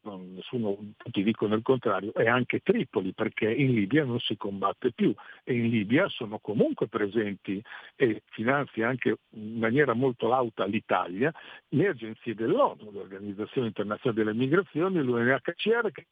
non, 0.03 0.33
nessuno, 0.35 0.77
tutti 0.97 1.23
dicono 1.23 1.55
il 1.55 1.63
contrario, 1.63 2.13
è 2.15 2.27
anche 2.27 2.61
Tripoli 2.61 3.13
perché 3.13 3.51
in 3.51 3.73
Libia 3.73 4.05
non 4.05 4.19
si 4.21 4.37
combatte 4.37 4.93
più 4.93 5.15
e 5.45 5.55
in 5.55 5.69
Libia 5.69 6.09
sono 6.09 6.39
comunque 6.39 6.89
presenti 6.89 7.63
e 7.97 8.23
finanzia 8.31 8.89
anche 8.89 9.17
in 9.31 9.59
maniera 9.59 9.95
molto 9.95 10.29
lauta 10.29 10.65
l'Italia 10.65 11.33
le 11.69 11.89
agenzie 11.89 12.35
dell'ONU, 12.35 12.91
l'Organizzazione 12.91 13.69
Internazionale 13.69 14.25
delle 14.25 14.37
Migrazioni, 14.37 15.03
l'UNHCR 15.03 15.91
che 15.93 16.07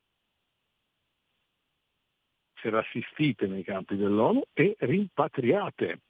essere 2.60 2.78
assistite 2.78 3.46
nei 3.46 3.64
campi 3.64 3.96
dell'ONU 3.96 4.42
e 4.52 4.76
rimpatriate, 4.80 6.00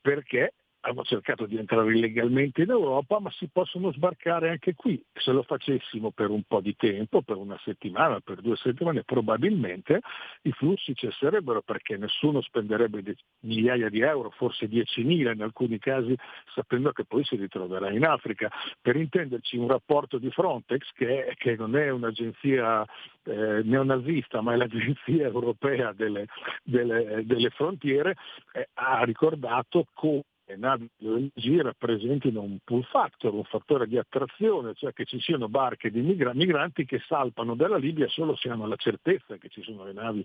perché 0.00 0.54
hanno 0.88 1.02
cercato 1.04 1.46
di 1.46 1.56
entrare 1.56 1.92
illegalmente 1.94 2.62
in 2.62 2.70
Europa, 2.70 3.20
ma 3.20 3.30
si 3.30 3.48
possono 3.52 3.92
sbarcare 3.92 4.50
anche 4.50 4.74
qui. 4.74 5.02
Se 5.12 5.32
lo 5.32 5.42
facessimo 5.42 6.10
per 6.10 6.30
un 6.30 6.42
po' 6.42 6.60
di 6.60 6.74
tempo, 6.76 7.22
per 7.22 7.36
una 7.36 7.58
settimana, 7.64 8.20
per 8.20 8.40
due 8.40 8.56
settimane, 8.56 9.04
probabilmente 9.04 10.00
i 10.42 10.52
flussi 10.52 10.94
cesserebbero 10.94 11.62
perché 11.62 11.96
nessuno 11.96 12.40
spenderebbe 12.40 13.02
migliaia 13.40 13.88
di 13.88 14.00
euro, 14.00 14.30
forse 14.30 14.66
10.000 14.66 15.32
in 15.32 15.42
alcuni 15.42 15.78
casi, 15.78 16.16
sapendo 16.54 16.92
che 16.92 17.04
poi 17.04 17.24
si 17.24 17.36
ritroverà 17.36 17.90
in 17.90 18.04
Africa. 18.04 18.50
Per 18.80 18.96
intenderci 18.96 19.56
un 19.56 19.68
rapporto 19.68 20.18
di 20.18 20.30
Frontex, 20.30 20.90
che, 20.94 21.34
che 21.36 21.56
non 21.56 21.76
è 21.76 21.90
un'agenzia 21.90 22.84
eh, 23.24 23.62
neonazista, 23.62 24.40
ma 24.40 24.54
è 24.54 24.56
l'agenzia 24.56 25.26
europea 25.26 25.92
delle, 25.92 26.26
delle, 26.62 27.22
delle 27.24 27.50
frontiere, 27.50 28.16
eh, 28.52 28.68
ha 28.74 29.02
ricordato 29.04 29.86
come 29.94 30.22
le 30.48 30.56
navi 30.56 30.88
ONG 31.02 31.60
rappresentino 31.60 32.40
un 32.40 32.58
pull 32.64 32.82
factor, 32.84 33.34
un 33.34 33.44
fattore 33.44 33.86
di 33.86 33.98
attrazione, 33.98 34.72
cioè 34.74 34.94
che 34.94 35.04
ci 35.04 35.20
siano 35.20 35.48
barche 35.48 35.90
di 35.90 36.00
migranti 36.00 36.86
che 36.86 37.02
salpano 37.06 37.54
dalla 37.54 37.76
Libia 37.76 38.08
solo 38.08 38.34
se 38.34 38.48
hanno 38.48 38.66
la 38.66 38.76
certezza 38.76 39.36
che 39.36 39.48
ci 39.50 39.62
sono 39.62 39.84
le 39.84 39.92
navi 39.92 40.24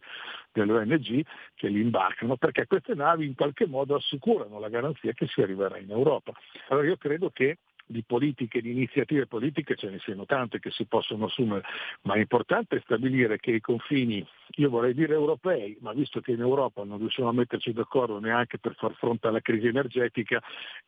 delle 0.53 0.71
ONG 0.71 1.25
che 1.55 1.67
li 1.67 1.81
imbarcano, 1.81 2.37
perché 2.37 2.65
queste 2.67 2.93
navi 2.93 3.25
in 3.25 3.35
qualche 3.35 3.67
modo 3.67 3.95
assicurano 3.95 4.59
la 4.59 4.69
garanzia 4.69 5.11
che 5.11 5.27
si 5.27 5.41
arriverà 5.41 5.77
in 5.77 5.91
Europa. 5.91 6.31
Allora 6.69 6.87
io 6.87 6.97
credo 6.97 7.29
che 7.29 7.57
di 7.85 8.03
politiche, 8.03 8.61
di 8.61 8.71
iniziative 8.71 9.27
politiche 9.27 9.75
ce 9.75 9.89
ne 9.89 9.99
siano 9.99 10.25
tante 10.25 10.59
che 10.59 10.71
si 10.71 10.85
possono 10.85 11.25
assumere, 11.25 11.63
ma 12.03 12.15
è 12.15 12.19
importante 12.19 12.81
stabilire 12.83 13.37
che 13.37 13.51
i 13.51 13.59
confini, 13.59 14.25
io 14.55 14.69
vorrei 14.69 14.93
dire 14.93 15.13
europei, 15.13 15.77
ma 15.81 15.93
visto 15.93 16.21
che 16.21 16.31
in 16.31 16.39
Europa 16.39 16.83
non 16.83 16.97
riusciamo 16.97 17.29
a 17.29 17.33
metterci 17.33 17.73
d'accordo 17.73 18.19
neanche 18.19 18.57
per 18.57 18.75
far 18.75 18.93
fronte 18.93 19.27
alla 19.27 19.41
crisi 19.41 19.67
energetica 19.67 20.41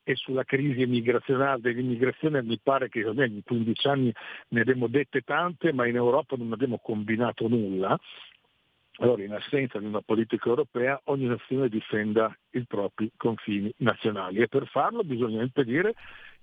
e 0.03 0.15
sulla 0.15 0.43
crisi 0.43 0.85
migrazionale 0.85 1.61
dell'immigrazione 1.61 2.41
mi 2.41 2.59
pare 2.61 2.89
che 2.89 2.99
in 2.99 3.41
15 3.43 3.87
anni 3.87 4.13
ne 4.49 4.61
abbiamo 4.61 4.87
dette 4.87 5.21
tante, 5.21 5.73
ma 5.73 5.87
in 5.87 5.95
Europa 5.95 6.35
non 6.37 6.51
abbiamo 6.51 6.79
combinato 6.81 7.47
nulla, 7.47 7.99
allora, 8.99 9.23
in 9.23 9.33
assenza 9.33 9.77
di 9.77 9.85
una 9.85 10.01
politica 10.01 10.47
europea, 10.47 10.99
ogni 11.05 11.25
nazione 11.25 11.67
difenda 11.67 12.33
i 12.51 12.63
propri 12.65 13.11
confini 13.17 13.73
nazionali 13.77 14.39
e 14.39 14.47
per 14.47 14.67
farlo 14.67 15.03
bisogna 15.03 15.41
impedire 15.41 15.95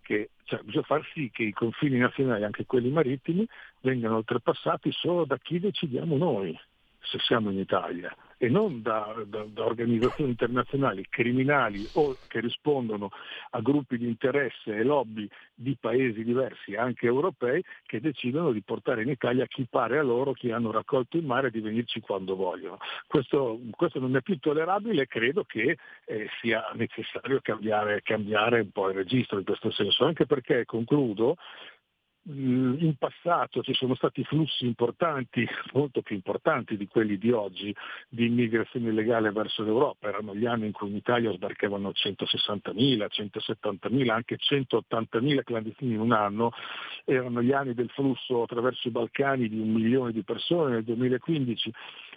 che 0.02 0.30
cioè, 0.44 0.60
bisogna 0.62 0.84
far 0.84 1.08
sì 1.14 1.30
che 1.32 1.44
i 1.44 1.52
confini 1.52 1.98
nazionali, 1.98 2.44
anche 2.44 2.66
quelli 2.66 2.90
marittimi, 2.90 3.46
vengano 3.80 4.16
oltrepassati 4.16 4.92
solo 4.92 5.24
da 5.24 5.38
chi 5.38 5.58
decidiamo 5.58 6.16
noi, 6.16 6.58
se 7.00 7.18
siamo 7.20 7.50
in 7.50 7.58
Italia. 7.58 8.14
E 8.42 8.48
non 8.48 8.82
da, 8.82 9.14
da, 9.24 9.44
da, 9.44 9.64
organizzazioni 9.64 10.30
internazionali 10.30 11.06
criminali 11.08 11.88
o 11.92 12.16
che 12.26 12.40
rispondono 12.40 13.10
a 13.50 13.60
gruppi 13.60 13.96
di 13.96 14.08
interesse 14.08 14.74
e 14.74 14.82
lobby 14.82 15.28
di 15.54 15.76
paesi 15.78 16.24
diversi, 16.24 16.74
anche 16.74 17.06
europei, 17.06 17.62
che 17.86 18.00
decidono 18.00 18.50
di 18.50 18.60
portare 18.60 19.02
in 19.02 19.10
Italia 19.10 19.46
chi 19.46 19.64
pare 19.70 19.96
a 19.98 20.02
loro, 20.02 20.32
chi 20.32 20.50
hanno 20.50 20.72
raccolto 20.72 21.18
in 21.18 21.24
mare, 21.24 21.52
di 21.52 21.60
venirci 21.60 22.00
quando 22.00 22.34
vogliono. 22.34 22.78
Questo, 23.06 23.60
questo 23.70 24.00
non 24.00 24.16
è 24.16 24.22
più 24.22 24.36
tollerabile 24.40 25.02
e 25.02 25.06
credo 25.06 25.44
che 25.44 25.78
eh, 26.04 26.28
sia 26.40 26.68
necessario 26.74 27.38
cambiare, 27.40 28.02
cambiare 28.02 28.58
un 28.58 28.72
po' 28.72 28.88
il 28.88 28.96
registro 28.96 29.38
in 29.38 29.44
questo 29.44 29.70
senso, 29.70 30.04
anche 30.04 30.26
perché, 30.26 30.64
concludo, 30.64 31.36
in 32.24 32.94
passato 32.98 33.62
ci 33.62 33.74
sono 33.74 33.94
stati 33.96 34.22
flussi 34.22 34.64
importanti, 34.64 35.46
molto 35.72 36.02
più 36.02 36.14
importanti 36.14 36.76
di 36.76 36.86
quelli 36.86 37.18
di 37.18 37.32
oggi, 37.32 37.74
di 38.08 38.26
immigrazione 38.26 38.90
illegale 38.90 39.32
verso 39.32 39.62
l'Europa. 39.62 40.08
Erano 40.08 40.34
gli 40.34 40.46
anni 40.46 40.66
in 40.66 40.72
cui 40.72 40.88
in 40.88 40.96
Italia 40.96 41.32
sbarcavano 41.32 41.90
160.000, 41.90 43.06
170.000, 43.10 44.10
anche 44.10 44.36
180.000 44.36 45.42
clandestini 45.42 45.94
in 45.94 46.00
un 46.00 46.12
anno. 46.12 46.52
Erano 47.04 47.42
gli 47.42 47.52
anni 47.52 47.74
del 47.74 47.90
flusso 47.90 48.42
attraverso 48.42 48.86
i 48.88 48.92
Balcani 48.92 49.48
di 49.48 49.58
un 49.58 49.72
milione 49.72 50.12
di 50.12 50.22
persone 50.22 50.74
nel 50.74 50.84
2015. 50.84 51.72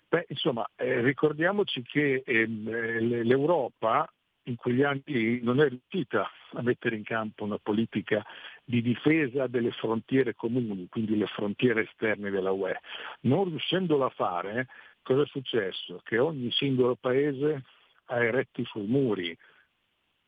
Beh, 0.08 0.26
insomma, 0.30 0.70
eh, 0.76 1.02
ricordiamoci 1.02 1.82
che 1.82 2.22
ehm, 2.24 2.68
eh, 2.68 3.24
l'Europa 3.24 4.08
in 4.46 4.56
quegli 4.56 4.84
anni 4.84 5.40
non 5.42 5.60
è 5.60 5.70
riuscita 5.70 6.30
a 6.54 6.62
mettere 6.62 6.96
in 6.96 7.04
campo 7.04 7.44
una 7.44 7.58
politica 7.58 8.26
di 8.64 8.82
difesa 8.82 9.48
delle 9.48 9.72
frontiere 9.72 10.36
comuni, 10.36 10.88
quindi 10.90 11.18
le 11.18 11.28
frontiere 11.28 11.84
esterne 11.84 12.30
della 12.30 12.52
UE. 12.52 12.80
Non 13.22 13.46
riuscendola 13.46 14.06
a 14.06 14.10
fare, 14.10 14.68
cosa 15.02 15.24
è 15.24 15.28
successo? 15.28 16.02
Che 16.04 16.18
ogni 16.18 16.52
singolo 16.52 16.96
paese 16.96 17.64
ha 18.06 18.24
eretti 18.24 18.62
i 18.62 18.86
muri, 18.86 19.36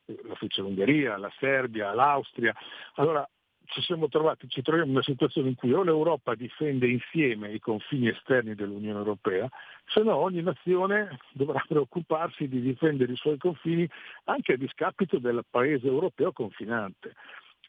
lo 0.04 0.34
fece 0.36 0.62
l'Ungheria, 0.62 1.16
la 1.16 1.32
Serbia, 1.38 1.94
l'Austria. 1.94 2.54
Allora 2.94 3.28
ci 3.68 3.82
siamo 3.82 4.08
trovati, 4.08 4.48
ci 4.48 4.62
troviamo 4.62 4.88
in 4.88 4.96
una 4.96 5.04
situazione 5.04 5.48
in 5.48 5.54
cui 5.54 5.72
o 5.72 5.82
l'Europa 5.82 6.34
difende 6.34 6.88
insieme 6.88 7.52
i 7.52 7.60
confini 7.60 8.08
esterni 8.08 8.54
dell'Unione 8.54 8.98
Europea, 8.98 9.48
se 9.86 10.02
no 10.02 10.16
ogni 10.16 10.42
nazione 10.42 11.18
dovrà 11.32 11.62
preoccuparsi 11.66 12.48
di 12.48 12.60
difendere 12.60 13.12
i 13.12 13.16
suoi 13.16 13.36
confini 13.36 13.88
anche 14.24 14.54
a 14.54 14.56
discapito 14.56 15.18
del 15.18 15.44
paese 15.48 15.86
europeo 15.86 16.32
confinante. 16.32 17.14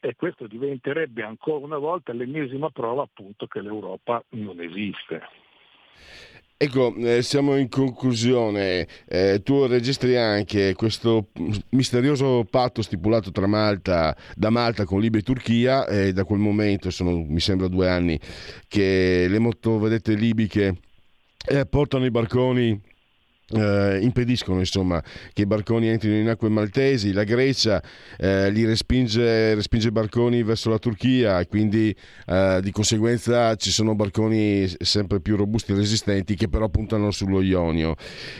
E 0.00 0.16
questo 0.16 0.46
diventerebbe 0.46 1.22
ancora 1.22 1.64
una 1.64 1.76
volta 1.76 2.14
l'ennesima 2.14 2.70
prova 2.70 3.02
appunto 3.02 3.46
che 3.46 3.60
l'Europa 3.60 4.22
non 4.30 4.58
esiste. 4.60 5.20
Ecco, 6.62 6.94
eh, 6.96 7.22
siamo 7.22 7.56
in 7.56 7.70
conclusione. 7.70 8.86
Eh, 9.08 9.40
tu 9.42 9.64
registri 9.64 10.18
anche 10.18 10.74
questo 10.74 11.28
misterioso 11.70 12.44
patto 12.50 12.82
stipulato 12.82 13.30
tra 13.30 13.46
Malta, 13.46 14.14
da 14.34 14.50
Malta 14.50 14.84
con 14.84 15.00
Libia 15.00 15.20
e 15.20 15.22
Turchia 15.22 15.86
e 15.86 16.12
da 16.12 16.24
quel 16.24 16.38
momento, 16.38 16.90
sono 16.90 17.16
mi 17.16 17.40
sembra 17.40 17.66
due 17.66 17.88
anni, 17.88 18.20
che 18.68 19.24
le 19.26 19.38
motovedette 19.38 20.12
libiche 20.12 20.80
eh, 21.46 21.64
portano 21.64 22.04
i 22.04 22.10
barconi 22.10 22.78
eh, 23.52 23.98
impediscono 24.00 24.58
insomma, 24.60 25.02
che 25.32 25.42
i 25.42 25.46
barconi 25.46 25.88
entrino 25.88 26.16
in 26.16 26.28
acque 26.28 26.48
maltesi, 26.48 27.12
la 27.12 27.24
Grecia 27.24 27.82
eh, 28.18 28.50
li 28.50 28.64
respinge, 28.64 29.54
respinge 29.54 29.90
barconi 29.92 30.42
verso 30.42 30.70
la 30.70 30.78
Turchia 30.78 31.40
e 31.40 31.46
quindi 31.46 31.94
eh, 32.26 32.60
di 32.62 32.70
conseguenza 32.70 33.54
ci 33.56 33.70
sono 33.70 33.94
barconi 33.94 34.70
sempre 34.78 35.20
più 35.20 35.36
robusti 35.36 35.72
e 35.72 35.76
resistenti 35.76 36.34
che 36.34 36.48
però 36.48 36.68
puntano 36.68 37.10
sullo 37.10 37.40
Ionio. 37.40 37.96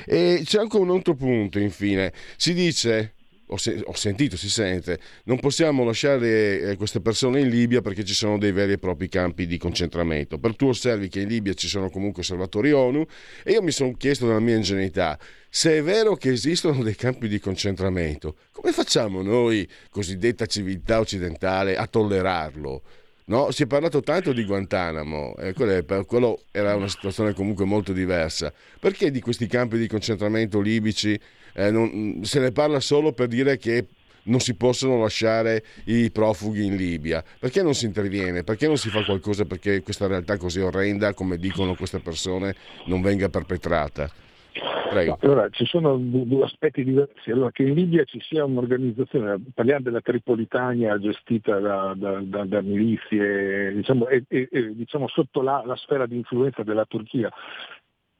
E 0.06 0.42
c'è 0.44 0.60
anche 0.60 0.76
un 0.76 0.90
altro 0.90 1.14
punto 1.14 1.58
infine, 1.58 2.12
si 2.36 2.54
dice 2.54 3.14
ho, 3.50 3.56
se- 3.56 3.82
ho, 3.84 3.94
sentito, 3.94 4.36
si 4.36 4.48
sente, 4.48 4.98
non 5.24 5.38
possiamo 5.40 5.84
lasciare 5.84 6.60
eh, 6.60 6.76
queste 6.76 7.00
persone 7.00 7.40
in 7.40 7.48
Libia 7.48 7.80
perché 7.80 8.04
ci 8.04 8.14
sono 8.14 8.38
dei 8.38 8.52
veri 8.52 8.72
e 8.72 8.78
propri 8.78 9.08
campi 9.08 9.46
di 9.46 9.58
concentramento. 9.58 10.38
Per 10.38 10.54
tu 10.56 10.68
osservi 10.68 11.08
che 11.08 11.20
in 11.20 11.28
Libia 11.28 11.52
ci 11.54 11.68
sono 11.68 11.90
comunque 11.90 12.22
osservatori 12.22 12.72
ONU 12.72 13.04
e 13.42 13.52
io 13.52 13.62
mi 13.62 13.72
sono 13.72 13.92
chiesto 13.94 14.26
nella 14.26 14.40
mia 14.40 14.56
ingenuità, 14.56 15.18
se 15.48 15.78
è 15.78 15.82
vero 15.82 16.14
che 16.14 16.30
esistono 16.30 16.82
dei 16.82 16.94
campi 16.94 17.26
di 17.26 17.40
concentramento, 17.40 18.36
come 18.52 18.72
facciamo 18.72 19.20
noi, 19.20 19.68
cosiddetta 19.90 20.46
civiltà 20.46 21.00
occidentale, 21.00 21.76
a 21.76 21.86
tollerarlo? 21.86 22.82
No, 23.30 23.52
si 23.52 23.62
è 23.62 23.66
parlato 23.66 24.00
tanto 24.00 24.32
di 24.32 24.44
Guantanamo, 24.44 25.36
eh, 25.36 25.52
quello, 25.52 26.04
quello 26.04 26.42
era 26.50 26.74
una 26.74 26.88
situazione 26.88 27.32
comunque 27.32 27.64
molto 27.64 27.92
diversa. 27.92 28.52
Perché 28.80 29.12
di 29.12 29.20
questi 29.20 29.46
campi 29.46 29.78
di 29.78 29.86
concentramento 29.86 30.60
libici 30.60 31.16
eh, 31.54 31.70
non, 31.70 32.20
se 32.22 32.40
ne 32.40 32.52
parla 32.52 32.80
solo 32.80 33.12
per 33.12 33.28
dire 33.28 33.56
che 33.56 33.86
non 34.24 34.40
si 34.40 34.54
possono 34.54 35.00
lasciare 35.00 35.62
i 35.84 36.10
profughi 36.10 36.64
in 36.64 36.76
Libia. 36.76 37.22
Perché 37.38 37.62
non 37.62 37.74
si 37.74 37.86
interviene? 37.86 38.44
Perché 38.44 38.66
non 38.66 38.76
si 38.76 38.88
fa 38.88 39.04
qualcosa 39.04 39.44
perché 39.44 39.82
questa 39.82 40.06
realtà 40.06 40.36
così 40.36 40.60
orrenda, 40.60 41.14
come 41.14 41.36
dicono 41.36 41.74
queste 41.74 42.00
persone, 42.00 42.54
non 42.86 43.00
venga 43.00 43.28
perpetrata? 43.28 44.10
Prego. 44.90 45.18
Allora, 45.20 45.48
ci 45.50 45.64
sono 45.66 45.96
due 45.96 46.44
aspetti 46.44 46.82
diversi. 46.82 47.30
Allora, 47.30 47.52
che 47.52 47.62
in 47.62 47.74
Libia 47.74 48.02
ci 48.04 48.20
sia 48.20 48.44
un'organizzazione, 48.44 49.40
parliamo 49.54 49.82
della 49.82 50.00
Tripolitania 50.00 50.98
gestita 50.98 51.60
da, 51.60 51.94
da, 51.96 52.20
da, 52.20 52.44
da 52.44 52.60
milizie, 52.60 53.72
diciamo, 53.72 54.08
e, 54.08 54.24
e, 54.26 54.48
e, 54.50 54.74
diciamo 54.74 55.06
sotto 55.06 55.42
la, 55.42 55.62
la, 55.64 55.76
sfera 55.76 56.06
di 56.06 56.16
influenza 56.16 56.64
della 56.64 56.84
Turchia, 56.86 57.30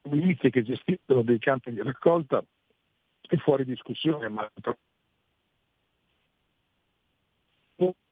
milizie 0.09 0.49
che 0.49 0.63
gestiscono 0.63 1.23
dei 1.23 1.39
campi 1.39 1.73
di 1.73 1.81
raccolta 1.83 2.41
è 3.31 3.37
fuori 3.37 3.63
discussione, 3.63 4.27
ma 4.27 4.49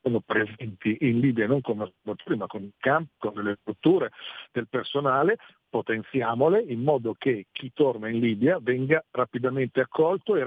sono 0.02 0.22
presenti 0.22 0.98
in 1.02 1.20
Libia 1.20 1.46
non 1.46 1.60
come 1.60 1.84
osservatori 1.84 2.38
ma 2.38 2.48
con 2.48 2.64
i 2.64 2.72
campi, 2.78 3.12
con 3.18 3.34
le 3.44 3.58
strutture 3.60 4.12
del 4.54 4.68
personale, 4.70 5.38
potenziamole 5.70 6.62
in 6.62 6.82
modo 6.82 7.14
che 7.18 7.48
chi 7.52 7.72
torna 7.74 8.08
in 8.08 8.20
Libia 8.20 8.60
venga 8.62 9.04
rapidamente 9.12 9.82
accolto 9.82 10.38
e, 10.38 10.44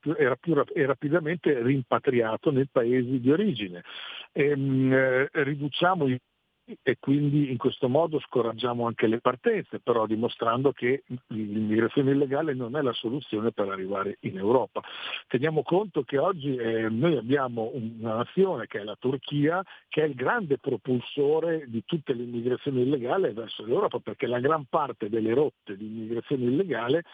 più, 0.00 0.14
era 0.18 0.34
più, 0.34 0.60
e 0.74 0.86
rapidamente 0.86 1.62
rimpatriato 1.62 2.50
nei 2.50 2.66
paesi 2.66 3.20
di 3.20 3.30
origine. 3.30 3.84
E, 4.32 4.48
ehm, 4.48 4.60
mh, 4.60 4.92
eh, 4.92 5.28
riduciamo 5.44 6.08
i 6.08 6.20
e 6.82 6.96
quindi 6.98 7.50
in 7.50 7.58
questo 7.58 7.88
modo 7.88 8.18
scoraggiamo 8.18 8.86
anche 8.86 9.06
le 9.06 9.20
partenze, 9.20 9.78
però 9.78 10.06
dimostrando 10.06 10.72
che 10.72 11.04
l'immigrazione 11.28 12.10
illegale 12.10 12.54
non 12.54 12.76
è 12.76 12.82
la 12.82 12.92
soluzione 12.92 13.52
per 13.52 13.68
arrivare 13.68 14.18
in 14.20 14.36
Europa. 14.36 14.82
Teniamo 15.28 15.62
conto 15.62 16.02
che 16.02 16.18
oggi 16.18 16.56
eh, 16.56 16.88
noi 16.88 17.16
abbiamo 17.16 17.70
una 17.72 18.16
nazione 18.16 18.66
che 18.66 18.80
è 18.80 18.84
la 18.84 18.96
Turchia, 18.98 19.62
che 19.88 20.02
è 20.02 20.06
il 20.06 20.14
grande 20.14 20.58
propulsore 20.58 21.64
di 21.68 21.84
tutte 21.84 22.12
le 22.14 22.24
immigrazioni 22.24 22.82
illegali 22.82 23.32
verso 23.32 23.64
l'Europa, 23.64 24.00
perché 24.00 24.26
la 24.26 24.40
gran 24.40 24.64
parte 24.68 25.08
delle 25.08 25.34
rotte 25.34 25.76
di 25.76 25.86
immigrazione 25.86 26.44
illegale 26.44 27.04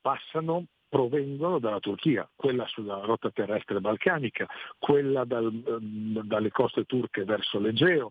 passano 0.00 0.66
provengono 0.90 1.60
dalla 1.60 1.78
Turchia, 1.78 2.28
quella 2.34 2.66
sulla 2.66 2.98
rotta 3.04 3.30
terrestre 3.30 3.80
balcanica, 3.80 4.46
quella 4.76 5.24
dal, 5.24 5.52
dalle 5.52 6.50
coste 6.50 6.84
turche 6.84 7.24
verso 7.24 7.60
l'Egeo, 7.60 8.10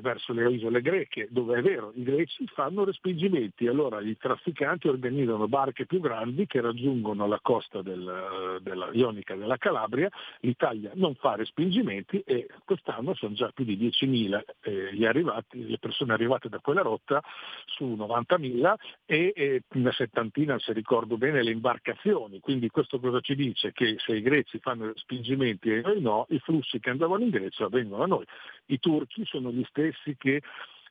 verso 0.00 0.32
le 0.32 0.50
isole 0.50 0.82
greche, 0.82 1.28
dove 1.30 1.58
è 1.58 1.62
vero, 1.62 1.92
i 1.94 2.02
greci 2.02 2.46
fanno 2.46 2.84
respingimenti, 2.84 3.66
allora 3.66 4.00
i 4.00 4.16
trafficanti 4.16 4.86
organizzano 4.86 5.48
barche 5.48 5.86
più 5.86 6.00
grandi 6.00 6.46
che 6.46 6.60
raggiungono 6.60 7.26
la 7.26 7.38
costa 7.40 7.80
del, 7.80 8.58
della 8.60 8.90
Ionica 8.92 9.34
della 9.34 9.56
Calabria, 9.56 10.10
l'Italia 10.40 10.90
non 10.94 11.14
fa 11.14 11.36
respingimenti 11.36 12.22
e 12.26 12.48
quest'anno 12.64 13.14
sono 13.14 13.34
già 13.34 13.50
più 13.54 13.64
di 13.64 13.76
10.000 13.78 14.42
eh, 14.60 15.06
arrivati, 15.06 15.66
le 15.66 15.78
persone 15.78 16.12
arrivate 16.12 16.50
da 16.50 16.58
quella 16.58 16.82
rotta 16.82 17.22
su 17.64 17.84
90.000 17.84 18.74
e, 19.06 19.32
e 19.34 19.62
una 19.74 19.92
settantina, 19.92 20.58
se 20.58 20.74
ricordo 20.74 21.16
bene, 21.16 21.42
le 21.42 21.50
imbarcazioni, 21.50 22.40
quindi 22.40 22.68
questo 22.68 23.00
cosa 23.00 23.20
ci 23.20 23.34
dice? 23.34 23.72
Che 23.72 23.96
se 23.98 24.16
i 24.16 24.20
greci 24.20 24.58
fanno 24.58 24.92
respingimenti 24.92 25.70
e 25.70 25.80
noi 25.80 26.00
no, 26.00 26.26
i 26.28 26.38
flussi 26.40 26.78
che 26.78 26.90
andavano 26.90 27.24
in 27.24 27.30
Grecia 27.30 27.68
vengono 27.68 28.02
a 28.02 28.06
noi. 28.06 28.24
I 28.66 28.78
turchi 28.78 29.24
sono 29.24 29.50
gli 29.50 29.64
stessi 29.64 29.77
che 30.16 30.42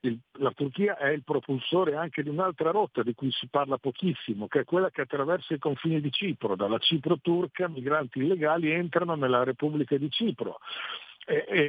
il, 0.02 0.20
la 0.40 0.52
Turchia 0.52 0.98
è 0.98 1.10
il 1.10 1.24
propulsore 1.24 1.96
anche 1.96 2.24
di 2.24 2.30
un'altra 2.30 2.72
rotta 2.72 3.04
di 3.04 3.14
cui 3.14 3.32
si 3.32 3.48
parla 3.48 3.78
pochissimo, 3.78 4.48
che 4.48 4.62
è 4.62 4.64
quella 4.64 4.90
che 4.90 5.02
attraversa 5.02 5.54
i 5.54 5.60
confini 5.60 6.02
di 6.02 6.12
Cipro. 6.12 6.56
Dalla 6.56 6.78
Cipro 6.78 7.18
turca 7.20 7.68
migranti 7.68 8.20
illegali 8.20 8.72
entrano 8.72 9.16
nella 9.16 9.44
Repubblica 9.44 9.98
di 9.98 10.10
Cipro. 10.10 10.60
E, 11.30 11.44
e, 11.46 11.66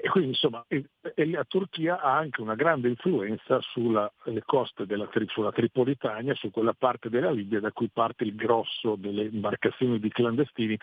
e 0.00 0.08
quindi 0.10 0.30
insomma 0.30 0.64
la 1.12 1.44
Turchia 1.44 2.00
ha 2.00 2.16
anche 2.16 2.40
una 2.40 2.54
grande 2.54 2.86
influenza 2.86 3.60
sulle 3.60 4.12
coste 4.44 4.86
della 4.86 5.08
sulla 5.26 5.50
Tripolitania, 5.50 6.36
su 6.36 6.52
quella 6.52 6.72
parte 6.72 7.08
della 7.08 7.32
Libia 7.32 7.58
da 7.58 7.72
cui 7.72 7.90
parte 7.92 8.22
il 8.22 8.36
grosso 8.36 8.94
delle 8.96 9.24
imbarcazioni 9.24 9.98
di 9.98 10.08
clandestini 10.08 10.78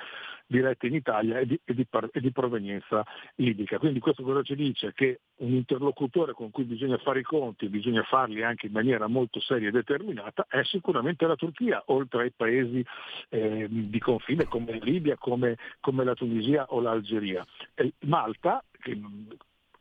dirette 0.52 0.88
in 0.88 0.95
Italia 0.95 1.39
e 1.39 1.45
di, 1.45 1.60
e, 1.64 1.74
di, 1.74 1.88
e 2.12 2.20
di, 2.20 2.32
provenienza 2.32 3.06
libica. 3.36 3.80
Quindi 3.80 3.99
questo 3.99 4.22
cosa 4.22 4.43
ci 4.43 4.56
dice? 4.56 4.91
Che 4.93 5.22
un 5.38 5.54
interlocutore 5.54 6.34
con 6.34 6.52
cui 6.52 6.66
bisogna 6.66 6.97
fare 6.97 7.22
i 7.22 7.24
conti, 7.24 7.70
bisogna 7.70 8.04
farli 8.04 8.43
anche 8.43 8.68
in 8.68 8.74
maniera 8.74 9.08
molto 9.08 9.39
seria 9.39 9.70
e 9.70 9.72
determinata, 9.72 10.45
è 10.49 10.62
sicuramente 10.64 11.26
la 11.26 11.36
Turchia, 11.36 11.82
oltre 11.88 12.24
ai 12.24 12.32
paesi 12.36 12.86
eh, 13.30 13.68
di 13.70 13.99
confine 13.99 14.43
come 14.45 14.78
Libia, 14.82 15.16
come, 15.18 15.58
come 15.80 16.04
la 16.04 16.14
Tunisia 16.14 16.66
o 16.70 16.82
l'Algeria. 16.82 17.45
E 17.74 17.93
Malta, 18.02 18.62
che 18.72 18.99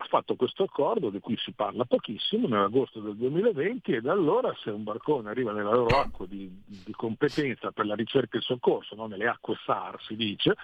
ha 0.02 0.06
fatto 0.06 0.34
questo 0.34 0.62
accordo 0.62 1.10
di 1.10 1.20
cui 1.20 1.36
si 1.36 1.52
parla 1.52 1.84
pochissimo 1.84 2.48
nell'agosto 2.48 3.00
del 3.00 3.16
2020 3.16 3.92
e 3.92 4.00
da 4.00 4.12
allora 4.12 4.54
se 4.62 4.70
un 4.70 4.82
barcone 4.82 5.28
arriva 5.28 5.52
nella 5.52 5.74
loro 5.74 5.98
acqua 5.98 6.24
di, 6.26 6.50
di 6.64 6.92
competenza 6.92 7.70
per 7.70 7.84
la 7.84 7.94
ricerca 7.94 8.36
e 8.36 8.38
il 8.38 8.44
soccorso, 8.44 8.94
no? 8.94 9.06
nelle 9.06 9.28
acque 9.28 9.56
SAR 9.62 10.00
si 10.02 10.16
dice, 10.16 10.56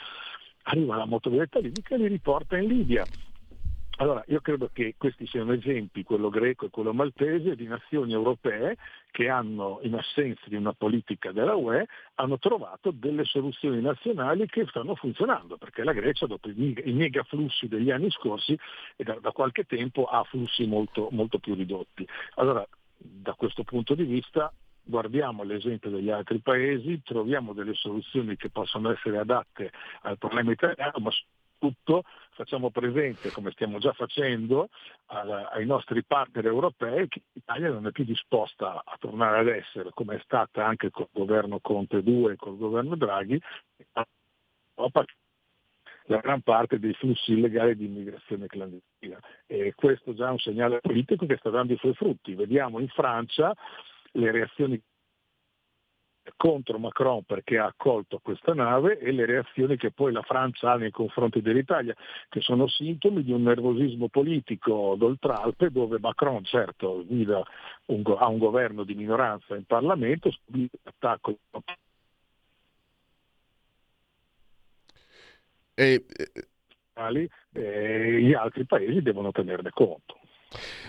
arriva 0.62 0.96
la 0.96 1.04
motovedetta 1.04 1.58
libica 1.58 1.94
e 1.94 1.98
li 1.98 2.06
riporta 2.06 2.56
in 2.56 2.66
Libia. 2.66 3.04
Allora, 3.98 4.22
io 4.28 4.40
credo 4.40 4.68
che 4.72 4.94
questi 4.98 5.26
siano 5.26 5.52
esempi, 5.52 6.02
quello 6.02 6.28
greco 6.28 6.66
e 6.66 6.70
quello 6.70 6.92
maltese, 6.92 7.56
di 7.56 7.66
nazioni 7.66 8.12
europee 8.12 8.76
che 9.10 9.30
hanno, 9.30 9.78
in 9.82 9.94
assenza 9.94 10.42
di 10.46 10.54
una 10.54 10.74
politica 10.74 11.32
della 11.32 11.54
UE, 11.54 11.86
hanno 12.16 12.38
trovato 12.38 12.90
delle 12.90 13.24
soluzioni 13.24 13.80
nazionali 13.80 14.46
che 14.48 14.66
stanno 14.68 14.94
funzionando, 14.96 15.56
perché 15.56 15.82
la 15.82 15.94
Grecia, 15.94 16.26
dopo 16.26 16.50
i 16.50 16.92
mega 16.92 17.22
flussi 17.22 17.68
degli 17.68 17.90
anni 17.90 18.10
scorsi, 18.10 18.58
da, 18.96 19.18
da 19.18 19.32
qualche 19.32 19.64
tempo 19.64 20.04
ha 20.04 20.22
flussi 20.24 20.66
molto, 20.66 21.08
molto 21.12 21.38
più 21.38 21.54
ridotti. 21.54 22.06
Allora, 22.34 22.66
da 22.98 23.32
questo 23.32 23.64
punto 23.64 23.94
di 23.94 24.04
vista 24.04 24.52
guardiamo 24.86 25.42
l'esempio 25.42 25.90
degli 25.90 26.10
altri 26.10 26.38
paesi, 26.38 27.02
troviamo 27.02 27.52
delle 27.52 27.74
soluzioni 27.74 28.36
che 28.36 28.50
possono 28.50 28.92
essere 28.92 29.18
adatte 29.18 29.72
al 30.02 30.16
problema 30.16 30.52
italiano, 30.52 30.98
ma 30.98 31.10
tutto 31.58 32.02
facciamo 32.30 32.70
presente, 32.70 33.30
come 33.30 33.50
stiamo 33.50 33.78
già 33.78 33.92
facendo, 33.92 34.68
ai 35.06 35.64
nostri 35.66 36.04
partner 36.04 36.46
europei 36.46 37.08
che 37.08 37.22
l'Italia 37.32 37.70
non 37.70 37.86
è 37.86 37.90
più 37.92 38.04
disposta 38.04 38.82
a 38.84 38.96
tornare 38.98 39.38
ad 39.38 39.48
essere, 39.48 39.90
come 39.94 40.16
è 40.16 40.20
stata 40.22 40.64
anche 40.66 40.90
col 40.90 41.08
governo 41.10 41.58
Conte 41.60 42.02
2 42.02 42.32
e 42.32 42.36
col 42.36 42.56
governo 42.56 42.96
Draghi, 42.96 43.40
la 46.08 46.20
gran 46.20 46.40
parte 46.42 46.78
dei 46.78 46.94
flussi 46.94 47.32
illegali 47.32 47.76
di 47.76 47.86
immigrazione 47.86 48.46
clandestina. 48.46 49.18
E 49.46 49.72
questo 49.74 50.14
già 50.14 50.28
è 50.28 50.30
un 50.30 50.38
segnale 50.38 50.80
politico 50.80 51.26
che 51.26 51.36
sta 51.36 51.50
dando 51.50 51.72
i 51.72 51.78
suoi 51.78 51.94
frutti. 51.94 52.34
Vediamo 52.34 52.78
in 52.78 52.88
Francia 52.88 53.54
le 54.12 54.30
reazioni 54.30 54.80
contro 56.36 56.78
Macron 56.78 57.22
perché 57.24 57.58
ha 57.58 57.66
accolto 57.66 58.20
questa 58.22 58.54
nave 58.54 58.98
e 58.98 59.12
le 59.12 59.26
reazioni 59.26 59.76
che 59.76 59.90
poi 59.90 60.12
la 60.12 60.22
Francia 60.22 60.72
ha 60.72 60.76
nei 60.76 60.90
confronti 60.90 61.40
dell'Italia, 61.40 61.94
che 62.28 62.40
sono 62.40 62.66
sintomi 62.68 63.22
di 63.22 63.32
un 63.32 63.42
nervosismo 63.42 64.08
politico 64.08 64.94
d'oltralpe 64.96 65.70
dove 65.70 65.98
Macron 65.98 66.44
certo 66.44 67.04
guida 67.06 67.42
un, 67.86 68.02
ha 68.18 68.28
un 68.28 68.38
governo 68.38 68.84
di 68.84 68.94
minoranza 68.94 69.54
in 69.54 69.64
Parlamento, 69.64 70.30
subisce 70.30 70.78
l'attacco 70.82 71.38
e, 75.78 76.06
e 77.52 78.20
gli 78.22 78.32
altri 78.32 78.64
paesi 78.64 79.02
devono 79.02 79.30
tenerne 79.30 79.70
conto. 79.70 80.18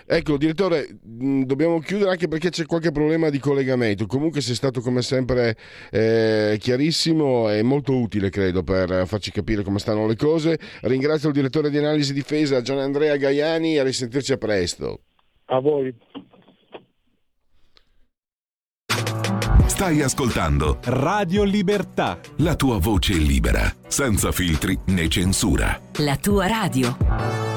Ecco, 0.09 0.37
direttore, 0.37 0.87
dobbiamo 1.01 1.79
chiudere 1.79 2.11
anche 2.11 2.29
perché 2.29 2.49
c'è 2.49 2.65
qualche 2.65 2.91
problema 2.91 3.29
di 3.29 3.39
collegamento. 3.39 4.05
Comunque 4.05 4.39
sei 4.39 4.55
stato 4.55 4.79
come 4.79 5.01
sempre 5.01 5.57
eh, 5.91 6.55
chiarissimo 6.59 7.51
e 7.51 7.61
molto 7.61 7.93
utile, 7.93 8.29
credo, 8.29 8.63
per 8.63 9.03
farci 9.05 9.31
capire 9.31 9.63
come 9.63 9.79
stanno 9.79 10.07
le 10.07 10.15
cose. 10.15 10.57
Ringrazio 10.83 11.27
il 11.27 11.33
direttore 11.33 11.69
di 11.69 11.77
analisi 11.77 12.13
difesa 12.13 12.61
Gian 12.61 12.79
Andrea 12.79 13.17
Gaiani 13.17 13.75
e 13.75 13.79
a 13.79 13.83
risentirci 13.83 14.31
a 14.31 14.37
presto. 14.37 15.01
A 15.47 15.59
voi. 15.59 15.93
Stai 19.65 20.01
ascoltando 20.01 20.79
Radio 20.85 21.43
Libertà. 21.43 22.19
La 22.37 22.55
tua 22.55 22.79
voce 22.79 23.13
libera, 23.13 23.71
senza 23.87 24.31
filtri 24.31 24.79
né 24.87 25.07
censura. 25.07 25.79
La 25.97 26.15
tua 26.15 26.47
radio. 26.47 27.56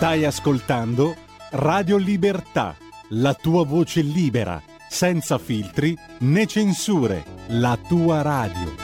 Stai 0.00 0.24
ascoltando 0.24 1.14
Radio 1.50 1.98
Libertà, 1.98 2.74
la 3.10 3.34
tua 3.34 3.66
voce 3.66 4.00
libera, 4.00 4.58
senza 4.88 5.36
filtri 5.36 5.94
né 6.20 6.46
censure, 6.46 7.22
la 7.48 7.78
tua 7.86 8.22
radio. 8.22 8.74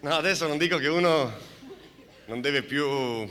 No, 0.00 0.14
adesso 0.14 0.48
non 0.48 0.56
dico 0.56 0.78
che 0.78 0.88
uno 0.88 1.30
non 2.28 2.40
deve 2.40 2.62
più... 2.62 2.88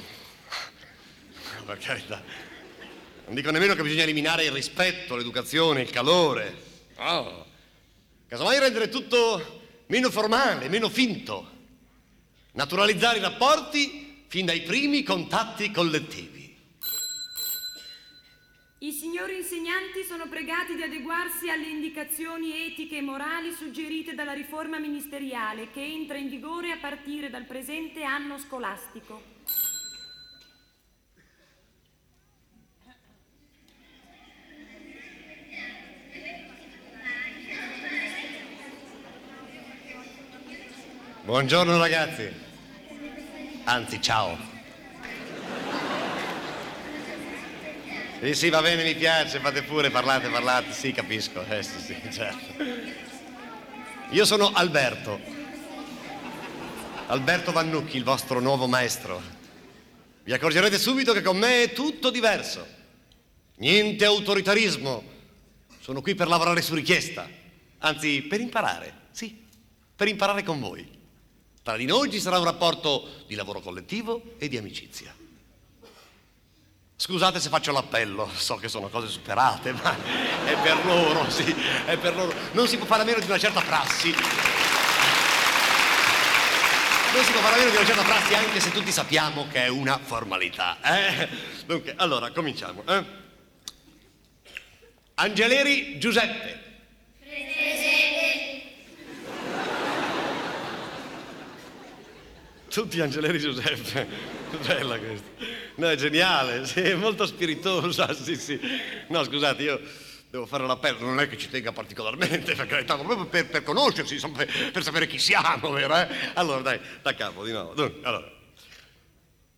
Per 1.66 1.78
carità. 1.80 2.22
Non 3.26 3.34
dico 3.34 3.50
nemmeno 3.50 3.74
che 3.74 3.82
bisogna 3.82 4.04
eliminare 4.04 4.44
il 4.44 4.52
rispetto, 4.52 5.16
l'educazione, 5.16 5.82
il 5.82 5.90
calore. 5.90 6.69
Oh. 7.00 7.46
Casomai 8.28 8.60
rendere 8.60 8.90
tutto 8.90 9.62
meno 9.88 10.10
formale, 10.10 10.68
meno 10.70 10.90
finto. 10.90 11.58
Naturalizzare 12.54 13.20
i 13.20 13.22
rapporti 13.22 14.26
fin 14.28 14.46
dai 14.46 14.62
primi 14.62 15.02
contatti 15.04 15.72
collettivi. 15.72 16.38
I 18.82 18.92
signori 18.92 19.38
insegnanti 19.38 20.04
sono 20.04 20.28
pregati 20.28 20.76
di 20.76 20.84
adeguarsi 20.84 21.50
alle 21.50 21.68
indicazioni 21.68 22.66
etiche 22.66 22.98
e 22.98 23.02
morali 23.02 23.52
suggerite 23.52 24.14
dalla 24.14 24.34
riforma 24.34 24.78
ministeriale 24.80 25.70
che 25.72 25.84
entra 25.84 26.18
in 26.18 26.30
vigore 26.30 26.72
a 26.72 26.78
partire 26.78 27.30
dal 27.30 27.46
presente 27.46 28.04
anno 28.04 28.38
scolastico. 28.38 29.22
Buongiorno 41.30 41.78
ragazzi. 41.78 42.28
Anzi, 43.66 44.02
ciao. 44.02 44.36
Sì, 48.20 48.34
sì, 48.34 48.50
va 48.50 48.64
bene, 48.64 48.82
mi 48.82 48.96
piace, 48.96 49.38
fate 49.38 49.62
pure, 49.62 49.92
parlate, 49.92 50.28
parlate, 50.30 50.72
sì, 50.72 50.92
capisco, 50.92 51.46
eh, 51.46 51.62
sì, 51.62 51.80
sì, 51.82 51.96
certo. 52.12 52.64
Io 54.10 54.26
sono 54.26 54.52
Alberto. 54.54 55.20
Alberto 57.06 57.52
Vannucchi, 57.52 57.98
il 57.98 58.04
vostro 58.04 58.40
nuovo 58.40 58.66
maestro. 58.66 59.22
Vi 60.24 60.34
accorgerete 60.34 60.80
subito 60.80 61.14
che 61.14 61.22
con 61.22 61.38
me 61.38 61.62
è 61.62 61.74
tutto 61.74 62.10
diverso. 62.10 62.66
Niente 63.58 64.04
autoritarismo. 64.04 65.04
Sono 65.80 66.02
qui 66.02 66.16
per 66.16 66.28
lavorare 66.28 66.64
su 66.64 66.74
richiesta. 66.74 67.30
Anzi, 67.78 68.24
per 68.24 68.40
imparare, 68.42 69.02
sì, 69.12 69.46
per 69.96 70.08
imparare 70.08 70.42
con 70.42 70.60
voi. 70.60 70.98
Tra 71.70 71.78
di 71.78 71.86
noi 71.86 72.10
ci 72.10 72.20
sarà 72.20 72.40
un 72.40 72.46
rapporto 72.46 73.26
di 73.28 73.36
lavoro 73.36 73.60
collettivo 73.60 74.34
e 74.40 74.48
di 74.48 74.58
amicizia. 74.58 75.14
Scusate 76.96 77.40
se 77.40 77.50
faccio 77.50 77.72
l'appello, 77.72 78.28
so 78.34 78.56
che 78.56 78.68
sono 78.68 78.88
cose 78.88 79.08
superate, 79.08 79.72
ma 79.74 79.96
è 80.46 80.58
per 80.64 80.84
loro, 80.84 81.30
sì, 81.30 81.44
è 81.86 81.96
per 81.96 82.16
loro. 82.16 82.34
Non 82.54 82.68
si 82.68 82.78
può 82.78 82.88
fare 82.88 83.04
a 83.04 83.06
meno 83.06 83.20
di 83.20 83.28
una 83.28 83.38
certa 83.38 83.62
prassi. 83.62 84.10
Non 87.14 87.24
si 87.24 87.32
può 87.34 87.40
fare 87.40 87.54
a 87.54 87.58
meno 87.60 87.70
di 87.70 87.76
una 87.76 87.86
certa 87.86 88.02
prassi 88.02 88.34
anche 88.34 88.60
se 88.60 88.72
tutti 88.72 88.92
sappiamo 88.92 89.48
che 89.48 89.66
è 89.66 89.68
una 89.68 90.00
formalità. 90.00 90.80
Eh? 90.82 91.30
Dunque, 91.68 91.94
allora, 91.98 92.32
cominciamo. 92.32 92.84
Eh? 92.88 93.06
Angeleri 95.14 96.00
Giuseppe. 96.00 96.64
Presente. 97.20 97.90
Tutti 102.70 103.02
Angeleri 103.02 103.40
Giuseppe. 103.40 104.08
Bella 104.66 104.98
questa. 105.00 105.28
No, 105.76 105.90
è 105.90 105.96
geniale, 105.96 106.66
sì, 106.68 106.82
è 106.82 106.96
molto 106.96 107.26
spiritosa, 107.26 108.14
sì, 108.14 108.36
sì. 108.36 108.60
No, 109.08 109.24
scusate, 109.24 109.64
io 109.64 109.82
devo 110.30 110.46
fare 110.46 110.66
l'appello, 110.68 111.00
non 111.00 111.20
è 111.20 111.28
che 111.28 111.38
ci 111.38 111.50
tenga 111.50 111.72
particolarmente, 111.72 112.54
per 112.54 112.68
carità, 112.68 112.96
proprio 112.96 113.26
per, 113.26 113.48
per 113.48 113.64
conoscerci, 113.64 114.14
insomma, 114.16 114.38
per, 114.38 114.72
per, 114.72 114.84
sapere 114.84 115.08
chi 115.08 115.18
siamo, 115.18 115.72
vero? 115.72 115.96
Eh? 115.96 116.08
Allora, 116.36 116.62
dai, 116.62 116.80
da 117.02 117.16
capo, 117.16 117.44
di 117.44 117.52
nuovo. 117.52 117.74
Dunque, 117.74 118.00
allora. 118.04 118.32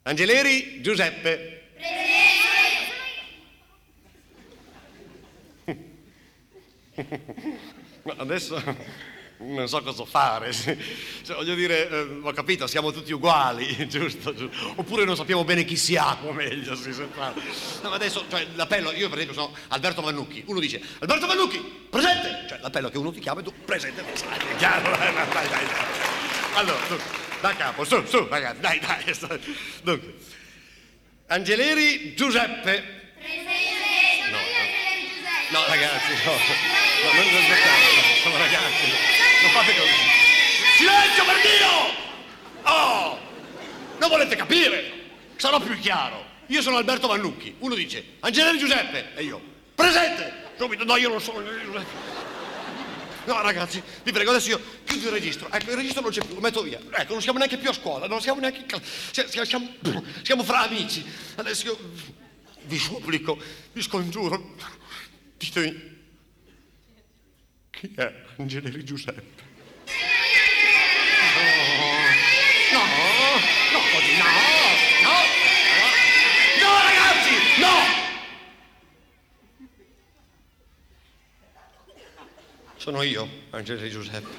Angeleri 0.04 0.82
Giuseppe. 0.82 1.70
Presente. 6.94 7.60
Adesso 8.18 8.64
non 9.42 9.68
so 9.68 9.82
cosa 9.82 10.06
fare. 10.06 10.52
Cioè, 11.24 11.36
voglio 11.36 11.54
dire, 11.56 11.90
eh, 11.90 12.20
ho 12.22 12.32
capito, 12.34 12.66
siamo 12.68 12.92
tutti 12.92 13.12
uguali, 13.12 13.76
giusto, 13.88 14.34
giusto, 14.34 14.74
Oppure 14.76 15.06
non 15.06 15.16
sappiamo 15.16 15.44
bene 15.44 15.64
chi 15.64 15.78
siamo, 15.78 16.32
meglio 16.32 16.76
si 16.76 16.92
sa 16.92 17.06
No, 17.82 17.90
ma 17.90 17.96
adesso, 17.96 18.26
cioè, 18.30 18.48
l'appello, 18.56 18.92
io 18.92 19.08
per 19.08 19.20
esempio 19.20 19.40
sono 19.40 19.56
Alberto 19.70 20.02
Vannucchi. 20.02 20.44
Uno 20.48 20.60
dice, 20.60 20.82
Alberto 21.00 21.28
Vannucchi, 21.28 21.88
presente! 21.90 22.46
Cioè, 22.50 22.60
l'appello 22.62 22.90
che 22.90 22.98
uno 22.98 23.12
ti 23.12 23.20
chiama 23.20 23.42
e 23.42 23.44
tu, 23.44 23.54
presente, 23.66 24.02
è 24.04 24.56
chiaro? 24.58 24.90
Dai, 24.98 25.14
dai, 25.14 25.48
dai. 25.48 25.66
Allora, 26.56 26.80
tu, 26.88 26.98
da 27.40 27.56
capo, 27.56 27.84
su, 27.84 28.04
su, 28.06 28.28
ragazzi, 28.28 28.60
dai, 28.60 28.80
dai. 28.80 29.40
Dunque, 29.84 30.16
Angeleri 31.28 32.14
Giuseppe. 32.16 33.14
Presente! 33.18 33.62
No, 34.32 34.38
no. 34.38 35.60
no 35.60 35.68
ragazzi, 35.68 36.12
no. 36.26 36.32
no 36.32 37.14
non, 37.14 37.32
non 37.32 37.42
smettare, 37.44 38.38
ragazzi. 38.38 39.31
Non 39.42 39.50
fate 39.52 39.74
così. 39.76 39.94
Silenzio 40.78 41.26
per 41.26 41.36
Dio! 41.42 42.72
Oh! 42.72 43.18
Non 43.98 44.10
volete 44.10 44.36
capire? 44.36 44.92
Sarò 45.36 45.60
più 45.60 45.78
chiaro. 45.80 46.24
Io 46.48 46.62
sono 46.62 46.78
Alberto 46.78 47.08
Vannucchi. 47.08 47.56
Uno 47.60 47.74
dice 47.74 48.18
Angelini 48.20 48.60
Giuseppe 48.60 49.16
e 49.16 49.24
io 49.24 49.42
presente. 49.74 50.50
Subito, 50.58 50.84
no, 50.84 50.96
io 50.98 51.10
non 51.10 51.20
sono 51.22 51.44
Giuseppe. 51.44 52.20
No, 53.26 53.42
ragazzi, 53.42 53.82
vi 54.04 54.12
prego, 54.12 54.32
adesso 54.32 54.50
io 54.50 54.62
chiudo 54.84 55.08
il 55.08 55.14
registro. 55.14 55.48
Ecco, 55.52 55.72
il 55.72 55.76
registro 55.78 56.02
non 56.02 56.12
c'è 56.12 56.24
più, 56.24 56.36
lo 56.36 56.42
metto 56.42 56.62
via. 56.62 56.80
Ecco, 56.92 57.14
non 57.14 57.22
siamo 57.22 57.38
neanche 57.38 57.58
più 57.58 57.70
a 57.70 57.74
scuola, 57.74 58.08
non 58.08 58.22
siamo 58.22 58.40
neanche. 58.40 58.66
Siamo, 59.12 59.46
siamo, 59.46 59.76
siamo 60.22 60.44
fra 60.44 60.62
amici. 60.62 61.04
Adesso 61.36 61.66
io 61.66 61.80
vi 62.64 62.78
supplico, 62.78 63.40
vi 63.72 63.82
scongiuro, 63.82 64.56
ditemi 65.38 65.91
chi 67.82 67.92
è 67.96 68.14
Angeleri 68.36 68.84
Giuseppe? 68.84 69.50
No, 72.72 72.80
no, 72.80 73.80
così, 73.92 74.18
no, 74.18 74.24
no, 74.24 75.10
no, 75.10 75.18
no 76.62 76.72
ragazzi, 76.84 77.34
no! 77.60 77.74
Sono 82.76 83.02
io, 83.02 83.28
Angeleri 83.50 83.90
Giuseppe. 83.90 84.30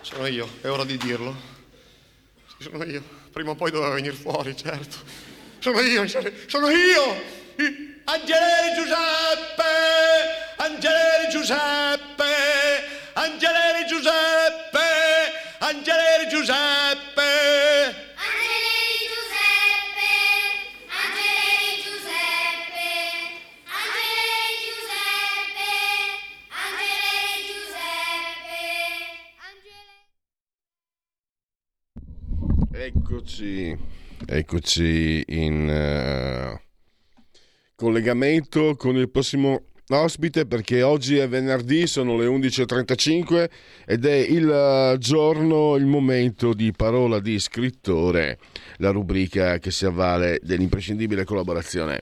Sono 0.00 0.26
io, 0.26 0.48
è 0.62 0.70
ora 0.70 0.84
di 0.84 0.96
dirlo. 0.96 1.36
Sono 2.56 2.82
io. 2.82 3.02
Prima 3.30 3.50
o 3.50 3.54
poi 3.54 3.70
doveva 3.70 3.92
venire 3.92 4.14
fuori, 4.14 4.56
certo. 4.56 4.96
Sono 5.58 5.80
io, 5.80 6.06
sono 6.08 6.70
io! 6.70 7.93
Angeleri 8.06 8.74
Giuseppe! 8.76 9.72
Angeleri 10.58 11.30
Giuseppe! 11.32 12.32
Angeleri 13.14 13.86
Giuseppe! 13.88 14.88
Angeleri 15.60 16.28
Giuseppe! 16.28 17.30
Angeleri 18.20 18.96
Giuseppe! 19.00 20.12
Angeleri 21.00 21.72
Giuseppe! 21.82 22.92
Angeleri 26.52 27.40
Giuseppe! 27.48 28.60
Angeleri 29.48 30.04
Eccoci, 32.86 33.76
eccoci 34.26 35.24
in... 35.26 35.68
Uh 35.68 36.64
collegamento 37.74 38.76
con 38.76 38.96
il 38.96 39.10
prossimo 39.10 39.62
ospite 39.88 40.46
perché 40.46 40.82
oggi 40.82 41.16
è 41.18 41.28
venerdì, 41.28 41.86
sono 41.86 42.16
le 42.16 42.26
11.35 42.26 43.50
ed 43.86 44.06
è 44.06 44.14
il 44.14 44.48
eh, 44.48 44.96
giorno, 44.98 45.76
il 45.76 45.84
momento 45.84 46.54
di 46.54 46.72
parola 46.72 47.20
di 47.20 47.38
scrittore, 47.38 48.38
la 48.78 48.90
rubrica 48.90 49.58
che 49.58 49.70
si 49.70 49.84
avvale 49.84 50.40
dell'imprescindibile 50.42 51.24
collaborazione 51.24 52.00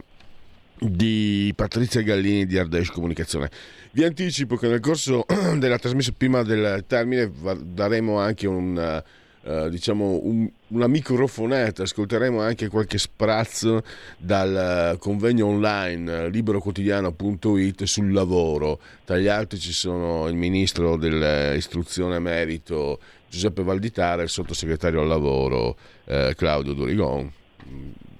di 0.78 1.52
Patrizia 1.54 2.02
Gallini 2.02 2.46
di 2.46 2.58
Ardesh 2.58 2.90
Comunicazione. 2.90 3.50
Vi 3.92 4.04
anticipo 4.04 4.56
che 4.56 4.68
nel 4.68 4.80
corso 4.80 5.24
della 5.58 5.78
trasmissione, 5.78 6.16
prima 6.18 6.42
del 6.42 6.84
termine, 6.86 7.30
daremo 7.62 8.18
anche 8.18 8.46
un 8.46 9.02
eh, 9.44 9.68
diciamo 9.70 10.20
un, 10.22 10.48
una 10.68 10.86
microfonetta, 10.86 11.82
ascolteremo 11.82 12.40
anche 12.40 12.68
qualche 12.68 12.98
sprazzo 12.98 13.82
dal 14.16 14.96
convegno 14.98 15.46
online 15.46 16.28
liberoquotidiano.it 16.28 17.82
sul 17.84 18.12
lavoro. 18.12 18.78
Tra 19.04 19.18
gli 19.18 19.26
altri 19.26 19.58
ci 19.58 19.72
sono 19.72 20.28
il 20.28 20.36
ministro 20.36 20.96
dell'istruzione 20.96 22.18
merito 22.18 23.00
Giuseppe 23.28 23.62
Valditara 23.62 24.20
e 24.20 24.24
il 24.24 24.30
sottosegretario 24.30 25.00
al 25.00 25.08
lavoro 25.08 25.76
eh, 26.04 26.34
Claudio 26.36 26.74
Durigon. 26.74 27.32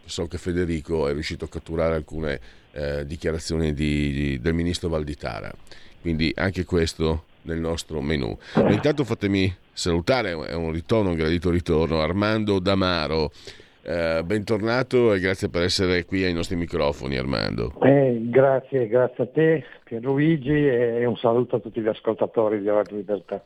So 0.04 0.26
che 0.26 0.38
Federico 0.38 1.06
è 1.06 1.12
riuscito 1.12 1.44
a 1.44 1.48
catturare 1.48 1.94
alcune 1.94 2.40
eh, 2.72 3.06
dichiarazioni 3.06 3.72
di, 3.74 4.12
di, 4.12 4.40
del 4.40 4.54
ministro 4.54 4.88
Valditara. 4.88 5.52
Quindi 6.00 6.32
anche 6.34 6.64
questo 6.64 7.26
nel 7.42 7.60
nostro 7.60 8.00
menù. 8.00 8.36
Ma 8.54 8.72
intanto 8.72 9.04
fatemi 9.04 9.54
salutare, 9.72 10.30
è 10.30 10.54
un 10.54 10.72
ritorno, 10.72 11.10
un 11.10 11.16
gradito 11.16 11.50
ritorno, 11.50 12.00
Armando 12.00 12.58
Damaro. 12.58 13.30
Eh, 13.84 14.22
bentornato 14.24 15.12
e 15.12 15.18
grazie 15.18 15.48
per 15.48 15.62
essere 15.62 16.04
qui 16.04 16.22
ai 16.22 16.32
nostri 16.32 16.54
microfoni 16.54 17.16
Armando. 17.16 17.72
Eh, 17.82 18.16
grazie, 18.30 18.86
grazie 18.86 19.24
a 19.24 19.26
te 19.26 19.64
Pierluigi 19.82 20.68
e 20.68 21.04
un 21.04 21.16
saluto 21.16 21.56
a 21.56 21.58
tutti 21.58 21.80
gli 21.80 21.88
ascoltatori 21.88 22.60
di 22.60 22.68
Radio 22.68 22.96
Libertà. 22.96 23.42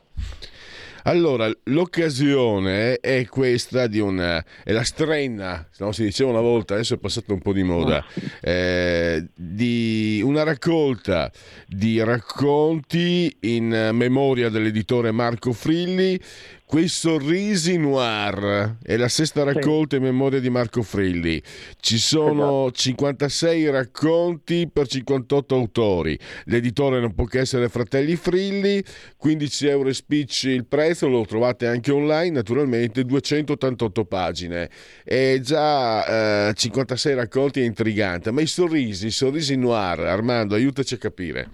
Allora, 1.06 1.48
l'occasione 1.64 2.96
è 2.96 3.26
questa 3.26 3.86
di 3.86 4.00
una... 4.00 4.44
è 4.64 4.72
la 4.72 4.82
strenna, 4.82 5.64
no, 5.78 5.92
si 5.92 6.02
diceva 6.02 6.30
una 6.30 6.40
volta, 6.40 6.74
adesso 6.74 6.94
è 6.94 6.98
passato 6.98 7.32
un 7.32 7.40
po' 7.40 7.52
di 7.52 7.62
moda, 7.62 8.04
eh, 8.40 9.24
di 9.32 10.20
una 10.24 10.42
raccolta 10.42 11.30
di 11.68 12.02
racconti 12.02 13.36
in 13.42 13.90
memoria 13.92 14.48
dell'editore 14.48 15.12
Marco 15.12 15.52
Frilli 15.52 16.20
Quei 16.68 16.88
sorrisi 16.88 17.78
noir 17.78 18.78
è 18.82 18.96
la 18.96 19.06
sesta 19.06 19.44
raccolta 19.44 19.94
in 19.94 20.02
memoria 20.02 20.40
di 20.40 20.50
Marco 20.50 20.82
Frilli. 20.82 21.40
Ci 21.78 21.96
sono 21.96 22.64
esatto. 22.64 22.72
56 22.72 23.70
racconti 23.70 24.68
per 24.72 24.88
58 24.88 25.54
autori. 25.54 26.18
L'editore 26.46 26.98
non 26.98 27.14
può 27.14 27.24
che 27.26 27.38
essere 27.38 27.68
Fratelli 27.68 28.16
Frilli, 28.16 28.82
15 29.16 29.66
euro 29.68 29.90
e 29.90 29.94
spicci 29.94 30.48
il 30.48 30.66
prezzo, 30.66 31.06
lo 31.06 31.24
trovate 31.24 31.68
anche 31.68 31.92
online, 31.92 32.30
naturalmente 32.30 33.04
288 33.04 34.04
pagine. 34.04 34.68
È 35.04 35.38
già 35.40 36.48
eh, 36.48 36.52
56 36.52 37.14
raccolti, 37.14 37.60
è 37.60 37.64
intrigante. 37.64 38.32
Ma 38.32 38.40
i 38.40 38.48
sorrisi, 38.48 39.06
i 39.06 39.12
sorrisi 39.12 39.54
noir, 39.54 40.00
Armando, 40.00 40.56
aiutaci 40.56 40.94
a 40.94 40.98
capire. 40.98 41.48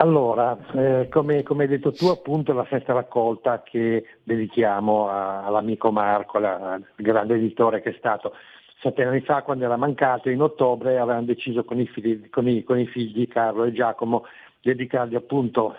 Allora, 0.00 0.56
eh, 0.72 1.08
come, 1.10 1.42
come, 1.42 1.64
hai 1.64 1.68
detto 1.68 1.92
tu, 1.92 2.06
appunto 2.06 2.54
la 2.54 2.64
festa 2.64 2.94
raccolta 2.94 3.62
che 3.62 4.06
dedichiamo 4.22 5.10
a, 5.10 5.44
all'amico 5.44 5.92
Marco, 5.92 6.38
al 6.38 6.82
grande 6.96 7.34
editore 7.34 7.82
che 7.82 7.90
è 7.90 7.94
stato. 7.98 8.34
Sette 8.80 9.04
anni 9.04 9.20
fa 9.20 9.42
quando 9.42 9.66
era 9.66 9.76
mancato, 9.76 10.30
in 10.30 10.40
ottobre 10.40 10.98
avevano 10.98 11.26
deciso 11.26 11.64
con 11.64 11.78
i, 11.78 11.86
figli, 11.86 12.30
con 12.30 12.48
i, 12.48 12.64
con 12.64 12.78
i 12.78 12.86
figli 12.86 13.28
Carlo 13.28 13.64
e 13.64 13.72
Giacomo 13.72 14.24
di 14.62 14.70
dedicargli 14.70 15.16
appunto 15.16 15.76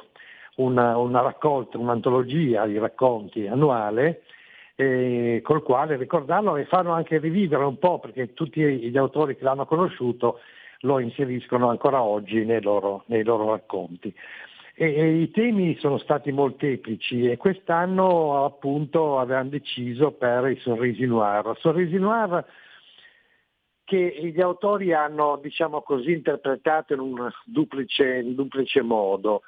una, 0.58 0.98
una 0.98 1.22
raccolta, 1.22 1.80
un'antologia 1.80 2.68
di 2.68 2.78
racconti 2.78 3.48
annuale 3.48 4.22
eh, 4.76 5.42
col 5.44 5.64
quale 5.64 5.96
ricordarlo 5.96 6.58
e 6.58 6.66
farlo 6.66 6.92
anche 6.92 7.18
rivivere 7.18 7.64
un 7.64 7.80
po' 7.80 7.98
perché 7.98 8.36
tutti 8.36 8.62
gli 8.62 8.98
autori 8.98 9.36
che 9.36 9.44
l'hanno 9.44 9.66
conosciuto 9.66 10.42
lo 10.82 11.00
inseriscono 11.00 11.70
ancora 11.70 12.02
oggi 12.02 12.44
nei 12.46 12.62
loro, 12.62 13.04
nei 13.08 13.24
loro 13.24 13.52
racconti. 13.52 14.14
E, 14.74 14.94
e 14.96 15.22
I 15.22 15.32
temi 15.32 15.76
sono 15.80 15.98
stati 15.98 16.32
molteplici 16.32 17.30
e 17.30 17.38
quest'anno 17.38 18.46
appunto 18.46 19.20
avevamo 19.20 19.50
deciso 19.50 20.12
per 20.12 20.50
i 20.50 20.58
sorrisi 20.60 21.06
noir. 21.06 21.56
Sorrisi 21.60 21.98
noir 21.98 22.46
che 23.84 24.32
gli 24.34 24.40
autori 24.40 24.94
hanno, 24.94 25.38
diciamo 25.42 25.82
così, 25.82 26.14
interpretato 26.14 26.94
in 26.94 27.00
un 27.00 27.30
duplice, 27.44 28.20
in 28.20 28.36
duplice 28.36 28.82
modo. 28.82 29.42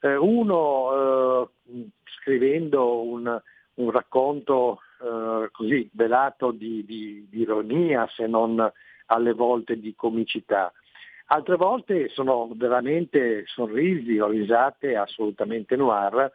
Eh, 0.00 0.14
uno 0.14 1.42
eh, 1.42 1.88
scrivendo 2.20 3.02
un, 3.02 3.40
un 3.74 3.90
racconto 3.90 4.80
eh, 5.02 5.48
così 5.50 5.90
velato 5.92 6.52
di, 6.52 6.84
di, 6.84 7.26
di 7.28 7.40
ironia, 7.40 8.08
se 8.14 8.26
non 8.26 8.72
alle 9.10 9.32
volte 9.32 9.78
di 9.78 9.94
comicità. 9.94 10.72
Altre 11.26 11.56
volte 11.56 12.08
sono 12.08 12.50
veramente 12.54 13.44
sorrisi 13.46 14.18
o 14.18 14.28
risate 14.28 14.96
assolutamente 14.96 15.76
noir 15.76 16.32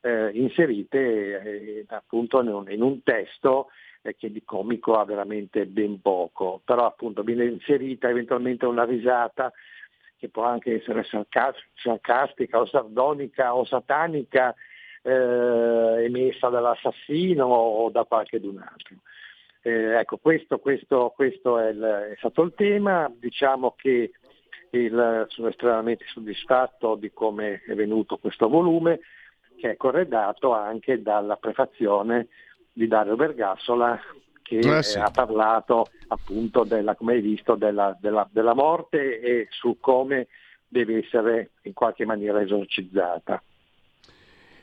eh, 0.00 0.30
inserite 0.32 0.98
eh, 0.98 1.84
appunto 1.88 2.40
in 2.40 2.48
un, 2.48 2.70
in 2.70 2.82
un 2.82 3.02
testo 3.02 3.68
eh, 4.02 4.14
che 4.16 4.30
di 4.30 4.44
comico 4.44 4.94
ha 4.94 5.04
veramente 5.04 5.66
ben 5.66 6.00
poco, 6.00 6.60
però 6.64 6.86
appunto 6.86 7.22
viene 7.22 7.46
inserita 7.46 8.08
eventualmente 8.08 8.64
una 8.66 8.84
risata 8.84 9.52
che 10.16 10.28
può 10.28 10.44
anche 10.44 10.76
essere 10.76 11.04
sarcastica 11.74 12.60
o 12.60 12.66
sardonica 12.66 13.54
o 13.54 13.64
satanica 13.64 14.54
eh, 15.02 16.04
emessa 16.04 16.48
dall'assassino 16.48 17.44
o 17.44 17.90
da 17.90 18.04
qualche 18.04 18.40
d'un 18.40 18.58
altro. 18.58 18.96
Eh, 19.62 19.98
ecco, 19.98 20.18
questo, 20.18 20.58
questo, 20.58 21.12
questo 21.14 21.58
è, 21.58 21.70
il, 21.70 22.10
è, 22.12 22.14
stato 22.18 22.42
il 22.42 22.52
tema, 22.54 23.12
diciamo 23.18 23.74
che 23.76 24.12
il, 24.70 25.26
sono 25.28 25.48
estremamente 25.48 26.04
soddisfatto 26.08 26.94
di 26.94 27.10
come 27.12 27.62
è 27.66 27.74
venuto 27.74 28.18
questo 28.18 28.48
volume, 28.48 29.00
che 29.56 29.70
è 29.70 29.76
corredato 29.76 30.52
anche 30.52 31.02
dalla 31.02 31.36
prefazione 31.36 32.28
di 32.72 32.86
Dario 32.86 33.16
Vergassola 33.16 34.00
che 34.42 34.82
sì. 34.82 34.98
ha 34.98 35.10
parlato 35.10 35.90
appunto 36.08 36.64
della, 36.64 36.94
come 36.94 37.14
hai 37.14 37.20
visto, 37.20 37.54
della, 37.54 37.96
della, 38.00 38.26
della 38.32 38.54
morte 38.54 39.20
e 39.20 39.46
su 39.50 39.76
come 39.78 40.28
deve 40.66 41.04
essere 41.04 41.50
in 41.62 41.74
qualche 41.74 42.06
maniera 42.06 42.40
esorcizzata. 42.40 43.42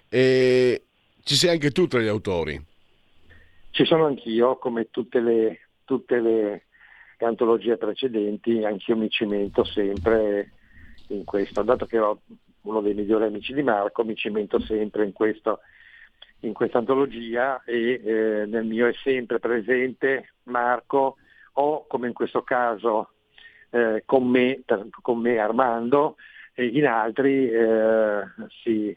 E 0.09 0.81
ci 1.23 1.35
sei 1.35 1.51
anche 1.51 1.71
tu 1.71 1.87
tra 1.87 1.99
gli 1.99 2.07
autori? 2.07 2.73
Ci 3.75 3.83
sono 3.83 4.05
anch'io, 4.05 4.55
come 4.55 4.89
tutte 4.89 5.19
le, 5.19 5.67
tutte 5.83 6.21
le 6.21 6.67
antologie 7.17 7.75
precedenti, 7.75 8.63
anch'io 8.63 8.95
mi 8.95 9.09
cimento 9.09 9.65
sempre 9.65 10.51
in 11.09 11.25
questo, 11.25 11.61
dato 11.61 11.85
che 11.85 11.99
ho 11.99 12.21
uno 12.61 12.79
dei 12.79 12.93
migliori 12.93 13.25
amici 13.25 13.53
di 13.53 13.63
Marco, 13.63 14.05
mi 14.05 14.15
cimento 14.15 14.61
sempre 14.61 15.03
in 15.03 15.11
questo 15.11 15.59
in 16.39 16.53
questa 16.53 16.77
antologia 16.77 17.63
e 17.65 18.01
eh, 18.01 18.45
nel 18.45 18.63
mio 18.63 18.87
è 18.87 18.93
sempre 19.03 19.39
presente 19.39 20.35
Marco 20.43 21.17
o 21.55 21.85
come 21.85 22.07
in 22.07 22.13
questo 22.13 22.43
caso 22.43 23.09
eh, 23.71 24.03
con, 24.05 24.25
me, 24.25 24.61
con, 25.01 25.19
me, 25.19 25.37
Armando 25.37 26.15
e 26.53 26.67
in 26.67 26.85
altri 26.85 27.49
eh, 27.49 28.21
si 28.63 28.95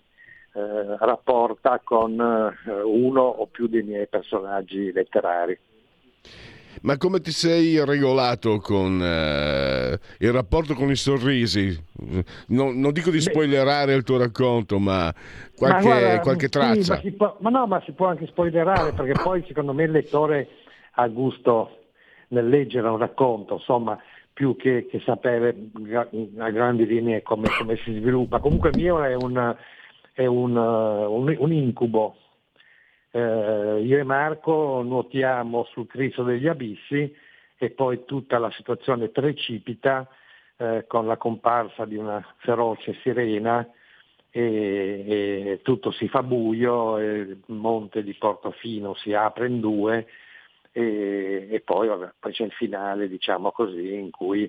eh, 0.59 0.97
rapporta 0.99 1.81
con 1.85 2.19
eh, 2.21 2.83
uno 2.83 3.23
o 3.23 3.47
più 3.47 3.69
dei 3.69 3.83
miei 3.83 4.09
personaggi 4.09 4.91
letterari. 4.91 5.57
Ma 6.83 6.97
come 6.97 7.21
ti 7.21 7.31
sei 7.31 7.85
regolato 7.85 8.59
con 8.59 9.01
eh, 9.01 9.99
il 10.19 10.33
rapporto 10.33 10.75
con 10.75 10.91
i 10.91 10.97
sorrisi? 10.97 11.77
Non, 12.49 12.79
non, 12.81 12.93
dico 12.93 13.11
di 13.11 13.21
spoilerare 13.21 13.95
il 13.95 14.03
tuo 14.03 14.19
racconto, 14.19 14.79
ma 14.79 15.13
qualche, 15.57 15.89
ma 15.89 15.99
guarda, 15.99 16.21
qualche 16.21 16.49
traccia. 16.49 16.99
Sì, 16.99 17.11
ma, 17.11 17.17
può, 17.17 17.37
ma, 17.41 17.51
no, 17.51 17.67
ma 17.67 17.83
si 17.85 17.93
può 17.93 18.07
anche 18.07 18.27
spoilerare 18.27 18.93
perché 18.93 19.21
poi 19.21 19.45
secondo 19.47 19.73
me 19.73 19.85
il 19.85 19.91
lettore 19.93 20.49
ha 20.93 21.07
gusto 21.09 21.79
nel 22.29 22.49
leggere 22.49 22.89
un 22.89 22.99
racconto, 22.99 23.55
insomma, 23.55 23.99
più 24.33 24.57
che, 24.57 24.87
che 24.91 25.01
sapere 25.05 25.55
a 26.39 26.51
grandi 26.51 26.87
linee 26.87 27.23
come, 27.23 27.49
come, 27.59 27.77
si 27.77 27.93
sviluppa. 27.93 28.39
Comunque 28.39 28.71
il 28.71 28.77
mio 28.77 29.03
è 29.03 29.15
un, 29.15 29.57
è 30.19 30.27
un, 30.27 30.57
un, 30.57 31.37
un 31.39 31.53
incubo. 31.53 32.17
Eh, 33.13 33.83
io 33.85 33.99
e 33.99 34.03
Marco 34.03 34.83
nuotiamo 34.83 35.63
sul 35.71 35.87
Cristo 35.87 36.25
degli 36.25 36.49
abissi 36.49 37.15
e 37.57 37.71
poi 37.71 38.05
tutta 38.05 38.39
la 38.39 38.51
situazione 38.51 39.11
precipita 39.11 40.09
eh, 40.57 40.87
con 40.89 41.07
la 41.07 41.17
comparsa 41.17 41.85
di 41.85 41.95
una 41.95 42.21
feroce 42.39 42.99
sirena 43.01 43.65
e, 44.29 45.05
e 45.07 45.61
tutto 45.63 45.93
si 45.93 46.09
fa 46.09 46.25
buio, 46.25 46.99
il 46.99 47.39
monte 47.47 48.03
di 48.03 48.15
Portofino 48.15 48.95
si 48.95 49.15
apre 49.15 49.47
in 49.47 49.61
due 49.61 50.05
e, 50.73 51.47
e 51.49 51.61
poi, 51.61 51.87
vabbè, 51.87 52.15
poi, 52.19 52.33
c'è 52.33 52.43
il 52.43 52.53
finale, 52.53 53.09
diciamo 53.09 53.53
così, 53.53 53.95
in 53.95 54.11
cui 54.11 54.43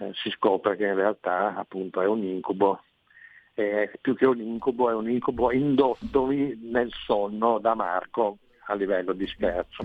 eh, 0.00 0.10
si 0.16 0.28
scopre 0.32 0.76
che 0.76 0.84
in 0.84 0.96
realtà 0.96 1.56
appunto 1.56 2.02
è 2.02 2.06
un 2.06 2.22
incubo 2.22 2.82
eh, 3.58 3.90
più 4.00 4.14
che 4.14 4.24
un 4.24 4.40
incubo, 4.40 4.88
è 4.88 4.94
un 4.94 5.10
incubo 5.10 5.50
indottomi 5.50 6.56
nel 6.70 6.92
sonno 6.92 7.58
da 7.58 7.74
Marco 7.74 8.38
a 8.66 8.74
livello 8.74 9.12
di 9.12 9.26
scherzo. 9.26 9.82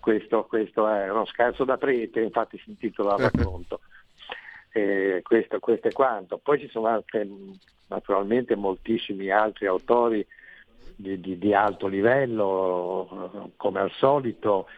Questo, 0.00 0.46
questo 0.46 0.88
è 0.88 1.10
uno 1.10 1.26
scherzo 1.26 1.64
da 1.64 1.76
prete, 1.76 2.22
infatti 2.22 2.56
si 2.56 2.70
intitola 2.70 3.16
il 3.16 3.20
racconto. 3.30 3.80
Eh, 4.72 5.20
questo, 5.22 5.60
questo, 5.60 5.88
è 5.88 5.92
quanto. 5.92 6.38
Poi 6.38 6.58
ci 6.58 6.68
sono 6.68 6.86
anche 6.86 7.28
naturalmente 7.88 8.56
moltissimi 8.56 9.28
altri 9.28 9.66
autori 9.66 10.26
di, 10.96 11.20
di, 11.20 11.36
di 11.36 11.52
alto 11.52 11.88
livello, 11.88 13.52
come 13.56 13.80
al 13.80 13.90
solito, 13.90 14.68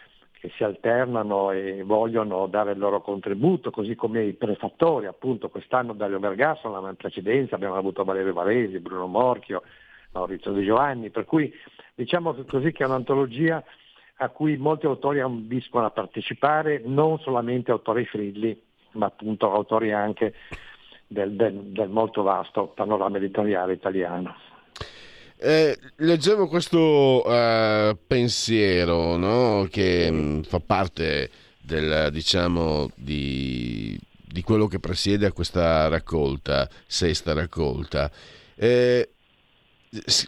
che 0.44 0.52
si 0.56 0.62
alternano 0.62 1.52
e 1.52 1.82
vogliono 1.84 2.46
dare 2.48 2.72
il 2.72 2.78
loro 2.78 3.00
contributo, 3.00 3.70
così 3.70 3.94
come 3.94 4.24
i 4.24 4.34
prefattori, 4.34 5.06
appunto 5.06 5.48
quest'anno 5.48 5.94
Dario 5.94 6.18
Bergasso, 6.18 6.68
ma 6.68 6.86
in 6.86 6.96
precedenza 6.96 7.54
abbiamo 7.54 7.76
avuto 7.76 8.04
Valerio 8.04 8.34
Varesi, 8.34 8.78
Bruno 8.78 9.06
Morchio, 9.06 9.62
Maurizio 10.12 10.52
De 10.52 10.62
Giovanni, 10.62 11.08
per 11.08 11.24
cui 11.24 11.50
diciamo 11.94 12.34
così 12.46 12.72
che 12.72 12.84
è 12.84 12.86
un'antologia 12.86 13.64
a 14.16 14.28
cui 14.28 14.58
molti 14.58 14.84
autori 14.84 15.20
ambiscono 15.20 15.86
a 15.86 15.90
partecipare, 15.90 16.82
non 16.84 17.18
solamente 17.20 17.70
autori 17.70 18.04
frilli, 18.04 18.60
ma 18.92 19.06
appunto 19.06 19.50
autori 19.50 19.92
anche 19.92 20.34
del, 21.06 21.32
del, 21.36 21.54
del 21.54 21.88
molto 21.88 22.22
vasto 22.22 22.66
panorama 22.66 23.16
editoriale 23.16 23.72
italiano. 23.72 24.36
Eh, 25.36 25.78
leggevo 25.96 26.48
questo 26.48 27.22
uh, 27.26 27.96
pensiero 28.06 29.16
no? 29.16 29.66
che 29.70 30.10
mh, 30.10 30.16
mm, 30.16 30.40
fa 30.42 30.60
parte 30.60 31.30
del, 31.60 32.08
diciamo, 32.12 32.90
di, 32.94 33.98
di, 34.26 34.42
quello 34.42 34.66
che 34.66 34.78
presiede 34.78 35.26
a 35.26 35.32
questa 35.32 35.88
raccolta, 35.88 36.68
sesta 36.86 37.34
raccolta. 37.34 38.10
Eh, 38.54 39.08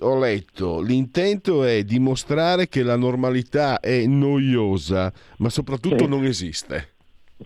ho 0.00 0.18
letto, 0.18 0.80
l'intento 0.80 1.64
è 1.64 1.82
dimostrare 1.82 2.68
che 2.68 2.82
la 2.82 2.96
normalità 2.96 3.80
è 3.80 4.06
noiosa, 4.06 5.12
ma 5.38 5.48
soprattutto 5.48 6.04
sì. 6.04 6.08
non 6.08 6.24
esiste. 6.24 6.94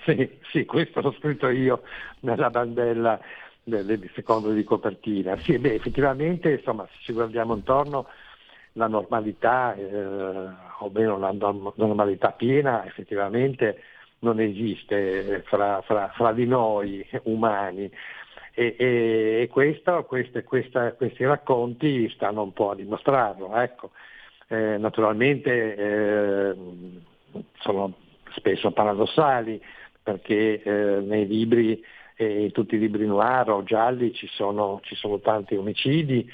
Sì, 0.04 0.38
sì, 0.52 0.64
questo 0.64 1.00
l'ho 1.00 1.14
scritto 1.18 1.48
io 1.48 1.82
nella 2.20 2.50
bandella 2.50 3.18
secondo 4.14 4.52
di 4.52 4.64
copertina. 4.64 5.36
Sì, 5.38 5.58
beh, 5.58 5.74
effettivamente, 5.74 6.50
insomma, 6.50 6.86
se 6.92 6.98
ci 7.00 7.12
guardiamo 7.12 7.54
intorno, 7.54 8.06
la 8.72 8.86
normalità, 8.86 9.74
eh, 9.74 10.04
o 10.78 10.90
meno 10.92 11.18
la 11.18 11.32
normalità 11.32 12.32
piena, 12.32 12.84
effettivamente 12.86 13.82
non 14.20 14.40
esiste 14.40 15.42
fra, 15.46 15.80
fra, 15.82 16.10
fra 16.14 16.32
di 16.32 16.46
noi 16.46 17.06
umani. 17.24 17.90
E, 18.52 18.74
e, 18.78 19.40
e 19.42 19.48
questo, 19.48 20.04
queste, 20.04 20.42
questa, 20.42 20.92
questi 20.92 21.24
racconti 21.24 22.08
stanno 22.10 22.42
un 22.42 22.52
po' 22.52 22.70
a 22.70 22.74
dimostrarlo. 22.74 23.56
Ecco. 23.56 23.90
Eh, 24.48 24.76
naturalmente 24.78 25.76
eh, 25.76 26.54
sono 27.60 27.94
spesso 28.34 28.72
paradossali 28.72 29.62
perché 30.02 30.60
eh, 30.60 31.00
nei 31.00 31.26
libri 31.26 31.82
in 32.24 32.52
tutti 32.52 32.74
i 32.74 32.78
libri 32.78 33.06
noir 33.06 33.50
o 33.50 33.62
gialli 33.62 34.12
ci 34.12 34.26
sono, 34.28 34.80
ci 34.82 34.94
sono 34.94 35.20
tanti 35.20 35.54
omicidi 35.56 36.30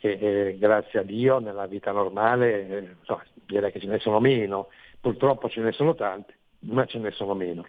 e 0.00 0.18
eh, 0.20 0.56
grazie 0.58 1.00
a 1.00 1.02
Dio 1.02 1.38
nella 1.38 1.66
vita 1.66 1.92
normale 1.92 2.68
eh, 2.68 2.96
direi 3.46 3.70
che 3.72 3.80
ce 3.80 3.86
ne 3.86 3.98
sono 3.98 4.20
meno, 4.20 4.68
purtroppo 5.00 5.48
ce 5.48 5.60
ne 5.60 5.72
sono 5.72 5.94
tanti, 5.94 6.32
ma 6.60 6.84
ce 6.86 6.98
ne 6.98 7.10
sono 7.12 7.34
meno. 7.34 7.66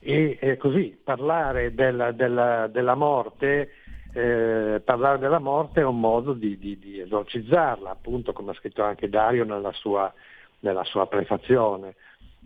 E 0.00 0.38
eh, 0.40 0.56
così 0.56 0.98
parlare 1.02 1.74
della, 1.74 2.12
della, 2.12 2.68
della 2.68 2.94
morte 2.94 3.70
eh, 4.12 4.80
parlare 4.84 5.18
della 5.18 5.38
morte 5.38 5.80
è 5.80 5.84
un 5.84 6.00
modo 6.00 6.32
di, 6.32 6.58
di, 6.58 6.78
di, 6.78 6.98
esorcizzarla, 7.00 7.90
appunto 7.90 8.32
come 8.32 8.52
ha 8.52 8.54
scritto 8.54 8.82
anche 8.82 9.08
Dario 9.08 9.44
nella 9.44 9.72
sua, 9.72 10.12
nella 10.60 10.84
sua 10.84 11.06
prefazione, 11.06 11.94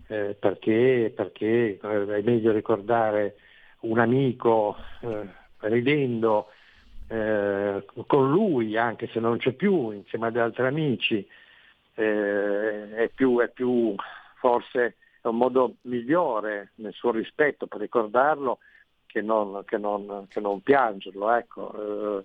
eh, 0.08 0.36
perché, 0.38 1.12
perché 1.14 1.78
eh, 1.80 2.16
è 2.16 2.22
meglio 2.22 2.52
ricordare 2.52 3.36
un 3.82 3.98
amico 3.98 4.76
eh, 5.00 5.28
ridendo 5.60 6.48
eh, 7.08 7.84
con 8.06 8.30
lui, 8.30 8.76
anche 8.76 9.08
se 9.08 9.20
non 9.20 9.38
c'è 9.38 9.52
più, 9.52 9.90
insieme 9.90 10.26
ad 10.28 10.36
altri 10.36 10.66
amici, 10.66 11.26
eh, 11.94 12.94
è, 12.94 13.10
più, 13.14 13.38
è 13.40 13.48
più 13.48 13.94
forse 14.38 14.96
è 15.20 15.28
un 15.28 15.36
modo 15.36 15.76
migliore 15.82 16.72
nel 16.76 16.92
suo 16.92 17.12
rispetto 17.12 17.66
per 17.66 17.80
ricordarlo 17.80 18.58
che 19.06 19.20
non, 19.20 19.62
che 19.64 19.78
non, 19.78 20.26
che 20.28 20.40
non 20.40 20.62
piangerlo. 20.62 21.30
Ecco. 21.32 22.18
Eh, 22.18 22.24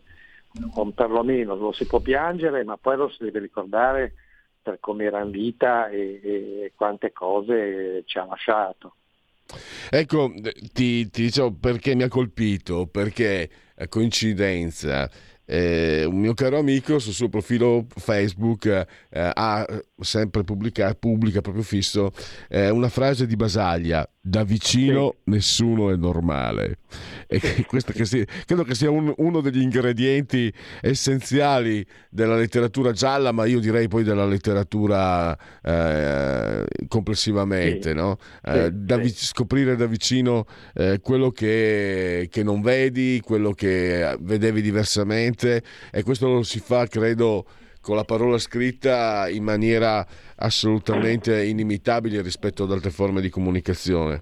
o 0.73 0.91
perlomeno 0.91 1.55
lo 1.55 1.71
si 1.71 1.85
può 1.85 1.99
piangere, 1.99 2.63
ma 2.63 2.77
poi 2.77 2.97
lo 2.97 3.09
si 3.09 3.23
deve 3.23 3.39
ricordare 3.39 4.13
per 4.61 4.79
come 4.79 5.03
era 5.05 5.21
in 5.21 5.31
vita 5.31 5.87
e, 5.89 6.19
e 6.23 6.71
quante 6.75 7.11
cose 7.11 8.03
ci 8.05 8.17
ha 8.17 8.25
lasciato. 8.25 8.95
Ecco, 9.89 10.33
ti, 10.73 11.09
ti 11.09 11.21
dicevo 11.23 11.53
perché 11.53 11.95
mi 11.95 12.03
ha 12.03 12.07
colpito, 12.07 12.87
perché 12.87 13.49
a 13.75 13.87
coincidenza 13.87 15.09
eh, 15.49 16.03
un 16.03 16.19
mio 16.19 16.33
caro 16.33 16.59
amico 16.59 16.99
sul 16.99 17.13
suo 17.13 17.29
profilo 17.29 17.85
Facebook 17.95 18.65
eh, 18.65 18.85
ha 19.33 19.65
sempre 19.99 20.43
pubblicato, 20.43 20.95
pubblica 20.99 21.39
proprio 21.39 21.63
fisso 21.63 22.11
eh, 22.49 22.69
una 22.69 22.89
frase 22.89 23.25
di 23.25 23.37
Basaglia 23.37 24.07
da 24.19 24.43
vicino 24.43 25.15
sì. 25.23 25.31
nessuno 25.31 25.89
è 25.89 25.95
normale 25.95 26.79
e 27.27 27.39
questo 27.65 27.93
che 27.93 28.03
sia, 28.03 28.25
credo 28.45 28.63
che 28.63 28.75
sia 28.75 28.89
un, 28.89 29.13
uno 29.17 29.39
degli 29.39 29.61
ingredienti 29.61 30.53
essenziali 30.81 31.85
della 32.09 32.35
letteratura 32.35 32.91
gialla 32.91 33.31
ma 33.31 33.45
io 33.45 33.61
direi 33.61 33.87
poi 33.87 34.03
della 34.03 34.25
letteratura 34.25 35.37
eh, 35.63 36.65
complessivamente 36.89 37.89
sì. 37.91 37.95
no? 37.95 38.17
eh, 38.43 38.65
sì, 38.65 38.69
da, 38.73 39.07
scoprire 39.07 39.77
da 39.77 39.85
vicino 39.85 40.45
eh, 40.73 40.99
quello 41.01 41.31
che, 41.31 42.27
che 42.29 42.43
non 42.43 42.61
vedi 42.61 43.21
quello 43.23 43.51
che 43.51 44.17
vedevi 44.19 44.61
diversamente 44.61 45.36
e 45.45 46.03
questo 46.03 46.27
lo 46.27 46.43
si 46.43 46.59
fa 46.59 46.87
credo 46.87 47.45
con 47.81 47.95
la 47.95 48.03
parola 48.03 48.37
scritta 48.37 49.29
in 49.29 49.43
maniera 49.43 50.05
assolutamente 50.35 51.45
inimitabile 51.45 52.21
rispetto 52.21 52.63
ad 52.63 52.71
altre 52.71 52.89
forme 52.89 53.21
di 53.21 53.29
comunicazione. 53.29 54.21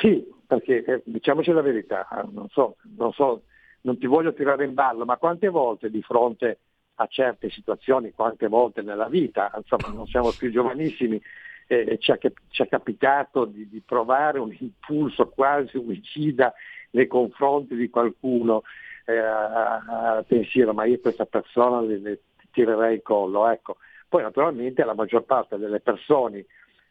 Sì, 0.00 0.24
perché 0.46 0.84
eh, 0.84 1.02
diciamoci 1.04 1.50
la 1.50 1.62
verità, 1.62 2.06
non 2.30 2.48
so, 2.50 2.76
non 2.96 3.12
so, 3.12 3.42
non 3.82 3.98
ti 3.98 4.06
voglio 4.06 4.32
tirare 4.34 4.64
in 4.64 4.74
ballo, 4.74 5.04
ma 5.04 5.16
quante 5.16 5.48
volte 5.48 5.90
di 5.90 6.02
fronte 6.02 6.58
a 6.96 7.06
certe 7.06 7.50
situazioni, 7.50 8.12
quante 8.12 8.46
volte 8.46 8.82
nella 8.82 9.08
vita, 9.08 9.50
insomma 9.56 9.92
non 9.92 10.06
siamo 10.06 10.30
più 10.30 10.50
giovanissimi, 10.52 11.20
eh, 11.66 11.98
ci, 11.98 12.12
è, 12.12 12.18
ci, 12.50 12.62
è, 12.62 12.68
capitato 12.68 13.46
di, 13.46 13.68
di, 13.68 13.82
provare 13.84 14.38
un 14.38 14.54
impulso 14.58 15.28
quasi 15.28 15.76
omicida 15.76 16.52
nei 16.90 17.06
confronti 17.06 17.74
di 17.74 17.88
qualcuno, 17.90 18.62
eh, 19.04 19.16
a, 19.16 20.16
a 20.16 20.24
pensiero 20.26 20.72
ma 20.72 20.84
io 20.84 21.00
questa 21.00 21.26
persona 21.26 21.80
le, 21.80 21.98
le 21.98 22.20
tirerei 22.50 22.94
il 22.94 23.02
collo. 23.02 23.48
Ecco. 23.48 23.76
Poi 24.08 24.22
naturalmente 24.22 24.84
la 24.84 24.94
maggior 24.94 25.24
parte 25.24 25.58
delle 25.58 25.80
persone, 25.80 26.46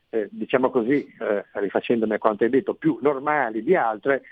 eh, 0.09 0.27
diciamo 0.29 0.69
così, 0.69 1.07
eh, 1.19 1.45
rifacendomi 1.53 2.13
a 2.13 2.19
quanto 2.19 2.43
hai 2.43 2.49
detto, 2.49 2.73
più 2.73 2.99
normali 3.01 3.63
di 3.63 3.75
altre, 3.75 4.23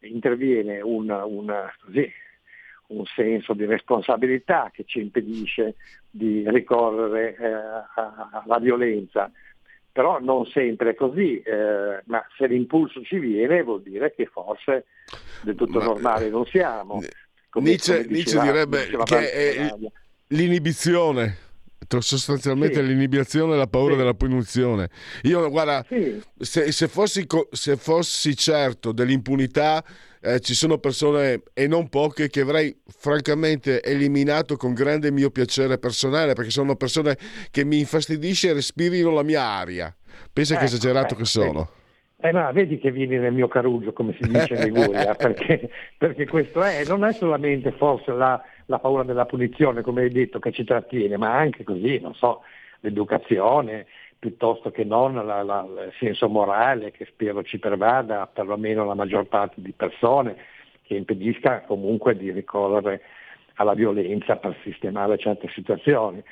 interviene 0.00 0.80
un, 0.80 1.10
un, 1.10 1.68
così, 1.84 2.08
un 2.88 3.04
senso 3.06 3.52
di 3.52 3.64
responsabilità 3.64 4.70
che 4.72 4.84
ci 4.84 5.00
impedisce 5.00 5.74
di 6.08 6.44
ricorrere 6.48 7.34
eh, 7.36 7.52
alla 7.94 8.58
violenza. 8.60 9.30
Però 9.90 10.20
non 10.20 10.44
sempre 10.46 10.90
è 10.90 10.94
così, 10.94 11.40
eh, 11.40 12.02
ma 12.04 12.24
se 12.36 12.46
l'impulso 12.46 13.02
ci 13.02 13.18
viene 13.18 13.62
vuol 13.62 13.82
dire 13.82 14.14
che 14.14 14.26
forse 14.26 14.84
del 15.42 15.54
tutto 15.54 15.78
ma, 15.78 15.84
normale 15.86 16.28
non 16.28 16.44
siamo. 16.44 17.00
Come, 17.56 17.70
Nietzsche, 17.70 18.04
come 18.04 18.16
diceva, 18.18 18.42
Nietzsche 18.42 18.74
direbbe 18.76 19.04
che 19.04 19.32
è, 19.32 19.74
l'inibizione 20.28 21.38
sostanzialmente 22.00 22.80
sì. 22.80 22.86
l'inibizione 22.86 23.54
e 23.54 23.56
la 23.56 23.66
paura 23.66 23.92
sì. 23.92 23.98
della 23.98 24.12
punizione. 24.12 24.90
Io, 25.22 25.48
guarda, 25.48 25.82
sì. 25.88 26.20
se, 26.38 26.70
se, 26.70 26.86
fossi, 26.86 27.26
se, 27.52 27.76
fossi, 27.76 28.36
certo 28.36 28.92
dell'impunità, 28.92 29.82
eh, 30.20 30.40
ci 30.40 30.52
sono 30.52 30.76
persone, 30.76 31.44
e 31.54 31.66
non 31.66 31.88
poche, 31.88 32.28
che 32.28 32.40
avrei 32.40 32.76
francamente 32.86 33.82
eliminato 33.82 34.56
con 34.56 34.74
grande 34.74 35.10
mio 35.10 35.30
piacere 35.30 35.78
personale, 35.78 36.34
perché 36.34 36.50
sono 36.50 36.76
persone 36.76 37.16
che 37.50 37.64
mi 37.64 37.78
infastidisce 37.78 38.50
e 38.50 38.52
respirino 38.52 39.10
la 39.12 39.22
mia 39.22 39.42
aria. 39.42 39.96
Pensa 40.30 40.54
ecco, 40.54 40.64
che 40.64 40.68
esagerato 40.68 41.14
eh, 41.14 41.16
che 41.16 41.24
sono. 41.24 41.70
Eh 42.18 42.32
no, 42.32 42.50
vedi 42.52 42.78
che 42.78 42.90
vieni 42.90 43.18
nel 43.18 43.32
mio 43.32 43.46
caruggio, 43.46 43.92
come 43.92 44.14
si 44.14 44.26
dice 44.26 44.54
in 44.54 44.62
Liguria, 44.62 45.14
perché, 45.18 45.70
perché 45.98 46.26
questo 46.26 46.62
è, 46.62 46.84
non 46.86 47.04
è 47.04 47.12
solamente 47.12 47.72
forse 47.72 48.12
la 48.12 48.42
la 48.66 48.78
paura 48.78 49.02
della 49.02 49.26
punizione, 49.26 49.82
come 49.82 50.02
hai 50.02 50.10
detto, 50.10 50.38
che 50.38 50.52
ci 50.52 50.64
trattiene, 50.64 51.16
ma 51.16 51.36
anche 51.36 51.64
così, 51.64 51.98
non 52.00 52.14
so, 52.14 52.42
l'educazione, 52.80 53.86
piuttosto 54.18 54.70
che 54.70 54.84
non 54.84 55.14
la, 55.14 55.42
la, 55.42 55.66
il 55.86 55.92
senso 55.98 56.28
morale 56.28 56.90
che 56.90 57.04
spero 57.06 57.42
ci 57.42 57.58
pervada 57.58 58.26
perlomeno 58.26 58.84
la 58.84 58.94
maggior 58.94 59.26
parte 59.26 59.60
di 59.60 59.72
persone, 59.72 60.36
che 60.82 60.94
impedisca 60.94 61.62
comunque 61.62 62.16
di 62.16 62.30
ricorrere 62.30 63.02
alla 63.54 63.74
violenza 63.74 64.36
per 64.36 64.56
sistemare 64.62 65.18
certe 65.18 65.48
situazioni. 65.48 66.22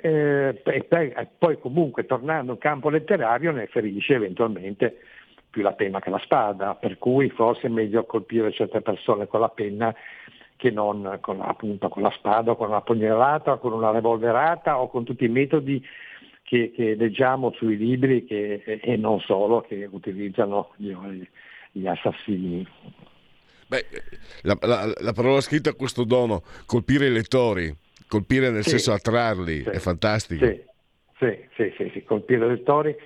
Eh, 0.00 0.62
e 0.64 1.28
poi 1.38 1.58
comunque 1.58 2.06
tornando 2.06 2.52
al 2.52 2.58
campo 2.58 2.88
letterario 2.88 3.52
ne 3.52 3.66
ferisce 3.66 4.14
eventualmente 4.14 4.98
più 5.50 5.62
la 5.62 5.72
penna 5.72 6.00
che 6.00 6.10
la 6.10 6.18
spada, 6.18 6.74
per 6.74 6.98
cui 6.98 7.30
forse 7.30 7.68
è 7.68 7.70
meglio 7.70 8.04
colpire 8.04 8.52
certe 8.52 8.80
persone 8.80 9.26
con 9.28 9.40
la 9.40 9.48
penna 9.48 9.94
che 10.56 10.70
non 10.70 11.18
con, 11.20 11.40
appunto, 11.40 11.88
con 11.88 12.02
la 12.02 12.10
spada, 12.10 12.54
con 12.54 12.70
la 12.70 12.80
pugnalata, 12.80 13.56
con 13.56 13.72
una 13.72 13.90
revolverata 13.90 14.80
o 14.80 14.88
con 14.88 15.04
tutti 15.04 15.24
i 15.24 15.28
metodi 15.28 15.84
che, 16.42 16.72
che 16.74 16.94
leggiamo 16.94 17.52
sui 17.52 17.76
libri 17.76 18.24
che, 18.24 18.62
e 18.64 18.96
non 18.96 19.20
solo 19.20 19.60
che 19.60 19.88
utilizzano 19.90 20.72
gli, 20.76 20.94
gli 21.72 21.86
assassini. 21.86 22.66
Beh, 23.66 23.84
la, 24.42 24.56
la, 24.60 24.92
la, 25.00 25.12
parola 25.12 25.40
scritta 25.40 25.70
ha 25.70 25.74
questo 25.74 26.04
dono, 26.04 26.42
colpire 26.66 27.06
i 27.06 27.12
lettori, 27.12 27.74
colpire 28.08 28.50
nel 28.50 28.62
sì, 28.62 28.70
senso 28.70 28.92
attrarli, 28.92 29.62
sì, 29.62 29.68
è 29.68 29.78
fantastico. 29.78 30.46
Sì, 30.46 31.38
sì, 31.56 31.72
sì, 31.76 31.90
sì, 31.92 32.02
colpire 32.02 32.46
i 32.46 32.48
lettori 32.48 32.96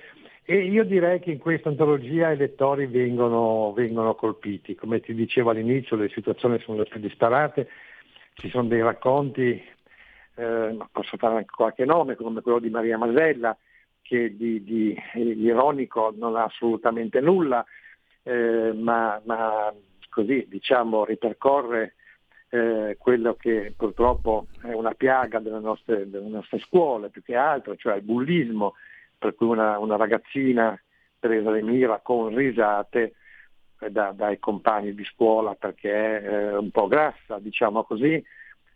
e 0.51 0.63
io 0.63 0.83
direi 0.83 1.19
che 1.19 1.29
in 1.29 1.37
questa 1.37 1.69
antologia 1.69 2.31
i 2.31 2.35
lettori 2.35 2.87
vengono, 2.87 3.71
vengono 3.71 4.15
colpiti. 4.15 4.73
Come 4.73 4.99
ti 4.99 5.13
dicevo 5.13 5.51
all'inizio, 5.51 5.95
le 5.95 6.09
situazioni 6.09 6.57
sono 6.61 6.79
le 6.79 6.85
più 6.85 6.99
disparate, 6.99 7.69
ci 8.33 8.49
sono 8.49 8.67
dei 8.67 8.81
racconti, 8.81 9.63
eh, 10.33 10.77
posso 10.91 11.17
fare 11.17 11.35
anche 11.35 11.53
qualche 11.55 11.85
nome, 11.85 12.15
come 12.15 12.41
quello 12.41 12.57
di 12.57 12.71
Maria 12.71 12.97
Masella, 12.97 13.55
che 14.01 14.35
di, 14.35 14.63
di 14.63 14.99
ironico 15.13 16.11
non 16.17 16.35
ha 16.35 16.45
assolutamente 16.45 17.21
nulla, 17.21 17.63
eh, 18.23 18.73
ma, 18.73 19.21
ma, 19.25 19.71
così 20.09 20.47
diciamo 20.49 21.05
ripercorre 21.05 21.93
eh, 22.49 22.95
quello 22.97 23.35
che 23.35 23.73
purtroppo 23.75 24.47
è 24.61 24.73
una 24.73 24.93
piaga 24.93 25.39
delle 25.39 25.59
nostre, 25.59 26.09
delle 26.09 26.27
nostre 26.27 26.59
scuole 26.59 27.09
più 27.09 27.21
che 27.21 27.35
altro, 27.35 27.75
cioè 27.75 27.95
il 27.95 28.01
bullismo 28.01 28.75
per 29.17 29.35
cui 29.35 29.47
una, 29.47 29.77
una 29.77 29.97
ragazzina 29.97 30.79
presa 31.19 31.51
di 31.51 31.61
mira 31.61 31.99
con 31.99 32.33
risate 32.33 33.13
eh, 33.79 33.91
da, 33.91 34.11
dai 34.15 34.39
compagni 34.39 34.95
di 34.95 35.03
scuola 35.03 35.53
perché 35.55 35.91
è 35.91 36.27
eh, 36.27 36.55
un 36.57 36.71
po' 36.71 36.87
grassa, 36.87 37.37
diciamo 37.39 37.83
così, 37.83 38.23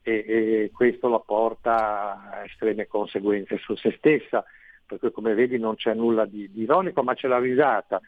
e, 0.06 0.26
e, 0.28 0.72
questo 0.74 1.08
la 1.08 1.20
porta 1.20 2.30
a 2.30 2.44
estreme 2.44 2.88
conseguenze 2.88 3.58
su 3.58 3.76
se 3.76 3.94
stessa, 3.98 4.44
per 4.86 5.00
cui 5.00 5.12
come 5.12 5.34
vedi 5.34 5.58
non 5.58 5.76
c'è 5.76 5.94
nulla 5.94 6.26
di, 6.26 6.52
di 6.52 6.64
ironico, 6.64 7.02
ma 7.04 7.14
c'è 7.16 7.28
la 7.28 7.40
risata. 7.40 8.02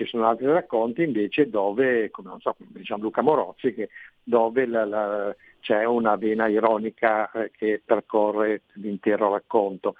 Ci 0.00 0.06
sono 0.06 0.26
altri 0.26 0.46
racconti 0.46 1.02
invece 1.02 1.50
dove, 1.50 2.10
come 2.10 2.30
non 2.30 2.40
so, 2.40 2.54
come 2.56 2.80
Gianluca 2.80 3.20
Morozzi, 3.20 3.74
che, 3.74 3.90
dove 4.22 4.64
la, 4.64 4.86
la, 4.86 5.36
c'è 5.60 5.84
una 5.84 6.16
vena 6.16 6.48
ironica 6.48 7.30
eh, 7.32 7.50
che 7.54 7.82
percorre 7.84 8.62
l'intero 8.76 9.30
racconto. 9.30 9.96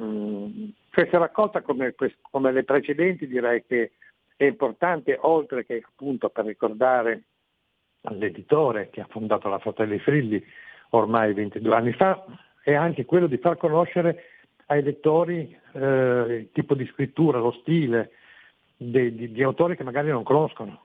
Mm, 0.00 0.68
questa 0.92 1.18
raccolta 1.18 1.62
come, 1.62 1.96
come, 2.30 2.52
le 2.52 2.62
precedenti 2.62 3.26
direi 3.26 3.64
che 3.66 3.90
è 4.36 4.44
importante 4.44 5.18
oltre 5.20 5.66
che 5.66 5.82
appunto 5.84 6.28
per 6.28 6.44
ricordare 6.44 7.22
all'editore 8.02 8.88
che 8.90 9.00
ha 9.00 9.06
fondato 9.10 9.48
la 9.48 9.58
Fratelli 9.58 9.98
Frilli 9.98 10.40
ormai 10.90 11.34
22 11.34 11.74
anni 11.74 11.92
fa 11.92 12.24
è 12.62 12.72
anche 12.72 13.04
quello 13.04 13.26
di 13.26 13.38
far 13.38 13.56
conoscere 13.56 14.22
ai 14.66 14.84
lettori 14.84 15.58
eh, 15.72 15.80
il 16.38 16.50
tipo 16.52 16.76
di 16.76 16.86
scrittura, 16.92 17.40
lo 17.40 17.50
stile 17.50 18.12
di, 18.82 19.14
di, 19.14 19.32
di, 19.32 19.42
autori 19.42 19.76
che 19.76 19.84
magari 19.84 20.08
non 20.08 20.22
conoscono. 20.22 20.84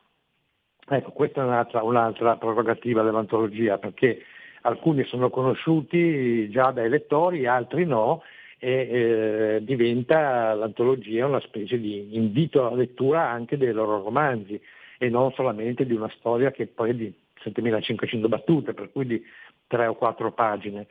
Ecco, 0.87 1.11
questa 1.11 1.41
è 1.41 1.45
un'altra, 1.45 1.81
un'altra 1.81 2.35
prerogativa 2.35 3.01
dell'antologia 3.01 3.77
perché 3.77 4.21
alcuni 4.61 5.05
sono 5.05 5.29
conosciuti 5.29 6.49
già 6.49 6.71
dai 6.71 6.89
lettori, 6.89 7.47
altri 7.47 7.85
no, 7.85 8.21
e 8.59 8.71
eh, 8.71 9.63
diventa 9.63 10.53
l'antologia 10.53 11.25
una 11.25 11.39
specie 11.39 11.79
di 11.79 12.15
invito 12.15 12.65
alla 12.65 12.75
lettura 12.75 13.29
anche 13.29 13.57
dei 13.57 13.71
loro 13.71 14.03
romanzi 14.03 14.59
e 14.97 15.09
non 15.09 15.31
solamente 15.31 15.85
di 15.85 15.93
una 15.93 16.11
storia 16.17 16.51
che 16.51 16.67
poi 16.67 16.89
è 16.89 16.93
di 16.93 17.13
7500 17.41 18.27
battute, 18.27 18.73
per 18.73 18.91
cui 18.91 19.05
di 19.05 19.23
3 19.67 19.87
o 19.87 19.95
4 19.95 20.31
pagine. 20.33 20.87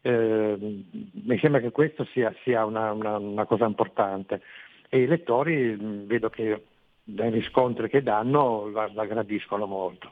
Eh, 0.00 0.56
mi 0.58 1.38
sembra 1.38 1.60
che 1.60 1.70
questo 1.70 2.04
sia, 2.12 2.34
sia 2.44 2.64
una, 2.64 2.92
una, 2.92 3.18
una, 3.18 3.44
cosa 3.44 3.66
importante 3.66 4.40
e 4.88 5.02
i 5.02 5.06
lettori 5.06 5.76
vedo 6.06 6.30
che 6.30 6.64
dai 7.02 7.30
riscontri 7.30 7.88
che 7.88 8.02
danno 8.02 8.68
la, 8.70 8.90
la 8.92 9.04
gradiscono 9.04 9.66
molto. 9.66 10.10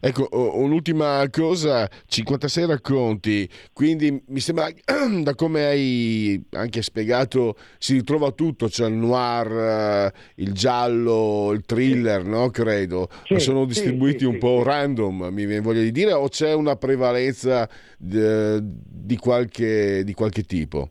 Ecco, 0.00 0.28
un'ultima 0.30 1.24
cosa, 1.30 1.88
56 2.06 2.66
racconti, 2.66 3.48
quindi 3.72 4.22
mi 4.28 4.40
sembra, 4.40 4.68
da 5.22 5.34
come 5.34 5.64
hai 5.64 6.42
anche 6.50 6.82
spiegato, 6.82 7.56
si 7.78 7.94
ritrova 7.94 8.30
tutto, 8.32 8.68
c'è 8.68 8.86
il 8.86 8.92
noir, 8.92 9.50
eh, 9.50 10.12
il 10.42 10.52
giallo, 10.52 11.52
il 11.52 11.62
thriller, 11.64 12.24
no? 12.24 12.50
Credo. 12.50 13.08
Sì, 13.24 13.38
sono 13.38 13.64
distribuiti 13.64 14.20
sì, 14.20 14.24
un 14.26 14.38
po' 14.38 14.62
random, 14.62 15.28
mi 15.30 15.46
viene 15.46 15.62
voglia 15.62 15.82
di 15.82 15.92
dire, 15.92 16.12
o 16.12 16.28
c'è 16.28 16.52
una 16.52 16.76
prevalenza 16.76 17.68
di, 17.96 18.60
di, 18.60 19.16
qualche, 19.16 20.04
di 20.04 20.12
qualche 20.12 20.42
tipo? 20.42 20.90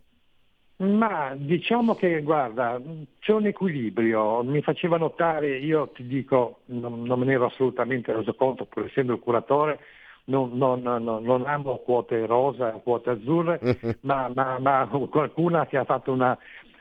Ma 0.78 1.34
diciamo 1.38 1.96
che, 1.96 2.22
guarda, 2.22 2.82
c'è 3.20 3.32
un 3.32 3.46
equilibrio, 3.46 4.44
mi 4.44 4.62
faceva 4.62 4.98
notare, 4.98 5.58
io 5.58 5.88
ti 5.90 6.06
dico, 6.06 6.60
non, 6.66 7.04
non 7.04 7.18
me 7.18 7.26
ne 7.26 7.34
ero 7.34 7.46
assolutamente 7.46 8.12
reso 8.12 8.34
conto, 8.34 8.66
pur 8.66 8.86
essendo 8.86 9.14
il 9.14 9.22
curatore, 9.22 9.80
non, 10.26 10.52
non, 10.58 10.82
non 10.82 11.46
amo 11.46 11.78
quote 11.78 12.26
rosa 12.26 12.72
quote 12.72 13.12
azzurre, 13.12 13.60
ma, 14.02 14.30
ma, 14.34 14.60
ma, 14.60 14.88
qualcuna 15.10 15.66
che 15.66 15.78
ha 15.78 15.86
fatto 15.86 16.12
una, 16.12 16.38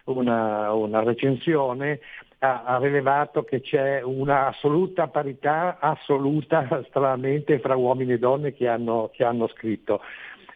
una, 0.06 0.72
una 0.72 1.02
recensione 1.04 2.00
ha, 2.40 2.64
ha, 2.64 2.78
rilevato 2.78 3.44
che 3.44 3.60
c'è 3.60 4.02
una 4.02 4.48
assoluta 4.48 5.06
parità, 5.06 5.78
assoluta 5.78 6.82
stranamente, 6.88 7.60
fra 7.60 7.76
uomini 7.76 8.14
e 8.14 8.18
donne 8.18 8.52
che 8.52 8.66
hanno, 8.66 9.10
che 9.12 9.22
hanno 9.22 9.46
scritto. 9.46 10.00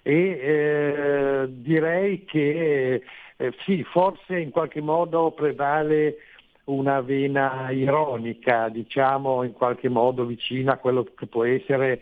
E 0.02 0.14
eh, 0.14 1.46
direi 1.48 2.24
che 2.24 3.02
eh, 3.40 3.54
sì, 3.64 3.84
forse 3.84 4.36
in 4.36 4.50
qualche 4.50 4.80
modo 4.80 5.30
prevale 5.30 6.16
una 6.64 7.00
vena 7.00 7.70
ironica, 7.70 8.68
diciamo 8.68 9.44
in 9.44 9.52
qualche 9.52 9.88
modo 9.88 10.24
vicina 10.24 10.72
a 10.72 10.78
quello 10.78 11.04
che 11.04 11.26
può 11.26 11.44
essere 11.44 12.00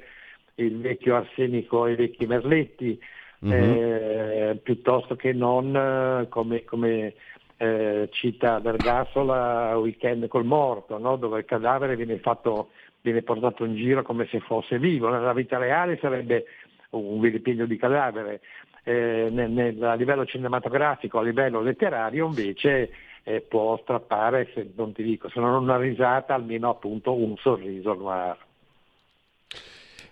il 0.55 0.81
vecchio 0.81 1.15
Arsenico 1.15 1.87
e 1.87 1.93
i 1.93 1.97
vecchi 1.97 2.27
Merletti, 2.27 2.99
mm-hmm. 3.45 3.73
eh, 3.75 4.61
piuttosto 4.63 5.15
che 5.15 5.35
non 5.35 6.27
come, 6.31 6.65
come 6.65 7.15
eh, 7.59 8.09
cita 8.13 8.59
Vergassola 8.59 9.77
Weekend 9.77 10.29
col 10.29 10.47
morto, 10.47 10.97
no? 10.97 11.17
dove 11.17 11.41
il 11.41 11.45
cadavere 11.45 11.97
viene, 11.97 12.19
fatto, 12.19 12.71
viene 13.03 13.21
portato 13.21 13.65
in 13.65 13.77
giro 13.77 14.03
come 14.03 14.27
se 14.31 14.41
fosse 14.41 14.79
vivo. 14.79 15.11
Nella 15.11 15.35
vita 15.35 15.59
reale 15.59 15.99
sarebbe 16.01 16.47
un 16.91 17.21
vilipendio 17.21 17.67
di 17.67 17.77
cadavere, 17.77 18.41
eh, 18.89 19.29
nel, 19.33 19.51
nel, 19.51 19.83
a 19.83 19.95
livello 19.95 20.25
cinematografico, 20.25 21.19
a 21.19 21.23
livello 21.23 21.61
letterario 21.61 22.27
invece 22.27 22.91
eh, 23.25 23.41
può 23.41 23.77
strappare, 23.83 24.49
se 24.55 24.71
non 24.77 24.93
ti 24.93 25.03
dico, 25.03 25.29
se 25.29 25.41
non 25.41 25.61
una 25.61 25.77
risata, 25.77 26.35
almeno 26.35 26.71
appunto 26.71 27.13
un 27.13 27.37
sorriso 27.37 27.95
noir. 27.95 28.37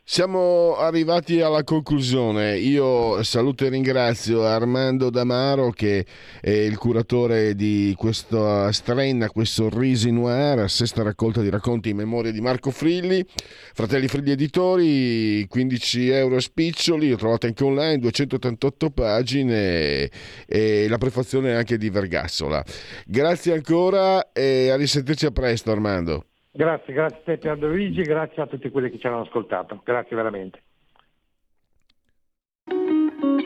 Siamo 0.06 0.76
arrivati 0.76 1.40
alla 1.40 1.64
conclusione. 1.64 2.58
Io 2.58 3.22
saluto 3.22 3.64
e 3.64 3.70
ringrazio 3.70 4.44
Armando 4.44 5.08
Damaro 5.08 5.70
che 5.70 6.04
è 6.42 6.50
il 6.50 6.76
curatore 6.76 7.54
di 7.54 7.94
questa 7.96 8.70
strenna, 8.70 9.30
questo 9.30 9.70
Risi 9.70 10.12
Noir, 10.12 10.70
sesta 10.70 11.02
raccolta 11.02 11.40
di 11.40 11.48
racconti 11.48 11.88
in 11.88 11.96
memoria 11.96 12.32
di 12.32 12.42
Marco 12.42 12.70
Frilli. 12.70 13.24
Fratelli 13.72 14.06
Frilli 14.06 14.32
Editori, 14.32 15.46
15 15.48 16.10
euro 16.10 16.38
spiccioli, 16.38 17.08
lo 17.08 17.16
trovate 17.16 17.46
anche 17.46 17.64
online, 17.64 17.98
288 18.00 18.90
pagine 18.90 20.10
e 20.46 20.86
la 20.86 20.98
prefazione 20.98 21.54
anche 21.54 21.78
di 21.78 21.88
Vergassola. 21.88 22.62
Grazie 23.06 23.54
ancora 23.54 24.32
e 24.32 24.68
a 24.68 24.76
risentirci 24.76 25.24
a 25.24 25.30
presto 25.30 25.70
Armando. 25.70 26.26
Grazie, 26.56 26.94
grazie 26.94 27.18
a 27.18 27.22
te 27.24 27.38
Piero 27.38 27.66
Luigi, 27.66 28.02
grazie 28.02 28.42
a 28.42 28.46
tutti 28.46 28.70
quelli 28.70 28.88
che 28.88 29.00
ci 29.00 29.08
hanno 29.08 29.22
ascoltato. 29.22 29.80
Grazie 29.84 30.14
veramente. 30.14 30.62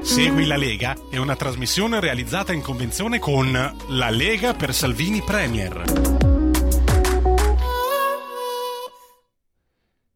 Segui 0.02 0.46
la 0.46 0.58
Lega 0.58 0.94
è 1.10 1.16
una 1.16 1.34
trasmissione 1.34 2.00
realizzata 2.00 2.52
in 2.52 2.60
convenzione 2.60 3.18
con 3.18 3.50
La 3.52 4.10
Lega 4.10 4.52
per 4.52 4.74
Salvini 4.74 5.22
Premier. 5.24 5.84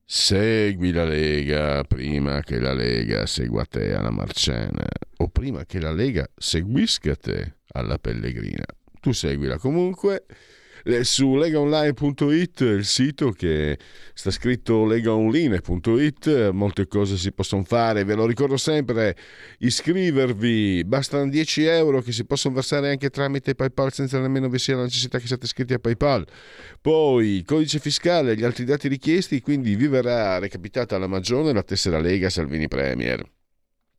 Segui 0.05 0.93
la 0.93 1.05
Lega 1.05 1.85
prima 1.85 2.43
che 2.43 2.60
la 2.60 2.74
Lega 2.74 3.24
segua 3.24 3.64
te 3.64 3.94
alla 3.94 4.10
Marcena 4.10 4.85
o 5.16 5.28
prima 5.28 5.64
che 5.64 5.81
la 5.81 5.93
Lega 5.93 6.28
seguisca 6.36 7.16
te 7.16 7.55
alla 7.69 7.97
Pellegrina. 7.97 8.66
Tu 9.01 9.12
seguila 9.12 9.56
comunque 9.56 10.27
su 11.03 11.37
legaonline.it, 11.37 12.61
il 12.61 12.85
sito 12.85 13.31
che 13.31 13.79
sta 14.15 14.31
scritto 14.31 14.85
legaonline.it, 14.85 16.51
molte 16.51 16.87
cose 16.87 17.17
si 17.17 17.33
possono 17.33 17.63
fare, 17.65 18.05
ve 18.05 18.15
lo 18.15 18.27
ricordo 18.27 18.57
sempre, 18.57 19.17
iscrivervi, 19.59 20.85
bastano 20.85 21.29
10 21.29 21.65
euro 21.65 22.01
che 22.03 22.13
si 22.13 22.25
possono 22.25 22.55
versare 22.55 22.91
anche 22.91 23.11
tramite 23.11 23.55
PayPal 23.55 23.93
senza 23.93 24.19
nemmeno 24.21 24.49
vi 24.49 24.59
sia 24.59 24.77
la 24.77 24.83
necessità 24.83 25.19
che 25.19 25.27
siate 25.27 25.45
iscritti 25.45 25.75
a 25.75 25.79
PayPal. 25.79 26.27
Poi 26.81 27.43
codice 27.47 27.79
fiscale, 27.79 28.37
gli 28.37 28.45
altri 28.45 28.65
dati 28.65 28.89
richiesti, 28.89 29.41
quindi 29.41 29.77
vi 29.77 29.87
verrà 29.87 30.39
recapitata 30.39 30.97
alla 30.97 31.07
magione 31.07 31.53
la 31.53 31.63
tessera 31.63 32.01
Lega 32.01 32.29
Salvini 32.29 32.69
Premier. 32.69 33.25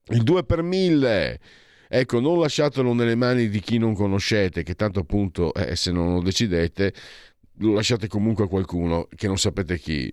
Il 0.07 0.23
2 0.23 0.43
per 0.43 0.61
1000 0.61 1.39
Ecco, 1.95 2.19
non 2.19 2.39
lasciatelo 2.39 2.91
nelle 2.93 3.13
mani 3.13 3.49
di 3.49 3.59
chi 3.59 3.77
non 3.77 3.93
conoscete, 3.93 4.63
che 4.63 4.73
tanto 4.73 5.01
appunto, 5.01 5.53
eh, 5.53 5.75
se 5.75 5.91
non 5.91 6.15
lo 6.15 6.21
decidete, 6.23 6.91
lo 7.59 7.73
lasciate 7.73 8.07
comunque 8.07 8.45
a 8.45 8.47
qualcuno 8.47 9.07
che 9.15 9.27
non 9.27 9.37
sapete 9.37 9.77
chi. 9.77 10.11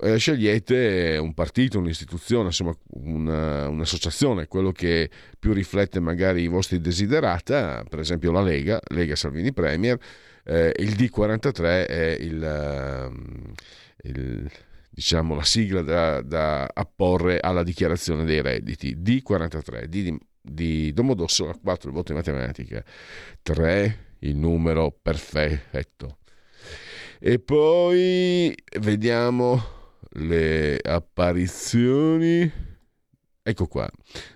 Eh, 0.00 0.16
scegliete 0.16 1.18
un 1.20 1.34
partito, 1.34 1.80
un'istituzione, 1.80 2.46
insomma 2.46 2.74
una, 2.92 3.68
un'associazione, 3.68 4.46
quello 4.46 4.72
che 4.72 5.10
più 5.38 5.52
riflette 5.52 6.00
magari 6.00 6.44
i 6.44 6.48
vostri 6.48 6.80
desiderata, 6.80 7.84
per 7.86 7.98
esempio 7.98 8.32
la 8.32 8.40
Lega, 8.40 8.80
Lega 8.88 9.14
Salvini 9.14 9.52
Premier, 9.52 9.98
eh, 10.44 10.72
il 10.78 10.94
D43 10.94 11.86
è 11.86 12.16
il, 12.20 12.42
ehm, 12.42 13.52
il 14.04 14.50
diciamo, 14.98 15.34
la 15.36 15.44
sigla 15.44 15.82
da, 15.82 16.22
da, 16.22 16.68
apporre 16.72 17.38
alla 17.38 17.62
dichiarazione 17.62 18.24
dei 18.24 18.42
redditi. 18.42 18.96
D43, 18.96 19.84
D 19.84 20.02
di 20.02 20.18
di 20.40 20.92
Domodossola, 20.92 21.54
4 21.54 21.88
il 21.88 21.94
voto 21.94 22.12
in 22.12 22.18
matematica, 22.18 22.84
3 23.42 24.06
il 24.20 24.36
numero 24.36 24.96
perfetto. 25.00 26.18
E 27.20 27.38
poi 27.38 28.54
vediamo 28.80 29.60
le 30.10 30.78
apparizioni. 30.82 32.50
Ecco 33.42 33.66
qua, 33.66 33.88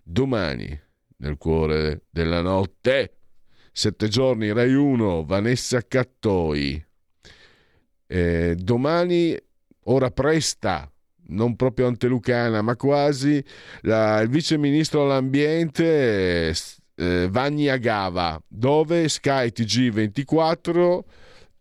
domani 0.02 0.80
nel 1.18 1.36
cuore 1.36 2.04
della 2.10 2.40
notte, 2.40 3.18
sette 3.72 4.08
giorni, 4.08 4.52
Rai 4.52 4.74
1, 4.74 5.24
Vanessa 5.24 5.80
Cattoi. 5.86 6.84
Eh, 8.06 8.54
domani, 8.56 9.36
ora 9.84 10.10
presta, 10.10 10.91
non 11.32 11.56
proprio 11.56 11.86
antelucana, 11.86 12.62
ma 12.62 12.76
quasi, 12.76 13.42
la, 13.82 14.20
il 14.20 14.28
vice 14.28 14.56
ministro 14.58 15.02
all'ambiente 15.02 16.54
eh, 16.94 17.28
Vanni 17.30 17.68
Agava, 17.68 18.40
dove 18.46 19.08
Sky 19.08 19.50
TG24, 19.54 21.00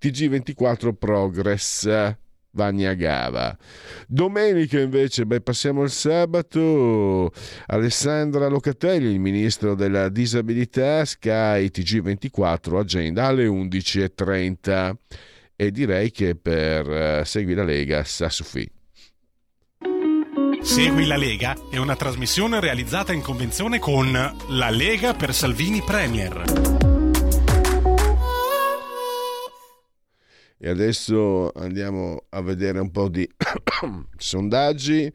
TG24 0.01 0.93
Progress. 0.93 2.15
Vanni 2.53 2.85
Agava. 2.85 3.57
Domenica 4.07 4.79
invece, 4.79 5.25
beh, 5.25 5.39
passiamo 5.39 5.83
al 5.83 5.89
sabato, 5.89 7.31
Alessandra 7.67 8.47
Locatelli, 8.47 9.09
il 9.09 9.19
ministro 9.19 9.73
della 9.73 10.09
disabilità, 10.09 11.05
Sky 11.05 11.67
TG24, 11.67 12.77
agenda 12.77 13.27
alle 13.27 13.47
11.30 13.47 14.93
e 15.55 15.71
direi 15.71 16.11
che 16.11 16.35
per 16.35 16.87
uh, 17.21 17.23
Segui 17.23 17.53
la 17.53 17.63
Lega 17.63 18.03
sa 18.03 18.27
Sassufi. 18.29 18.80
Segui 20.63 21.05
la 21.07 21.17
Lega 21.17 21.55
è 21.69 21.77
una 21.77 21.95
trasmissione 21.95 22.59
realizzata 22.59 23.13
in 23.13 23.21
convenzione 23.21 23.79
con 23.79 24.11
La 24.11 24.69
Lega 24.69 25.13
per 25.13 25.33
Salvini 25.33 25.81
Premier. 25.81 26.43
E 30.57 30.69
adesso 30.69 31.51
andiamo 31.53 32.25
a 32.29 32.41
vedere 32.41 32.79
un 32.79 32.91
po' 32.91 33.09
di 33.09 33.27
sondaggi. 34.15 35.11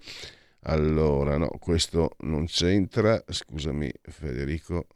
Allora, 0.62 1.38
no, 1.38 1.48
questo 1.60 2.16
non 2.22 2.46
c'entra. 2.46 3.22
Scusami 3.26 3.90
Federico. 4.02 4.86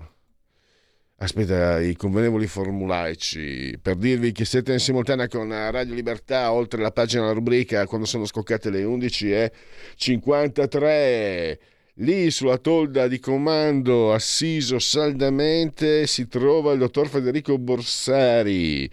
Aspetta, 1.22 1.78
i 1.80 1.96
convenevoli 1.96 2.46
formulaici 2.46 3.78
per 3.82 3.96
dirvi 3.96 4.32
che 4.32 4.46
siete 4.46 4.72
in 4.72 4.78
simultanea 4.78 5.28
con 5.28 5.50
Radio 5.50 5.92
Libertà, 5.92 6.50
oltre 6.50 6.80
la 6.80 6.92
pagina 6.92 7.26
la 7.26 7.32
rubrica 7.32 7.84
quando 7.84 8.06
sono 8.06 8.24
scoccate 8.24 8.70
le 8.70 8.84
11 8.84 9.30
è 9.30 9.52
53. 9.96 11.60
Lì 11.96 12.30
sulla 12.30 12.56
tolda 12.56 13.06
di 13.06 13.18
comando, 13.18 14.14
assiso 14.14 14.78
saldamente, 14.78 16.06
si 16.06 16.26
trova 16.26 16.72
il 16.72 16.78
dottor 16.78 17.06
Federico 17.06 17.58
Borsari, 17.58 18.90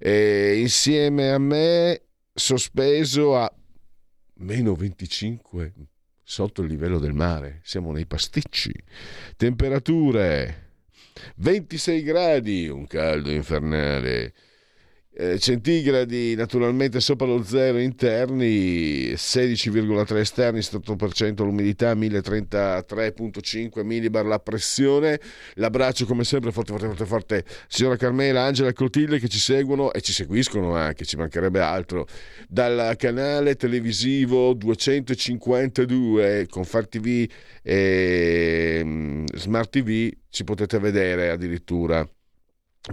e 0.00 0.58
insieme 0.58 1.30
a 1.30 1.38
me, 1.38 2.02
sospeso 2.34 3.36
a 3.36 3.54
meno 4.38 4.74
25 4.74 5.72
sotto 6.24 6.62
il 6.62 6.68
livello 6.68 6.98
del 6.98 7.12
mare, 7.12 7.60
siamo 7.62 7.92
nei 7.92 8.06
pasticci. 8.06 8.72
Temperature 9.36 10.66
26 11.36 12.02
gradi, 12.04 12.68
un 12.68 12.86
caldo 12.86 13.30
infernale 13.30 14.32
eh, 15.20 15.36
centigradi 15.40 16.36
naturalmente 16.36 17.00
sopra 17.00 17.26
lo 17.26 17.42
zero 17.42 17.78
interni, 17.78 19.14
16,3 19.14 20.16
esterni, 20.18 20.60
78% 20.60 21.42
l'umidità, 21.42 21.92
1033,5 21.92 23.82
millibar 23.84 24.24
la 24.26 24.38
pressione. 24.38 25.18
L'abbraccio 25.54 26.06
come 26.06 26.22
sempre 26.22 26.52
forte 26.52 26.70
forte 26.70 26.86
forte 26.86 27.04
forte. 27.04 27.44
Signora 27.66 27.96
Carmela, 27.96 28.42
Angela 28.42 28.68
e 28.68 28.72
Clotilde 28.72 29.18
che 29.18 29.26
ci 29.26 29.40
seguono 29.40 29.92
e 29.92 30.00
ci 30.02 30.12
seguiscono 30.12 30.76
anche, 30.76 31.04
ci 31.04 31.16
mancherebbe 31.16 31.58
altro, 31.58 32.06
dal 32.46 32.94
canale 32.96 33.56
televisivo 33.56 34.52
252 34.52 36.46
con 36.48 36.62
Far 36.62 36.86
TV 36.86 37.28
e 37.60 38.82
mm, 38.84 39.24
Smart 39.34 39.68
TV 39.70 40.12
ci 40.30 40.44
potete 40.44 40.78
vedere 40.78 41.30
addirittura 41.30 42.08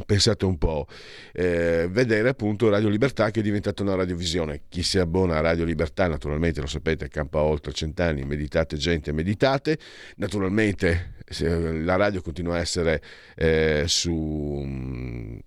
Pensate 0.03 0.45
un 0.45 0.57
po', 0.57 0.87
eh, 1.31 1.87
vedere 1.89 2.29
appunto 2.29 2.69
Radio 2.69 2.89
Libertà 2.89 3.31
che 3.31 3.39
è 3.39 3.43
diventata 3.43 3.81
una 3.83 3.95
radiovisione. 3.95 4.63
Chi 4.67 4.83
si 4.83 4.97
abbona 4.97 5.37
a 5.37 5.41
Radio 5.41 5.63
Libertà, 5.63 6.07
naturalmente 6.07 6.59
lo 6.59 6.67
sapete, 6.67 7.07
campa 7.07 7.41
oltre 7.41 7.71
cent'anni, 7.71 8.23
meditate 8.23 8.75
gente, 8.77 9.11
meditate. 9.11 9.77
Naturalmente 10.17 11.13
la 11.39 11.95
radio 11.95 12.21
continua 12.21 12.55
a 12.55 12.59
essere 12.59 13.01
eh, 13.35 13.85
su, 13.87 15.41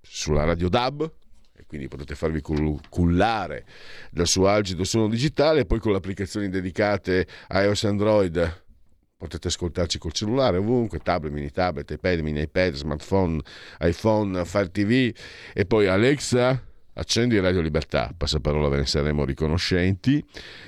sulla 0.00 0.44
radio 0.44 0.68
DAB, 0.68 1.12
quindi 1.66 1.88
potete 1.88 2.14
farvi 2.14 2.40
cullare 2.40 3.66
dal 4.10 4.26
suo 4.26 4.46
algido 4.48 4.84
suono 4.84 5.08
digitale, 5.08 5.66
poi 5.66 5.80
con 5.80 5.90
le 5.90 5.98
applicazioni 5.98 6.48
dedicate 6.48 7.26
a 7.48 7.62
iOS 7.62 7.84
Android 7.84 8.66
potete 9.18 9.48
ascoltarci 9.48 9.98
col 9.98 10.12
cellulare 10.12 10.58
ovunque, 10.58 11.00
tablet, 11.00 11.32
mini 11.32 11.50
tablet, 11.50 11.90
iPad, 11.90 12.20
mini 12.20 12.42
iPad, 12.42 12.74
smartphone, 12.74 13.40
iPhone, 13.80 14.44
Fire 14.44 14.70
TV 14.70 15.12
e 15.52 15.66
poi 15.66 15.88
Alexa 15.88 16.64
accendi 16.94 17.38
Radio 17.40 17.60
Libertà, 17.60 18.14
passaparola 18.16 18.68
ve 18.68 18.76
ne 18.76 18.86
saremo 18.86 19.24
riconoscenti. 19.24 20.24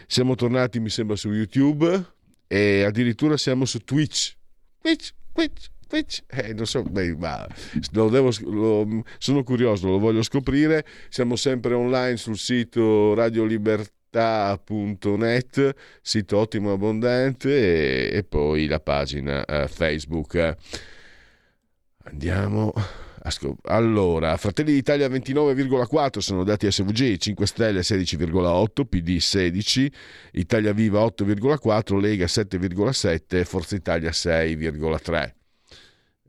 Siamo 0.06 0.34
tornati 0.34 0.80
mi 0.80 0.88
sembra 0.88 1.14
su 1.14 1.30
YouTube 1.30 2.04
e 2.48 2.82
addirittura 2.82 3.36
siamo 3.36 3.64
su 3.66 3.78
Twitch. 3.84 4.34
Twitch, 4.80 5.12
Twitch, 5.32 5.66
Twitch. 5.86 6.22
Eh, 6.26 6.52
non 6.52 6.66
so, 6.66 6.82
beh, 6.82 7.14
ma 7.14 7.46
lo 7.92 8.08
devo, 8.08 8.30
lo, 8.46 9.04
sono 9.18 9.44
curioso, 9.44 9.86
lo 9.86 10.00
voglio 10.00 10.22
scoprire. 10.22 10.84
Siamo 11.08 11.36
sempre 11.36 11.74
online 11.74 12.16
sul 12.16 12.36
sito 12.36 13.14
Radio 13.14 13.44
Libertà 13.44 13.98
libertà.net, 14.10 15.74
sito 16.02 16.38
ottimo 16.38 16.72
abbondante 16.72 18.08
e, 18.10 18.16
e 18.16 18.24
poi 18.24 18.66
la 18.66 18.80
pagina 18.80 19.44
uh, 19.46 19.68
Facebook. 19.68 20.56
Andiamo. 22.04 22.72
Allora, 23.64 24.34
Fratelli 24.38 24.72
d'Italia 24.72 25.06
29,4 25.06 26.18
sono 26.20 26.42
dati 26.42 26.70
SVG, 26.72 27.18
5 27.18 27.46
Stelle 27.46 27.80
16,8, 27.80 28.86
PD 28.86 29.18
16, 29.18 29.92
Italia 30.32 30.72
Viva 30.72 31.04
8,4, 31.04 32.00
Lega 32.00 32.24
7,7, 32.24 33.44
Forza 33.44 33.76
Italia 33.76 34.08
6,3. 34.08 35.32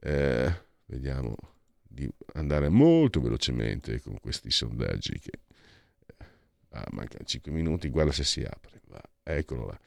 Eh, 0.02 0.54
vediamo 0.88 1.36
di 1.82 2.10
andare 2.34 2.68
molto 2.68 3.22
velocemente 3.22 4.02
con 4.02 4.20
questi 4.20 4.52
sondaggi 4.52 5.18
che 5.18 5.32
Ah, 6.74 6.88
mancano 6.92 7.26
5 7.26 7.52
minuti, 7.52 7.90
guarda 7.90 8.12
se 8.12 8.24
si 8.24 8.42
apre. 8.42 8.82
Va, 8.88 9.02
eccolo 9.24 9.66
là. 9.68 9.80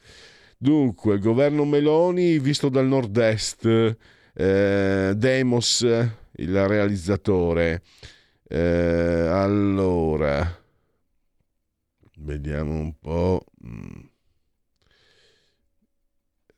Dunque, 0.59 1.19
governo 1.19 1.65
Meloni 1.65 2.39
visto 2.39 2.69
dal 2.69 2.87
nord-est, 2.87 3.97
eh, 4.35 5.13
Demos, 5.17 5.81
il 6.37 6.67
realizzatore. 6.67 7.83
Eh, 8.47 9.27
allora, 9.31 10.63
vediamo 12.19 12.73
un 12.73 12.99
po'. 12.99 13.45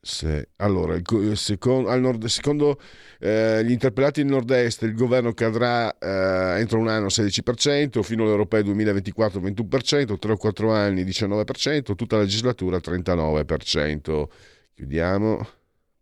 Se, 0.06 0.50
allora, 0.58 0.96
secondo, 1.34 1.92
nord, 1.96 2.26
secondo 2.26 2.80
eh, 3.18 3.64
gli 3.64 3.72
interpellati 3.72 4.22
del 4.22 4.30
nord-est 4.30 4.82
il 4.82 4.94
governo 4.94 5.32
cadrà 5.32 5.98
eh, 5.98 6.60
entro 6.60 6.78
un 6.78 6.86
anno 6.86 7.06
16%, 7.06 8.02
fino 8.02 8.22
all'europeo 8.22 8.62
2024 8.62 9.40
21%, 9.40 10.16
3 10.16 10.32
o 10.32 10.36
4 10.36 10.72
anni 10.72 11.02
19%, 11.02 11.96
tutta 11.96 12.16
la 12.16 12.22
legislatura 12.22 12.76
39%. 12.76 14.26
Chiudiamo 14.74 15.48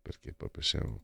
perché 0.02 0.34
poi 0.34 0.48
pensiamo 0.50 1.00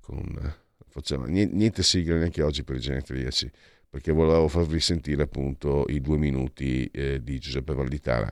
con... 0.00 0.54
Facciamo, 0.90 1.24
niente, 1.24 1.54
niente 1.54 1.82
sigla 1.82 2.16
neanche 2.16 2.42
oggi 2.42 2.62
per 2.62 2.76
i 2.76 2.80
genetriaci 2.80 3.50
perché 3.88 4.12
volevo 4.12 4.48
farvi 4.48 4.80
sentire 4.80 5.22
appunto 5.22 5.86
i 5.88 6.02
due 6.02 6.18
minuti 6.18 6.84
eh, 6.92 7.22
di 7.22 7.38
Giuseppe 7.38 7.72
Valditara. 7.72 8.30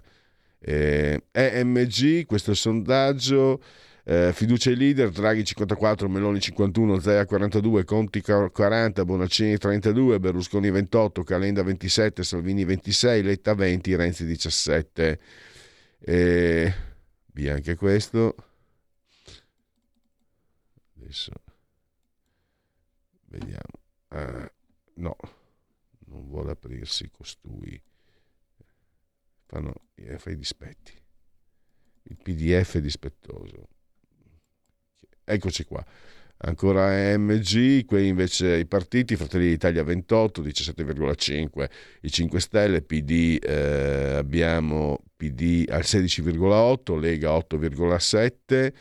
Eh, 0.68 1.22
EMG, 1.30 2.26
questo 2.26 2.52
sondaggio, 2.52 3.62
eh, 4.02 4.32
fiducia 4.32 4.70
ai 4.70 4.74
leader, 4.74 5.10
Draghi 5.10 5.44
54, 5.44 6.08
Meloni 6.08 6.40
51, 6.40 6.98
Zaia 6.98 7.24
42, 7.24 7.84
Conti 7.84 8.20
40, 8.20 9.04
Bonaccini 9.04 9.56
32, 9.58 10.18
Berlusconi 10.18 10.68
28, 10.68 11.22
Calenda 11.22 11.62
27, 11.62 12.24
Salvini 12.24 12.64
26, 12.64 13.22
Letta 13.22 13.54
20, 13.54 13.94
Renzi 13.94 14.26
17. 14.26 15.20
Eh, 16.00 16.74
via 17.32 17.54
anche 17.54 17.76
questo. 17.76 18.34
Adesso 20.98 21.30
vediamo. 23.26 23.84
Uh, 24.08 24.50
no, 24.94 25.16
non 26.06 26.26
vuole 26.26 26.50
aprirsi 26.50 27.08
costui 27.08 27.80
fanno, 29.46 29.74
fa 30.16 30.30
i 30.30 30.36
dispetti. 30.36 30.92
Il 32.04 32.16
PDF 32.22 32.76
è 32.76 32.80
dispettoso. 32.80 33.68
Eccoci 35.24 35.64
qua. 35.64 35.84
Ancora 36.38 37.14
AMG, 37.14 37.86
qui 37.86 38.08
invece 38.08 38.58
i 38.58 38.66
partiti, 38.66 39.16
Fratelli 39.16 39.48
d'Italia 39.48 39.82
28, 39.82 40.42
17,5, 40.42 41.70
i 42.02 42.10
5 42.10 42.40
Stelle, 42.40 42.82
PD 42.82 43.38
eh, 43.42 44.14
abbiamo 44.16 45.02
PD 45.16 45.64
al 45.70 45.80
16,8, 45.80 47.00
Lega 47.00 47.30
8,7, 47.30 48.72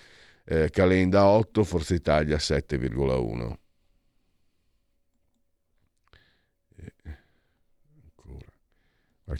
eh, 0.43 0.69
Calenda 0.69 1.25
8, 1.27 1.63
Forza 1.63 1.93
Italia 1.95 2.35
7,1. 2.35 3.53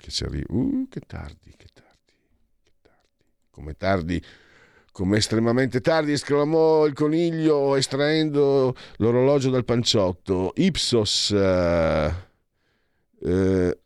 Ci 0.08 0.24
arriva. 0.24 0.46
Uh, 0.50 0.88
che 0.90 1.00
tardi, 1.02 1.54
che 1.56 1.68
tardi, 1.72 2.14
che 2.64 2.72
tardi. 2.82 3.24
Come 3.52 3.76
tardi, 3.76 4.24
come 4.92 5.18
estremamente 5.18 5.80
tardi, 5.80 6.12
esclamò 6.12 6.88
il 6.88 6.94
coniglio 6.94 7.76
estraendo 7.76 8.76
l'orologio 8.98 9.52
dal 9.52 9.64
panciotto. 9.64 10.54
Ipsos, 10.56 11.30
uh, 11.30 12.12
uh, 13.30 13.78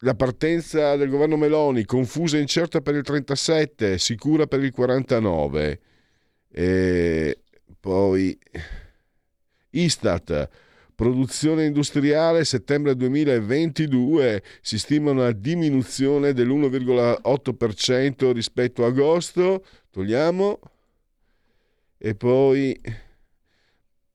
la 0.00 0.14
partenza 0.14 0.96
del 0.96 1.08
governo 1.08 1.36
Meloni, 1.36 1.86
confusa 1.86 2.36
e 2.36 2.40
incerta 2.40 2.82
per 2.82 2.94
il 2.94 3.02
37, 3.02 3.96
sicura 3.96 4.46
per 4.46 4.62
il 4.62 4.72
49. 4.72 5.80
E 6.50 7.40
poi 7.80 8.38
Istat 9.70 10.48
Produzione 10.96 11.66
industriale 11.66 12.42
settembre 12.46 12.96
2022 12.96 14.42
si 14.62 14.78
stima 14.78 15.10
una 15.10 15.30
diminuzione 15.30 16.32
dell'1,8% 16.32 18.32
rispetto 18.32 18.82
a 18.82 18.86
agosto. 18.86 19.62
Togliamo. 19.90 20.58
E 21.98 22.14
poi 22.14 22.80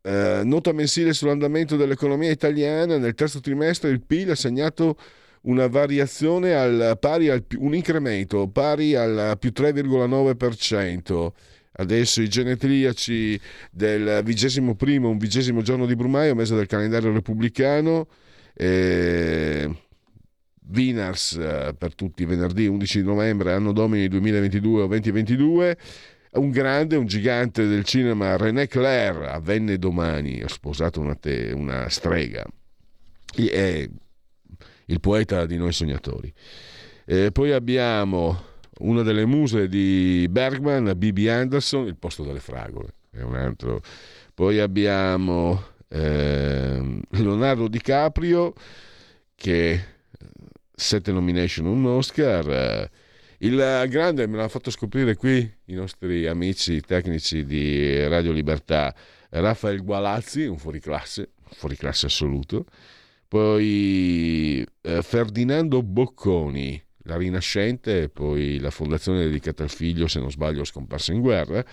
eh, 0.02 0.42
nota 0.44 0.74
mensile 0.74 1.14
sull'andamento 1.14 1.76
dell'economia 1.76 2.32
italiana. 2.32 2.98
Nel 2.98 3.14
terzo 3.14 3.42
trimestre 3.42 3.92
il 3.92 4.02
PIL 4.02 4.32
ha 4.32 4.36
segnato 4.36 4.98
una 5.42 5.68
variazione 5.68 6.56
al, 6.56 6.98
pari 7.00 7.30
al 7.30 7.46
un 7.58 7.76
incremento 7.76 8.48
pari 8.48 8.96
al 8.96 9.36
più 9.38 9.52
3,9%. 9.56 11.32
Adesso 11.74 12.22
i 12.22 12.28
genetriaci 12.28 13.40
del 13.72 14.22
vigesimo 14.24 14.76
primo, 14.76 15.10
un 15.10 15.18
vigesimo 15.18 15.62
giorno 15.62 15.86
di 15.86 15.96
Brumaio, 15.96 16.36
mese 16.36 16.56
del 16.56 16.68
calendario 16.68 17.14
repubblicano. 17.14 18.08
Eh, 18.54 19.70
Vinars 20.64 21.34
eh, 21.34 21.74
per 21.78 21.96
tutti, 21.96 22.26
venerdì 22.26 22.68
11 22.68 23.04
novembre, 23.04 23.54
anno 23.54 23.72
domini 23.72 24.08
2022 24.08 24.82
o 24.82 24.88
2022. 24.88 25.78
Un 26.34 26.50
grande, 26.50 26.96
un 26.96 27.06
gigante 27.06 27.68
del 27.68 27.84
cinema, 27.84 28.38
René 28.38 28.68
Clair, 28.68 29.24
avvenne 29.24 29.78
domani, 29.78 30.42
ha 30.42 30.48
sposato 30.48 31.02
una, 31.02 31.16
te, 31.16 31.52
una 31.54 31.90
strega. 31.90 32.46
È 33.34 33.90
il 34.86 35.00
poeta 35.00 35.46
di 35.46 35.58
noi 35.58 35.74
sognatori. 35.74 36.34
Eh, 37.06 37.32
poi 37.32 37.52
abbiamo 37.52 38.51
una 38.82 39.02
delle 39.02 39.26
muse 39.26 39.68
di 39.68 40.28
Bergman, 40.30 40.94
Bibi 40.96 41.30
Anderson, 41.30 41.88
Il 41.88 41.98
posto 41.98 42.24
delle 42.24 42.40
fragole, 42.40 42.94
è 43.12 43.22
un 43.22 43.36
altro. 43.36 43.82
Poi 44.34 44.60
abbiamo 44.60 45.64
eh, 45.88 47.00
Leonardo 47.10 47.68
DiCaprio 47.68 48.54
che 49.36 49.84
sette 50.74 51.12
nomination, 51.12 51.66
un 51.66 51.86
Oscar. 51.86 52.90
Il 53.40 53.86
grande 53.90 54.28
me 54.28 54.38
l'ha 54.38 54.48
fatto 54.48 54.70
scoprire 54.70 55.16
qui 55.16 55.52
i 55.66 55.74
nostri 55.74 56.28
amici 56.28 56.80
tecnici 56.82 57.44
di 57.44 58.08
Radio 58.08 58.32
Libertà, 58.32 58.94
Raffaele 59.30 59.80
Gualazzi, 59.80 60.46
un 60.46 60.58
fuoriclasse, 60.58 61.32
un 61.50 61.56
fuoriclasse 61.56 62.06
assoluto. 62.06 62.66
Poi 63.28 64.66
eh, 64.82 65.02
Ferdinando 65.02 65.82
Bocconi, 65.82 66.84
la 67.04 67.18
Rinascente, 67.18 68.10
poi 68.10 68.60
la 68.60 68.72
fondazione 68.72 69.24
dedicata 69.24 69.64
al 69.64 69.70
figlio, 69.70 70.08
se 70.08 70.20
non 70.20 70.32
sbaglio, 70.32 70.64
scomparso 70.64 71.12
in 71.12 71.22
guerra, 71.22 71.66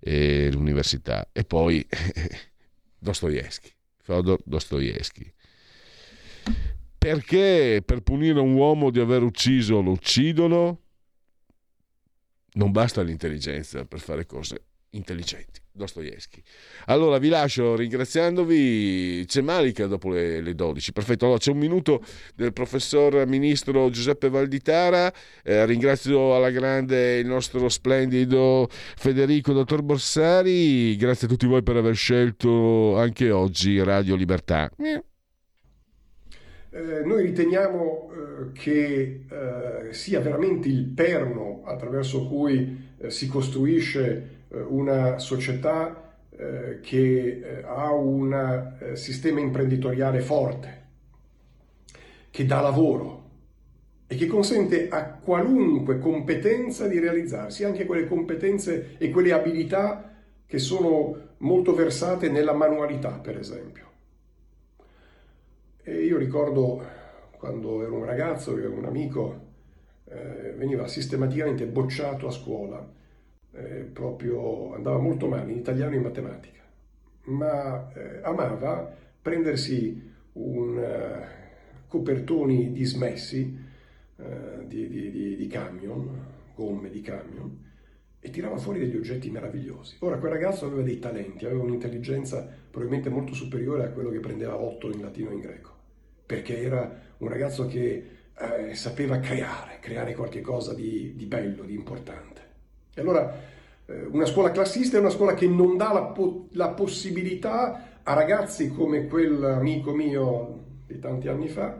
e 0.00 0.50
l'università. 0.52 1.28
E 1.32 1.44
poi 1.44 1.86
Dostoevsky, 2.98 3.70
Fyodor 4.02 4.40
Dostoevsky. 4.44 5.32
Perché 6.98 7.82
per 7.84 8.00
punire 8.00 8.40
un 8.40 8.54
uomo 8.54 8.90
di 8.90 9.00
aver 9.00 9.22
ucciso 9.22 9.80
lo 9.80 9.92
uccidono? 9.92 10.80
Non 12.54 12.72
basta 12.72 13.02
l'intelligenza 13.02 13.84
per 13.84 14.00
fare 14.00 14.26
cose 14.26 14.65
intelligenti. 14.96 15.60
Dostoevsky. 15.76 16.42
Allora 16.86 17.18
vi 17.18 17.28
lascio 17.28 17.76
ringraziandovi. 17.76 19.24
C'è 19.26 19.42
Malika 19.42 19.86
dopo 19.86 20.08
le, 20.08 20.40
le 20.40 20.54
12. 20.54 20.92
Perfetto. 20.92 21.24
Allora, 21.24 21.38
c'è 21.38 21.52
un 21.52 21.58
minuto 21.58 22.02
del 22.34 22.52
professor 22.52 23.26
ministro 23.26 23.90
Giuseppe 23.90 24.28
Valditara. 24.28 25.12
Eh, 25.44 25.66
ringrazio 25.66 26.34
alla 26.34 26.50
grande 26.50 27.18
il 27.18 27.26
nostro 27.26 27.68
splendido 27.68 28.68
Federico 28.70 29.52
Dottor 29.52 29.82
Borsari. 29.82 30.96
Grazie 30.96 31.26
a 31.26 31.30
tutti 31.30 31.46
voi 31.46 31.62
per 31.62 31.76
aver 31.76 31.94
scelto 31.94 32.96
anche 32.96 33.30
oggi 33.30 33.82
Radio 33.82 34.16
Libertà. 34.16 34.70
Eh, 36.76 37.02
noi 37.04 37.22
riteniamo 37.22 38.10
eh, 38.10 38.52
che 38.52 39.24
eh, 39.30 39.92
sia 39.92 40.20
veramente 40.20 40.68
il 40.68 40.84
perno 40.84 41.62
attraverso 41.64 42.26
cui 42.26 42.94
eh, 42.98 43.10
si 43.10 43.28
costruisce 43.28 44.00
eh, 44.06 44.35
una 44.48 45.18
società 45.18 46.14
eh, 46.30 46.80
che 46.80 47.62
ha 47.64 47.92
un 47.92 48.92
sistema 48.94 49.40
imprenditoriale 49.40 50.20
forte, 50.20 50.84
che 52.30 52.46
dà 52.46 52.60
lavoro 52.60 53.24
e 54.06 54.14
che 54.14 54.26
consente 54.26 54.88
a 54.88 55.04
qualunque 55.14 55.98
competenza 55.98 56.86
di 56.86 56.98
realizzarsi, 56.98 57.64
anche 57.64 57.86
quelle 57.86 58.06
competenze 58.06 58.96
e 58.98 59.10
quelle 59.10 59.32
abilità 59.32 60.14
che 60.46 60.58
sono 60.58 61.34
molto 61.38 61.74
versate 61.74 62.30
nella 62.30 62.52
manualità, 62.52 63.18
per 63.18 63.36
esempio. 63.36 63.84
E 65.82 66.04
io 66.04 66.18
ricordo 66.18 66.84
quando 67.36 67.82
ero 67.82 67.94
un 67.94 68.04
ragazzo, 68.04 68.56
io 68.58 68.72
un 68.72 68.84
amico, 68.84 69.44
eh, 70.04 70.52
veniva 70.56 70.86
sistematicamente 70.86 71.66
bocciato 71.66 72.28
a 72.28 72.30
scuola, 72.30 72.94
eh, 73.56 73.88
proprio 73.92 74.74
andava 74.74 74.98
molto 74.98 75.26
male 75.26 75.52
in 75.52 75.58
italiano 75.58 75.92
e 75.92 75.96
in 75.96 76.02
matematica, 76.02 76.62
ma 77.24 77.92
eh, 77.92 78.20
amava 78.22 78.94
prendersi 79.20 80.14
un 80.32 80.76
uh, 80.76 81.88
copertoni 81.88 82.72
dismessi 82.72 83.58
uh, 84.16 84.66
di, 84.66 84.88
di, 84.88 85.10
di, 85.10 85.36
di 85.36 85.46
camion, 85.46 86.24
gomme 86.54 86.90
di 86.90 87.00
camion, 87.00 87.64
e 88.20 88.30
tirava 88.30 88.58
fuori 88.58 88.78
degli 88.78 88.96
oggetti 88.96 89.30
meravigliosi. 89.30 89.96
Ora, 90.00 90.18
quel 90.18 90.32
ragazzo 90.32 90.66
aveva 90.66 90.82
dei 90.82 90.98
talenti, 90.98 91.46
aveva 91.46 91.62
un'intelligenza 91.62 92.46
probabilmente 92.70 93.08
molto 93.08 93.34
superiore 93.34 93.84
a 93.84 93.90
quello 93.90 94.10
che 94.10 94.20
prendeva 94.20 94.56
8 94.56 94.90
in 94.92 95.00
latino 95.00 95.30
e 95.30 95.34
in 95.34 95.40
greco 95.40 95.76
perché 96.26 96.60
era 96.60 97.00
un 97.18 97.28
ragazzo 97.28 97.66
che 97.66 98.10
eh, 98.36 98.74
sapeva 98.74 99.20
creare, 99.20 99.78
creare 99.80 100.14
qualcosa 100.14 100.74
di, 100.74 101.14
di, 101.14 101.24
bello, 101.24 101.62
di 101.62 101.74
importante. 101.74 102.45
E 102.96 103.00
allora 103.02 103.38
eh, 103.84 104.04
una 104.06 104.24
scuola 104.24 104.50
classista 104.50 104.96
è 104.96 105.00
una 105.00 105.10
scuola 105.10 105.34
che 105.34 105.46
non 105.46 105.76
dà 105.76 105.92
la, 105.92 106.04
po- 106.04 106.48
la 106.52 106.70
possibilità 106.70 108.00
a 108.02 108.14
ragazzi 108.14 108.70
come 108.70 109.06
quell'amico 109.06 109.92
mio 109.92 110.64
di 110.86 110.98
tanti 110.98 111.28
anni 111.28 111.48
fa 111.48 111.78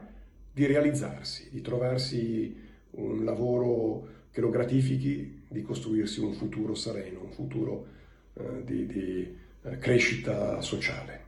di 0.52 0.66
realizzarsi, 0.66 1.48
di 1.50 1.62
trovarsi 1.62 2.54
un 2.92 3.24
lavoro 3.24 4.08
che 4.30 4.42
lo 4.42 4.50
gratifichi, 4.50 5.44
di 5.48 5.62
costruirsi 5.62 6.20
un 6.20 6.34
futuro 6.34 6.74
sereno, 6.74 7.22
un 7.22 7.30
futuro 7.30 7.86
eh, 8.34 8.62
di, 8.62 8.86
di 8.86 9.36
eh, 9.62 9.78
crescita 9.78 10.60
sociale. 10.60 11.24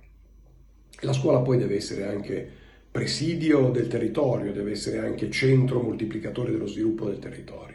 La 1.01 1.15
scuola 1.15 1.39
poi 1.39 1.57
deve 1.57 1.77
essere 1.77 2.07
anche 2.07 2.47
presidio 2.91 3.71
del 3.71 3.89
territorio, 3.89 4.53
deve 4.53 4.73
essere 4.73 4.99
anche 4.99 5.31
centro 5.31 5.81
moltiplicatore 5.81 6.51
dello 6.51 6.67
sviluppo 6.67 7.07
del 7.07 7.19
territorio. 7.19 7.68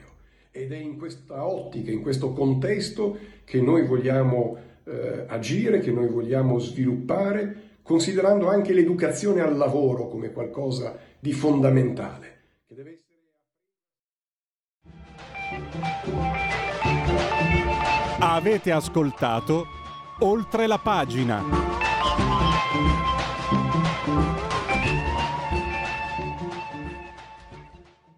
Ed 0.56 0.72
è 0.72 0.78
in 0.78 1.00
questa 1.00 1.48
ottica, 1.48 1.90
in 1.90 2.04
questo 2.04 2.32
contesto 2.32 3.18
che 3.44 3.60
noi 3.60 3.88
vogliamo 3.88 4.56
eh, 4.84 5.26
agire, 5.28 5.80
che 5.80 5.90
noi 5.90 6.08
vogliamo 6.08 6.60
sviluppare, 6.60 7.80
considerando 7.82 8.48
anche 8.50 8.72
l'educazione 8.72 9.42
al 9.42 9.58
lavoro 9.58 10.08
come 10.08 10.32
qualcosa 10.32 10.96
di 11.20 11.32
fondamentale. 11.32 12.42
Avete 18.20 18.72
ascoltato 18.72 19.66
oltre 20.20 20.68
la 20.68 20.78
pagina. 20.78 21.44